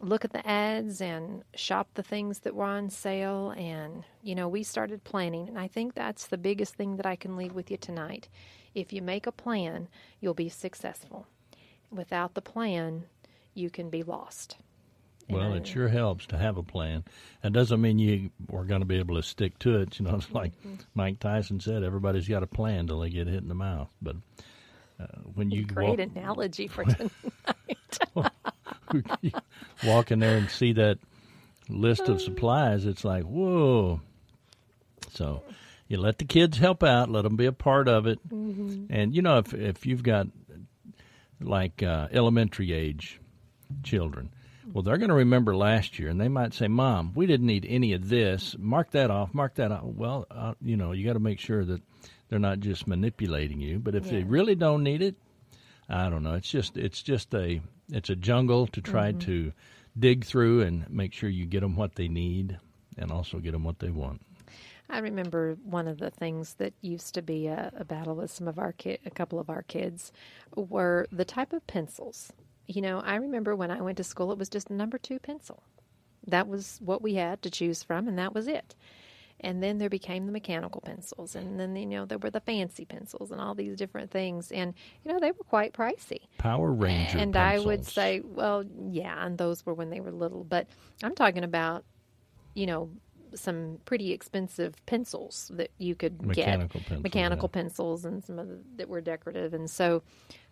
look 0.00 0.24
at 0.24 0.32
the 0.32 0.46
ads 0.46 1.00
and 1.00 1.44
shop 1.54 1.88
the 1.94 2.02
things 2.02 2.40
that 2.40 2.54
were 2.54 2.64
on 2.64 2.88
sale 2.88 3.50
and 3.56 4.02
you 4.22 4.34
know 4.34 4.48
we 4.48 4.62
started 4.62 5.04
planning 5.04 5.46
and 5.46 5.58
i 5.58 5.68
think 5.68 5.94
that's 5.94 6.26
the 6.28 6.38
biggest 6.38 6.74
thing 6.74 6.96
that 6.96 7.06
i 7.06 7.14
can 7.14 7.36
leave 7.36 7.54
with 7.54 7.70
you 7.70 7.76
tonight 7.76 8.28
if 8.74 8.92
you 8.92 9.02
make 9.02 9.26
a 9.26 9.32
plan 9.32 9.88
you'll 10.20 10.32
be 10.32 10.48
successful 10.48 11.26
without 11.90 12.34
the 12.34 12.40
plan, 12.40 13.04
you 13.54 13.70
can 13.70 13.90
be 13.90 14.02
lost. 14.02 14.56
Well, 15.28 15.52
it 15.52 15.64
sure 15.64 15.86
helps 15.86 16.26
to 16.26 16.38
have 16.38 16.56
a 16.56 16.62
plan. 16.62 17.04
That 17.42 17.52
doesn't 17.52 17.80
mean 17.80 18.00
you 18.00 18.30
are 18.52 18.64
going 18.64 18.80
to 18.80 18.86
be 18.86 18.98
able 18.98 19.14
to 19.14 19.22
stick 19.22 19.56
to 19.60 19.80
it. 19.80 20.00
You 20.00 20.06
know, 20.06 20.14
it's 20.16 20.30
like 20.32 20.52
mm-hmm. 20.60 20.82
Mike 20.94 21.20
Tyson 21.20 21.60
said, 21.60 21.84
everybody's 21.84 22.26
got 22.26 22.42
a 22.42 22.48
plan 22.48 22.88
till 22.88 23.00
they 23.00 23.10
get 23.10 23.28
hit 23.28 23.42
in 23.42 23.48
the 23.48 23.54
mouth. 23.54 23.94
But 24.02 24.16
uh, 24.98 25.06
when 25.34 25.52
you 25.52 25.64
great 25.64 25.90
walk, 25.90 25.98
analogy 26.00 26.66
for 26.66 26.84
tonight. 26.84 27.98
walk 29.84 30.10
in 30.10 30.18
there 30.18 30.36
and 30.36 30.50
see 30.50 30.72
that 30.74 30.98
list 31.68 32.08
of 32.08 32.20
supplies, 32.20 32.84
it's 32.84 33.04
like 33.04 33.24
whoa. 33.24 34.00
So 35.12 35.42
you 35.88 35.98
let 35.98 36.18
the 36.18 36.24
kids 36.24 36.58
help 36.58 36.82
out, 36.82 37.10
let 37.10 37.22
them 37.22 37.36
be 37.36 37.46
a 37.46 37.52
part 37.52 37.88
of 37.88 38.06
it, 38.06 38.18
mm-hmm. 38.28 38.86
and 38.90 39.14
you 39.14 39.22
know 39.22 39.38
if 39.38 39.54
if 39.54 39.86
you've 39.86 40.02
got 40.02 40.26
like 41.40 41.82
uh, 41.82 42.08
elementary 42.12 42.72
age 42.72 43.20
children 43.82 44.30
well, 44.72 44.82
they're 44.82 44.98
going 44.98 45.08
to 45.10 45.16
remember 45.16 45.56
last 45.56 45.98
year, 45.98 46.08
and 46.08 46.20
they 46.20 46.28
might 46.28 46.54
say, 46.54 46.68
"Mom, 46.68 47.12
we 47.14 47.26
didn't 47.26 47.46
need 47.46 47.66
any 47.68 47.92
of 47.92 48.08
this. 48.08 48.54
Mark 48.58 48.92
that 48.92 49.10
off. 49.10 49.34
Mark 49.34 49.54
that 49.56 49.72
off." 49.72 49.82
Well, 49.84 50.26
uh, 50.30 50.54
you 50.62 50.76
know, 50.76 50.92
you 50.92 51.04
got 51.04 51.14
to 51.14 51.20
make 51.20 51.40
sure 51.40 51.64
that 51.64 51.82
they're 52.28 52.38
not 52.38 52.60
just 52.60 52.86
manipulating 52.86 53.60
you. 53.60 53.78
But 53.78 53.94
if 53.94 54.06
yeah. 54.06 54.12
they 54.12 54.22
really 54.22 54.54
don't 54.54 54.82
need 54.82 55.02
it, 55.02 55.16
I 55.88 56.08
don't 56.08 56.22
know. 56.22 56.34
It's 56.34 56.50
just 56.50 56.76
it's 56.76 57.02
just 57.02 57.34
a 57.34 57.60
it's 57.92 58.10
a 58.10 58.16
jungle 58.16 58.66
to 58.68 58.80
try 58.80 59.10
mm-hmm. 59.10 59.18
to 59.20 59.52
dig 59.98 60.24
through 60.24 60.62
and 60.62 60.88
make 60.90 61.12
sure 61.12 61.28
you 61.28 61.46
get 61.46 61.60
them 61.60 61.76
what 61.76 61.94
they 61.96 62.08
need, 62.08 62.58
and 62.96 63.10
also 63.10 63.38
get 63.38 63.52
them 63.52 63.64
what 63.64 63.78
they 63.78 63.90
want. 63.90 64.22
I 64.88 64.98
remember 64.98 65.56
one 65.64 65.86
of 65.86 65.98
the 65.98 66.10
things 66.10 66.54
that 66.54 66.72
used 66.80 67.14
to 67.14 67.22
be 67.22 67.46
a, 67.46 67.72
a 67.76 67.84
battle 67.84 68.16
with 68.16 68.30
some 68.30 68.48
of 68.48 68.58
our 68.58 68.72
ki- 68.72 68.98
a 69.06 69.10
couple 69.10 69.38
of 69.38 69.48
our 69.48 69.62
kids 69.62 70.12
were 70.56 71.06
the 71.12 71.24
type 71.24 71.52
of 71.52 71.64
pencils 71.68 72.32
you 72.70 72.82
know, 72.82 73.00
I 73.00 73.16
remember 73.16 73.56
when 73.56 73.72
I 73.72 73.80
went 73.80 73.96
to 73.96 74.04
school, 74.04 74.30
it 74.30 74.38
was 74.38 74.48
just 74.48 74.70
a 74.70 74.74
number 74.74 74.96
two 74.96 75.18
pencil. 75.18 75.64
That 76.28 76.46
was 76.46 76.78
what 76.80 77.02
we 77.02 77.14
had 77.14 77.42
to 77.42 77.50
choose 77.50 77.82
from, 77.82 78.06
and 78.06 78.16
that 78.18 78.32
was 78.32 78.46
it. 78.46 78.76
And 79.42 79.62
then 79.62 79.78
there 79.78 79.88
became 79.88 80.26
the 80.26 80.32
mechanical 80.32 80.82
pencils, 80.82 81.34
and 81.34 81.58
then 81.58 81.74
you 81.74 81.86
know 81.86 82.04
there 82.04 82.18
were 82.18 82.30
the 82.30 82.40
fancy 82.40 82.84
pencils 82.84 83.30
and 83.30 83.40
all 83.40 83.54
these 83.54 83.76
different 83.76 84.10
things, 84.10 84.52
and 84.52 84.74
you 85.02 85.12
know 85.12 85.18
they 85.18 85.30
were 85.30 85.44
quite 85.44 85.72
pricey. 85.72 86.20
Power 86.36 86.70
Ranger. 86.70 87.18
And 87.18 87.32
pencils. 87.32 87.64
I 87.64 87.66
would 87.66 87.86
say, 87.86 88.20
well, 88.22 88.64
yeah, 88.90 89.24
and 89.24 89.38
those 89.38 89.64
were 89.64 89.72
when 89.72 89.88
they 89.88 90.00
were 90.00 90.10
little, 90.12 90.44
but 90.44 90.66
I'm 91.02 91.14
talking 91.14 91.42
about, 91.42 91.84
you 92.54 92.66
know, 92.66 92.90
some 93.34 93.78
pretty 93.86 94.12
expensive 94.12 94.74
pencils 94.86 95.50
that 95.54 95.70
you 95.78 95.94
could 95.94 96.20
mechanical 96.20 96.80
get, 96.80 96.88
pencils, 96.88 97.02
mechanical 97.02 97.50
yeah. 97.50 97.62
pencils, 97.62 98.04
and 98.04 98.22
some 98.22 98.38
of 98.38 98.48
the, 98.48 98.58
that 98.76 98.88
were 98.88 99.00
decorative. 99.00 99.54
And 99.54 99.70
so, 99.70 100.02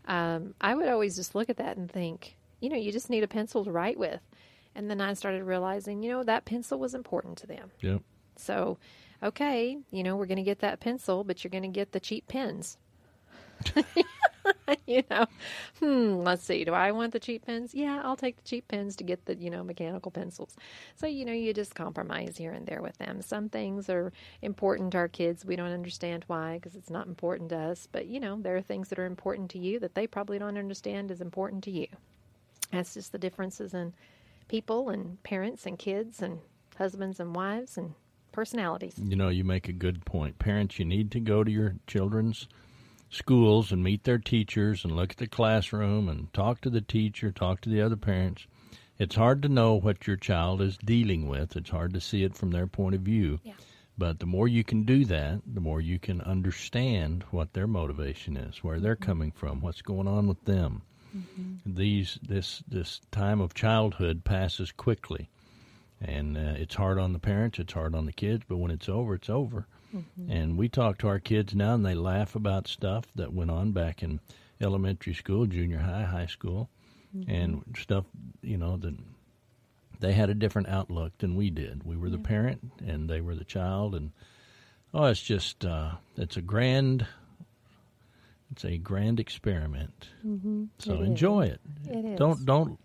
um, 0.06 0.54
I 0.60 0.74
would 0.74 0.88
always 0.88 1.14
just 1.14 1.34
look 1.34 1.50
at 1.50 1.58
that 1.58 1.76
and 1.76 1.90
think, 1.90 2.36
you 2.60 2.70
know, 2.70 2.76
you 2.76 2.90
just 2.92 3.10
need 3.10 3.22
a 3.22 3.28
pencil 3.28 3.64
to 3.64 3.70
write 3.70 3.98
with. 3.98 4.20
And 4.74 4.88
then 4.88 5.00
I 5.00 5.12
started 5.14 5.42
realizing, 5.44 6.02
you 6.02 6.10
know, 6.10 6.22
that 6.24 6.44
pencil 6.44 6.78
was 6.78 6.94
important 6.94 7.36
to 7.38 7.46
them. 7.46 7.70
Yep. 7.80 8.02
So, 8.38 8.78
okay, 9.22 9.78
you 9.90 10.02
know, 10.02 10.16
we're 10.16 10.26
going 10.26 10.36
to 10.36 10.42
get 10.42 10.60
that 10.60 10.80
pencil, 10.80 11.24
but 11.24 11.42
you're 11.42 11.50
going 11.50 11.62
to 11.62 11.68
get 11.68 11.92
the 11.92 12.00
cheap 12.00 12.28
pens. 12.28 12.78
you 14.86 15.02
know, 15.10 15.26
hmm, 15.80 16.22
let's 16.24 16.44
see. 16.44 16.64
Do 16.64 16.72
I 16.72 16.92
want 16.92 17.12
the 17.12 17.20
cheap 17.20 17.46
pens? 17.46 17.74
Yeah, 17.74 18.00
I'll 18.04 18.16
take 18.16 18.36
the 18.36 18.42
cheap 18.42 18.68
pens 18.68 18.96
to 18.96 19.04
get 19.04 19.24
the, 19.26 19.34
you 19.34 19.50
know, 19.50 19.64
mechanical 19.64 20.10
pencils. 20.10 20.56
So, 20.96 21.06
you 21.06 21.24
know, 21.24 21.32
you 21.32 21.52
just 21.52 21.74
compromise 21.74 22.36
here 22.36 22.52
and 22.52 22.66
there 22.66 22.82
with 22.82 22.96
them. 22.98 23.22
Some 23.22 23.48
things 23.48 23.90
are 23.90 24.12
important 24.42 24.92
to 24.92 24.98
our 24.98 25.08
kids. 25.08 25.44
We 25.44 25.56
don't 25.56 25.72
understand 25.72 26.24
why 26.26 26.54
because 26.54 26.76
it's 26.76 26.90
not 26.90 27.06
important 27.06 27.50
to 27.50 27.58
us. 27.58 27.88
But, 27.90 28.06
you 28.06 28.20
know, 28.20 28.38
there 28.40 28.56
are 28.56 28.62
things 28.62 28.88
that 28.88 28.98
are 28.98 29.06
important 29.06 29.50
to 29.50 29.58
you 29.58 29.78
that 29.80 29.94
they 29.94 30.06
probably 30.06 30.38
don't 30.38 30.58
understand 30.58 31.10
is 31.10 31.20
important 31.20 31.64
to 31.64 31.70
you. 31.70 31.88
That's 32.70 32.94
just 32.94 33.12
the 33.12 33.18
differences 33.18 33.74
in 33.74 33.94
people 34.48 34.88
and 34.88 35.22
parents 35.22 35.66
and 35.66 35.78
kids 35.78 36.22
and 36.22 36.40
husbands 36.76 37.18
and 37.20 37.34
wives 37.34 37.76
and 37.76 37.94
personalities. 38.32 38.94
You 39.02 39.16
know, 39.16 39.28
you 39.28 39.44
make 39.44 39.68
a 39.68 39.72
good 39.72 40.04
point. 40.04 40.38
Parents, 40.38 40.78
you 40.78 40.84
need 40.84 41.10
to 41.12 41.20
go 41.20 41.44
to 41.44 41.50
your 41.50 41.76
children's 41.86 42.48
schools 43.10 43.72
and 43.72 43.82
meet 43.82 44.04
their 44.04 44.18
teachers 44.18 44.84
and 44.84 44.94
look 44.94 45.12
at 45.12 45.16
the 45.16 45.26
classroom 45.26 46.08
and 46.08 46.32
talk 46.32 46.60
to 46.60 46.70
the 46.70 46.80
teacher, 46.80 47.32
talk 47.32 47.60
to 47.62 47.70
the 47.70 47.80
other 47.80 47.96
parents. 47.96 48.46
It's 48.98 49.14
hard 49.14 49.42
to 49.42 49.48
know 49.48 49.74
what 49.74 50.06
your 50.06 50.16
child 50.16 50.60
is 50.60 50.76
dealing 50.78 51.28
with. 51.28 51.56
It's 51.56 51.70
hard 51.70 51.94
to 51.94 52.00
see 52.00 52.24
it 52.24 52.34
from 52.34 52.50
their 52.50 52.66
point 52.66 52.94
of 52.94 53.02
view. 53.02 53.38
Yeah. 53.44 53.54
But 53.96 54.20
the 54.20 54.26
more 54.26 54.46
you 54.46 54.62
can 54.62 54.84
do 54.84 55.04
that, 55.06 55.40
the 55.46 55.60
more 55.60 55.80
you 55.80 55.98
can 55.98 56.20
understand 56.20 57.24
what 57.30 57.52
their 57.52 57.66
motivation 57.66 58.36
is, 58.36 58.62
where 58.62 58.78
they're 58.78 58.94
mm-hmm. 58.94 59.04
coming 59.04 59.32
from, 59.32 59.60
what's 59.60 59.82
going 59.82 60.06
on 60.06 60.26
with 60.28 60.44
them. 60.44 60.82
Mm-hmm. 61.16 61.74
These 61.74 62.18
this 62.22 62.62
this 62.68 63.00
time 63.10 63.40
of 63.40 63.54
childhood 63.54 64.24
passes 64.24 64.70
quickly, 64.72 65.30
and 66.00 66.36
uh, 66.36 66.54
it's 66.56 66.74
hard 66.74 66.98
on 66.98 67.12
the 67.12 67.18
parents, 67.18 67.58
it's 67.58 67.72
hard 67.72 67.94
on 67.94 68.06
the 68.06 68.12
kids. 68.12 68.44
But 68.48 68.58
when 68.58 68.70
it's 68.70 68.88
over, 68.88 69.14
it's 69.14 69.30
over. 69.30 69.66
Mm-hmm. 69.94 70.30
And 70.30 70.58
we 70.58 70.68
talk 70.68 70.98
to 70.98 71.08
our 71.08 71.18
kids 71.18 71.54
now, 71.54 71.74
and 71.74 71.84
they 71.84 71.94
laugh 71.94 72.34
about 72.34 72.68
stuff 72.68 73.06
that 73.14 73.32
went 73.32 73.50
on 73.50 73.72
back 73.72 74.02
in 74.02 74.20
elementary 74.60 75.14
school, 75.14 75.46
junior 75.46 75.78
high, 75.78 76.04
high 76.04 76.26
school, 76.26 76.68
mm-hmm. 77.16 77.30
and 77.30 77.76
stuff, 77.78 78.04
you 78.42 78.58
know, 78.58 78.76
that 78.76 78.94
they 80.00 80.12
had 80.12 80.30
a 80.30 80.34
different 80.34 80.68
outlook 80.68 81.16
than 81.18 81.36
we 81.36 81.50
did. 81.50 81.82
We 81.84 81.96
were 81.96 82.10
the 82.10 82.18
parent, 82.18 82.72
and 82.86 83.08
they 83.08 83.20
were 83.20 83.34
the 83.34 83.44
child, 83.44 83.94
and 83.94 84.12
oh, 84.94 85.06
it's 85.06 85.22
just 85.22 85.64
uh, 85.64 85.92
it's 86.16 86.36
a 86.36 86.42
grand. 86.42 87.06
It's 88.50 88.64
a 88.64 88.78
grand 88.78 89.20
experiment. 89.20 90.08
Mm-hmm. 90.26 90.64
So 90.78 90.94
it 90.94 91.02
enjoy 91.02 91.42
is. 91.42 91.52
it. 91.52 91.60
It 91.90 92.04
is. 92.04 92.18
Don't 92.18 92.44
don't 92.46 92.78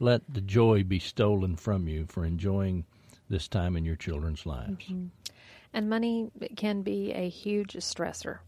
let 0.00 0.22
the 0.32 0.40
joy 0.40 0.82
be 0.82 0.98
stolen 0.98 1.54
from 1.54 1.86
you 1.86 2.06
for 2.06 2.24
enjoying 2.24 2.84
this 3.28 3.46
time 3.46 3.76
in 3.76 3.84
your 3.84 3.96
children's 3.96 4.44
lives. 4.44 4.86
Mm-hmm. 4.86 5.06
And 5.72 5.88
money 5.88 6.30
can 6.56 6.82
be 6.82 7.12
a 7.12 7.28
huge 7.28 7.74
stressor. 7.74 8.38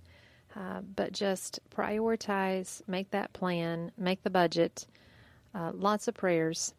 Uh, 0.56 0.80
but 0.96 1.12
just 1.12 1.60
prioritize, 1.70 2.82
make 2.86 3.10
that 3.10 3.32
plan, 3.32 3.90
make 3.96 4.22
the 4.22 4.30
budget, 4.30 4.86
uh, 5.54 5.70
lots 5.74 6.08
of 6.08 6.14
prayers 6.14 6.74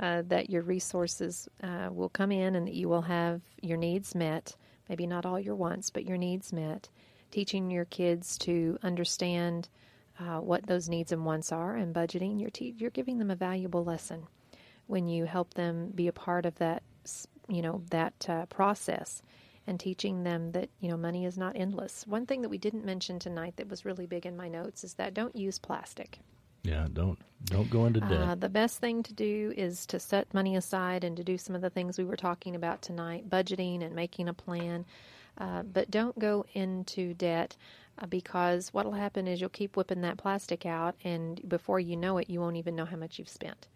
uh, 0.00 0.22
that 0.26 0.50
your 0.50 0.62
resources 0.62 1.48
uh, 1.62 1.88
will 1.90 2.10
come 2.10 2.32
in 2.32 2.56
and 2.56 2.66
that 2.66 2.74
you 2.74 2.88
will 2.88 3.02
have 3.02 3.40
your 3.62 3.78
needs 3.78 4.14
met. 4.14 4.54
Maybe 4.88 5.06
not 5.06 5.24
all 5.24 5.40
your 5.40 5.54
wants, 5.54 5.88
but 5.88 6.04
your 6.04 6.18
needs 6.18 6.52
met. 6.52 6.88
Teaching 7.30 7.70
your 7.70 7.86
kids 7.86 8.36
to 8.38 8.78
understand 8.82 9.68
uh, 10.20 10.40
what 10.40 10.66
those 10.66 10.88
needs 10.88 11.12
and 11.12 11.24
wants 11.24 11.52
are 11.52 11.76
and 11.76 11.94
budgeting. 11.94 12.40
You're, 12.40 12.50
te- 12.50 12.74
you're 12.78 12.90
giving 12.90 13.18
them 13.18 13.30
a 13.30 13.36
valuable 13.36 13.84
lesson 13.84 14.26
when 14.86 15.06
you 15.06 15.24
help 15.24 15.54
them 15.54 15.90
be 15.94 16.08
a 16.08 16.12
part 16.12 16.46
of 16.46 16.54
that, 16.56 16.82
you 17.48 17.62
know, 17.62 17.82
that 17.90 18.28
uh, 18.28 18.46
process 18.46 19.22
and 19.66 19.80
teaching 19.80 20.24
them 20.24 20.52
that 20.52 20.68
you 20.80 20.88
know 20.88 20.96
money 20.96 21.24
is 21.24 21.38
not 21.38 21.56
endless. 21.56 22.06
One 22.06 22.26
thing 22.26 22.42
that 22.42 22.48
we 22.48 22.58
didn't 22.58 22.84
mention 22.84 23.18
tonight 23.18 23.56
that 23.56 23.68
was 23.68 23.84
really 23.84 24.06
big 24.06 24.26
in 24.26 24.36
my 24.36 24.48
notes 24.48 24.84
is 24.84 24.94
that 24.94 25.14
don't 25.14 25.34
use 25.34 25.58
plastic. 25.58 26.18
Yeah, 26.62 26.86
don't 26.92 27.18
don't 27.44 27.70
go 27.70 27.86
into 27.86 28.00
debt. 28.00 28.12
Uh, 28.12 28.34
the 28.34 28.48
best 28.48 28.78
thing 28.78 29.02
to 29.02 29.12
do 29.12 29.52
is 29.56 29.86
to 29.86 29.98
set 29.98 30.32
money 30.32 30.56
aside 30.56 31.04
and 31.04 31.16
to 31.16 31.24
do 31.24 31.38
some 31.38 31.54
of 31.54 31.62
the 31.62 31.70
things 31.70 31.98
we 31.98 32.04
were 32.04 32.16
talking 32.16 32.56
about 32.56 32.82
tonight, 32.82 33.28
budgeting 33.28 33.82
and 33.84 33.94
making 33.94 34.28
a 34.28 34.34
plan. 34.34 34.84
Uh, 35.36 35.62
but 35.62 35.90
don't 35.90 36.18
go 36.18 36.46
into 36.54 37.12
debt 37.14 37.56
because 38.08 38.72
what 38.72 38.84
will 38.84 38.92
happen 38.92 39.26
is 39.26 39.40
you'll 39.40 39.50
keep 39.50 39.76
whipping 39.76 40.02
that 40.02 40.18
plastic 40.18 40.66
out, 40.66 40.94
and 41.04 41.40
before 41.48 41.80
you 41.80 41.96
know 41.96 42.18
it, 42.18 42.30
you 42.30 42.40
won't 42.40 42.56
even 42.56 42.76
know 42.76 42.84
how 42.84 42.96
much 42.96 43.18
you've 43.18 43.28
spent. 43.28 43.68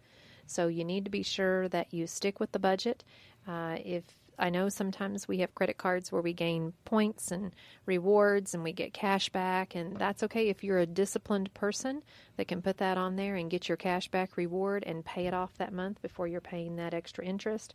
So 0.45 0.67
you 0.67 0.83
need 0.83 1.05
to 1.05 1.11
be 1.11 1.23
sure 1.23 1.67
that 1.69 1.93
you 1.93 2.07
stick 2.07 2.39
with 2.39 2.51
the 2.51 2.59
budget. 2.59 3.03
Uh, 3.47 3.77
if 3.83 4.03
I 4.37 4.49
know 4.49 4.69
sometimes 4.69 5.27
we 5.27 5.39
have 5.39 5.53
credit 5.53 5.77
cards 5.77 6.11
where 6.11 6.21
we 6.21 6.33
gain 6.33 6.73
points 6.85 7.31
and 7.31 7.53
rewards 7.85 8.53
and 8.53 8.63
we 8.63 8.71
get 8.71 8.93
cash 8.93 9.29
back, 9.29 9.75
and 9.75 9.97
that's 9.97 10.23
okay 10.23 10.49
if 10.49 10.63
you're 10.63 10.79
a 10.79 10.85
disciplined 10.85 11.53
person 11.53 12.01
that 12.37 12.47
can 12.47 12.61
put 12.61 12.77
that 12.77 12.97
on 12.97 13.15
there 13.15 13.35
and 13.35 13.51
get 13.51 13.67
your 13.67 13.77
cash 13.77 14.07
back 14.07 14.37
reward 14.37 14.83
and 14.87 15.05
pay 15.05 15.27
it 15.27 15.33
off 15.33 15.57
that 15.57 15.73
month 15.73 16.01
before 16.01 16.27
you're 16.27 16.41
paying 16.41 16.77
that 16.77 16.93
extra 16.93 17.25
interest. 17.25 17.73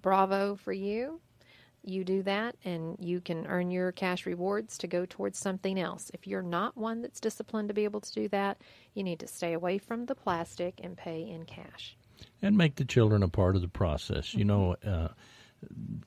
Bravo 0.00 0.54
for 0.54 0.72
you. 0.72 1.20
You 1.88 2.04
do 2.04 2.22
that 2.24 2.54
and 2.64 2.96
you 3.00 3.20
can 3.20 3.46
earn 3.46 3.70
your 3.70 3.92
cash 3.92 4.26
rewards 4.26 4.76
to 4.78 4.86
go 4.86 5.06
towards 5.06 5.38
something 5.38 5.78
else. 5.80 6.10
If 6.12 6.26
you're 6.26 6.42
not 6.42 6.76
one 6.76 7.00
that's 7.00 7.18
disciplined 7.18 7.68
to 7.68 7.74
be 7.74 7.84
able 7.84 8.00
to 8.00 8.12
do 8.12 8.28
that, 8.28 8.58
you 8.94 9.02
need 9.02 9.20
to 9.20 9.26
stay 9.26 9.54
away 9.54 9.78
from 9.78 10.04
the 10.04 10.14
plastic 10.14 10.80
and 10.82 10.96
pay 10.96 11.22
in 11.28 11.44
cash. 11.44 11.96
And 12.42 12.56
make 12.58 12.74
the 12.74 12.84
children 12.84 13.22
a 13.22 13.28
part 13.28 13.56
of 13.56 13.62
the 13.62 13.68
process. 13.68 14.34
You 14.34 14.44
know, 14.44 14.76
uh, 14.86 15.08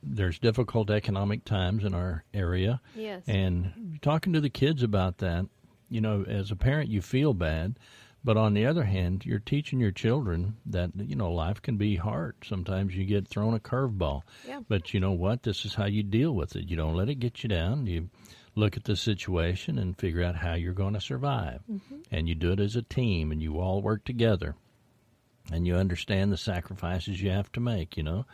there's 0.04 0.40
difficult 0.40 0.90
economic 0.90 1.46
times 1.46 1.84
in 1.84 1.94
our 1.94 2.24
area. 2.34 2.80
Yes. 2.96 3.24
And 3.28 4.00
talking 4.02 4.34
to 4.34 4.42
the 4.42 4.50
kids 4.50 4.84
about 4.84 5.18
that, 5.18 5.48
you 5.90 6.00
know, 6.00 6.24
as 6.28 6.52
a 6.52 6.56
parent, 6.56 6.90
you 6.90 7.02
feel 7.02 7.34
bad. 7.34 7.78
But 8.24 8.38
on 8.38 8.54
the 8.54 8.68
other 8.68 8.84
hand, 8.84 9.26
you're 9.26 9.40
teaching 9.40 9.80
your 9.80 9.92
children 9.92 10.58
that, 10.68 10.92
you 10.96 11.16
know, 11.16 11.32
life 11.32 11.62
can 11.62 11.78
be 11.78 11.96
hard. 11.96 12.36
Sometimes 12.46 12.96
you 12.96 13.04
get 13.06 13.28
thrown 13.28 13.56
a 13.56 13.60
curveball. 13.60 14.22
Yeah. 14.48 14.60
But 14.68 14.94
you 14.94 15.00
know 15.00 15.14
what? 15.14 15.42
This 15.42 15.66
is 15.66 15.74
how 15.74 15.86
you 15.86 16.04
deal 16.04 16.34
with 16.34 16.56
it. 16.56 16.70
You 16.70 16.76
don't 16.76 16.96
let 16.96 17.10
it 17.10 17.16
get 17.16 17.42
you 17.42 17.50
down. 17.50 17.88
You 17.88 18.10
look 18.56 18.78
at 18.78 18.84
the 18.84 18.96
situation 18.96 19.80
and 19.80 19.98
figure 19.98 20.24
out 20.24 20.36
how 20.36 20.54
you're 20.54 20.74
going 20.74 20.94
to 20.94 21.02
survive. 21.02 21.62
Mm-hmm. 21.72 21.96
And 22.12 22.30
you 22.30 22.36
do 22.36 22.52
it 22.52 22.60
as 22.60 22.76
a 22.76 22.84
team 22.84 23.32
and 23.32 23.42
you 23.42 23.60
all 23.60 23.82
work 23.82 24.06
together. 24.06 24.56
And 25.52 25.66
you 25.66 25.76
understand 25.76 26.32
the 26.32 26.38
sacrifices 26.38 27.22
you 27.22 27.32
have 27.32 27.52
to 27.54 27.60
make, 27.60 27.98
you 27.98 28.04
know. 28.04 28.26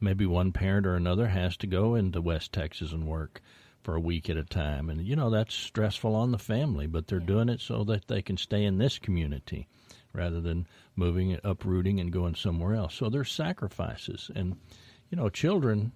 Maybe 0.00 0.26
one 0.26 0.52
parent 0.52 0.86
or 0.86 0.96
another 0.96 1.28
has 1.28 1.56
to 1.58 1.66
go 1.68 1.94
into 1.94 2.20
West 2.20 2.52
Texas 2.52 2.92
and 2.92 3.06
work 3.06 3.40
for 3.86 3.94
a 3.94 4.00
week 4.00 4.28
at 4.28 4.36
a 4.36 4.42
time. 4.42 4.90
And, 4.90 5.06
you 5.06 5.14
know, 5.14 5.30
that's 5.30 5.54
stressful 5.54 6.12
on 6.12 6.32
the 6.32 6.38
family, 6.38 6.88
but 6.88 7.06
they're 7.06 7.20
doing 7.20 7.48
it 7.48 7.60
so 7.60 7.84
that 7.84 8.08
they 8.08 8.20
can 8.20 8.36
stay 8.36 8.64
in 8.64 8.78
this 8.78 8.98
community 8.98 9.68
rather 10.12 10.40
than 10.40 10.66
moving, 10.96 11.38
uprooting, 11.44 12.00
and 12.00 12.10
going 12.10 12.34
somewhere 12.34 12.74
else. 12.74 12.96
So 12.96 13.08
there's 13.08 13.30
sacrifices. 13.30 14.28
And, 14.34 14.56
you 15.08 15.16
know, 15.16 15.28
children 15.28 15.92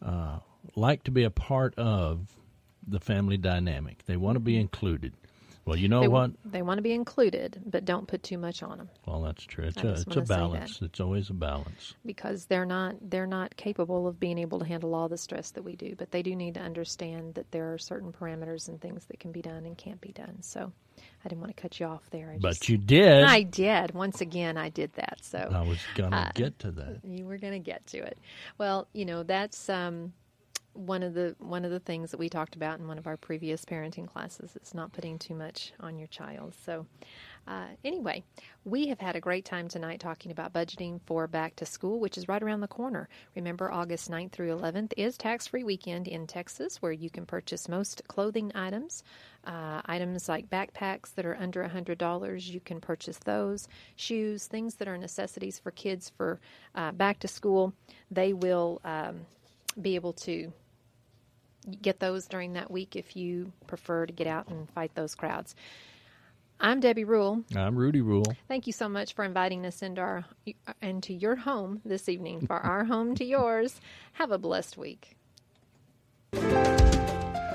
uh, 0.00 0.38
like 0.76 1.02
to 1.02 1.10
be 1.10 1.24
a 1.24 1.32
part 1.32 1.74
of 1.76 2.36
the 2.86 3.00
family 3.00 3.36
dynamic, 3.36 4.04
they 4.06 4.16
want 4.16 4.36
to 4.36 4.40
be 4.40 4.56
included. 4.56 5.12
Well, 5.66 5.76
you 5.76 5.88
know 5.88 6.00
they, 6.00 6.08
what? 6.08 6.30
They 6.44 6.62
want 6.62 6.78
to 6.78 6.82
be 6.82 6.92
included, 6.92 7.60
but 7.66 7.84
don't 7.84 8.08
put 8.08 8.22
too 8.22 8.38
much 8.38 8.62
on 8.62 8.78
them. 8.78 8.88
Well, 9.06 9.22
that's 9.22 9.44
true. 9.44 9.64
It's 9.66 9.76
I 9.78 9.82
a 9.82 9.90
it's 9.92 10.04
a 10.06 10.08
wanna 10.08 10.20
say 10.26 10.34
that. 10.34 10.38
balance. 10.38 10.82
It's 10.82 11.00
always 11.00 11.30
a 11.30 11.34
balance. 11.34 11.94
because 12.04 12.46
they're 12.46 12.64
not 12.66 12.96
they're 13.02 13.26
not 13.26 13.56
capable 13.56 14.06
of 14.08 14.18
being 14.18 14.38
able 14.38 14.58
to 14.58 14.64
handle 14.64 14.94
all 14.94 15.08
the 15.08 15.18
stress 15.18 15.50
that 15.52 15.62
we 15.62 15.76
do 15.76 15.94
but 15.96 16.10
they 16.10 16.22
do 16.22 16.34
need 16.34 16.54
to 16.54 16.60
understand 16.60 17.34
that 17.34 17.50
there 17.52 17.72
are 17.72 17.78
certain 17.78 18.12
parameters 18.12 18.68
and 18.68 18.80
things 18.80 19.04
that 19.06 19.20
can 19.20 19.32
be 19.32 19.42
done 19.42 19.64
and 19.66 19.76
can't 19.78 20.00
be 20.00 20.12
done 20.12 20.36
so 20.42 20.72
i 21.24 21.28
didn't 21.28 21.40
want 21.40 21.54
to 21.54 21.60
cut 21.60 21.78
you 21.78 21.86
off 21.86 22.02
there 22.10 22.30
I 22.34 22.38
But 22.38 22.50
just- 22.54 22.68
you 22.68 22.78
did. 22.78 23.22
i 23.24 23.42
did 23.42 23.92
once 23.94 24.20
again 24.20 24.56
i 24.56 24.68
did 24.70 24.92
that 24.94 25.18
so 25.22 25.38
I 25.52 25.62
was 25.62 25.78
gonna 25.94 26.16
uh, 26.16 26.30
get 26.34 26.58
to 26.60 26.70
that. 26.72 27.00
you 27.04 27.24
were 27.26 27.38
going 27.38 27.52
to 27.52 27.58
get 27.58 27.86
to 27.88 27.98
it 27.98 28.18
well 28.58 28.88
you 28.92 29.04
know 29.04 29.22
that's 29.22 29.68
um 29.68 30.12
one 30.72 31.02
of 31.02 31.14
the 31.14 31.34
one 31.38 31.64
of 31.64 31.70
the 31.70 31.80
things 31.80 32.10
that 32.10 32.18
we 32.18 32.28
talked 32.28 32.56
about 32.56 32.78
in 32.78 32.86
one 32.86 32.98
of 32.98 33.06
our 33.06 33.16
previous 33.16 33.64
parenting 33.64 34.06
classes 34.06 34.56
is 34.62 34.74
not 34.74 34.92
putting 34.92 35.18
too 35.18 35.34
much 35.34 35.72
on 35.80 35.98
your 35.98 36.08
child 36.08 36.54
so 36.64 36.86
uh, 37.46 37.66
anyway, 37.84 38.22
we 38.64 38.88
have 38.88 39.00
had 39.00 39.16
a 39.16 39.20
great 39.20 39.44
time 39.44 39.66
tonight 39.66 39.98
talking 39.98 40.30
about 40.30 40.52
budgeting 40.52 41.00
for 41.06 41.26
back 41.26 41.56
to 41.56 41.66
school, 41.66 41.98
which 41.98 42.18
is 42.18 42.28
right 42.28 42.42
around 42.42 42.60
the 42.60 42.68
corner. 42.68 43.08
Remember, 43.34 43.72
August 43.72 44.10
9th 44.10 44.32
through 44.32 44.56
11th 44.56 44.92
is 44.96 45.16
tax 45.16 45.46
free 45.46 45.64
weekend 45.64 46.06
in 46.06 46.26
Texas 46.26 46.80
where 46.80 46.92
you 46.92 47.10
can 47.10 47.26
purchase 47.26 47.68
most 47.68 48.02
clothing 48.08 48.52
items. 48.54 49.02
Uh, 49.44 49.80
items 49.86 50.28
like 50.28 50.50
backpacks 50.50 51.14
that 51.14 51.24
are 51.24 51.36
under 51.36 51.62
a 51.62 51.68
$100, 51.68 52.46
you 52.46 52.60
can 52.60 52.80
purchase 52.80 53.18
those. 53.24 53.66
Shoes, 53.96 54.46
things 54.46 54.74
that 54.76 54.86
are 54.86 54.98
necessities 54.98 55.58
for 55.58 55.70
kids 55.70 56.12
for 56.16 56.40
uh, 56.74 56.92
back 56.92 57.18
to 57.20 57.28
school, 57.28 57.72
they 58.10 58.32
will 58.32 58.80
um, 58.84 59.20
be 59.80 59.94
able 59.94 60.12
to 60.12 60.52
get 61.82 62.00
those 62.00 62.26
during 62.26 62.54
that 62.54 62.70
week 62.70 62.96
if 62.96 63.16
you 63.16 63.52
prefer 63.66 64.06
to 64.06 64.12
get 64.12 64.26
out 64.26 64.48
and 64.48 64.68
fight 64.70 64.94
those 64.94 65.14
crowds. 65.14 65.54
I'm 66.62 66.80
Debbie 66.80 67.04
Rule. 67.04 67.42
I'm 67.56 67.74
Rudy 67.74 68.02
Rule. 68.02 68.34
Thank 68.46 68.66
you 68.66 68.72
so 68.74 68.88
much 68.88 69.14
for 69.14 69.24
inviting 69.24 69.64
us 69.64 69.80
into 69.82 70.02
our 70.02 70.24
into 70.82 71.14
your 71.14 71.36
home 71.36 71.80
this 71.84 72.08
evening 72.08 72.46
for 72.46 72.56
our 72.60 72.84
home 72.84 73.14
to 73.14 73.24
yours. 73.24 73.80
Have 74.14 74.30
a 74.30 74.38
blessed 74.38 74.76
week. 74.76 75.16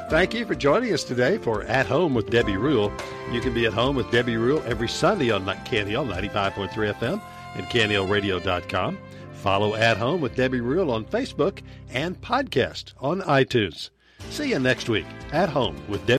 Thank 0.08 0.34
you 0.34 0.46
for 0.46 0.56
joining 0.56 0.94
us 0.94 1.04
today 1.04 1.38
for 1.38 1.64
At 1.64 1.88
Home 1.88 2.14
with 2.14 2.30
Debbie 2.30 2.58
Rule. 2.58 2.92
You 3.32 3.42
can 3.42 3.54
be 3.54 3.66
at 3.66 3.74
home 3.74 3.96
with 3.96 4.10
Debbie 4.12 4.38
Rule 4.38 4.62
every 4.66 4.88
Sunday 4.88 5.32
on 5.32 5.46
KNL 5.46 6.08
95.3 6.32 6.70
FM 6.94 7.22
and 7.56 7.66
KNLRadio.com. 7.66 8.98
Follow 9.34 9.76
At 9.76 9.98
Home 9.98 10.22
with 10.22 10.36
Debbie 10.36 10.62
Rule 10.62 10.92
on 10.92 11.06
Facebook 11.06 11.62
and 11.90 12.20
podcast 12.22 12.94
on 13.00 13.22
iTunes. 13.22 13.90
See 14.30 14.50
you 14.50 14.60
next 14.60 14.90
week. 14.90 15.06
At 15.32 15.50
Home 15.50 15.76
with 15.88 16.06
Debbie 16.06 16.14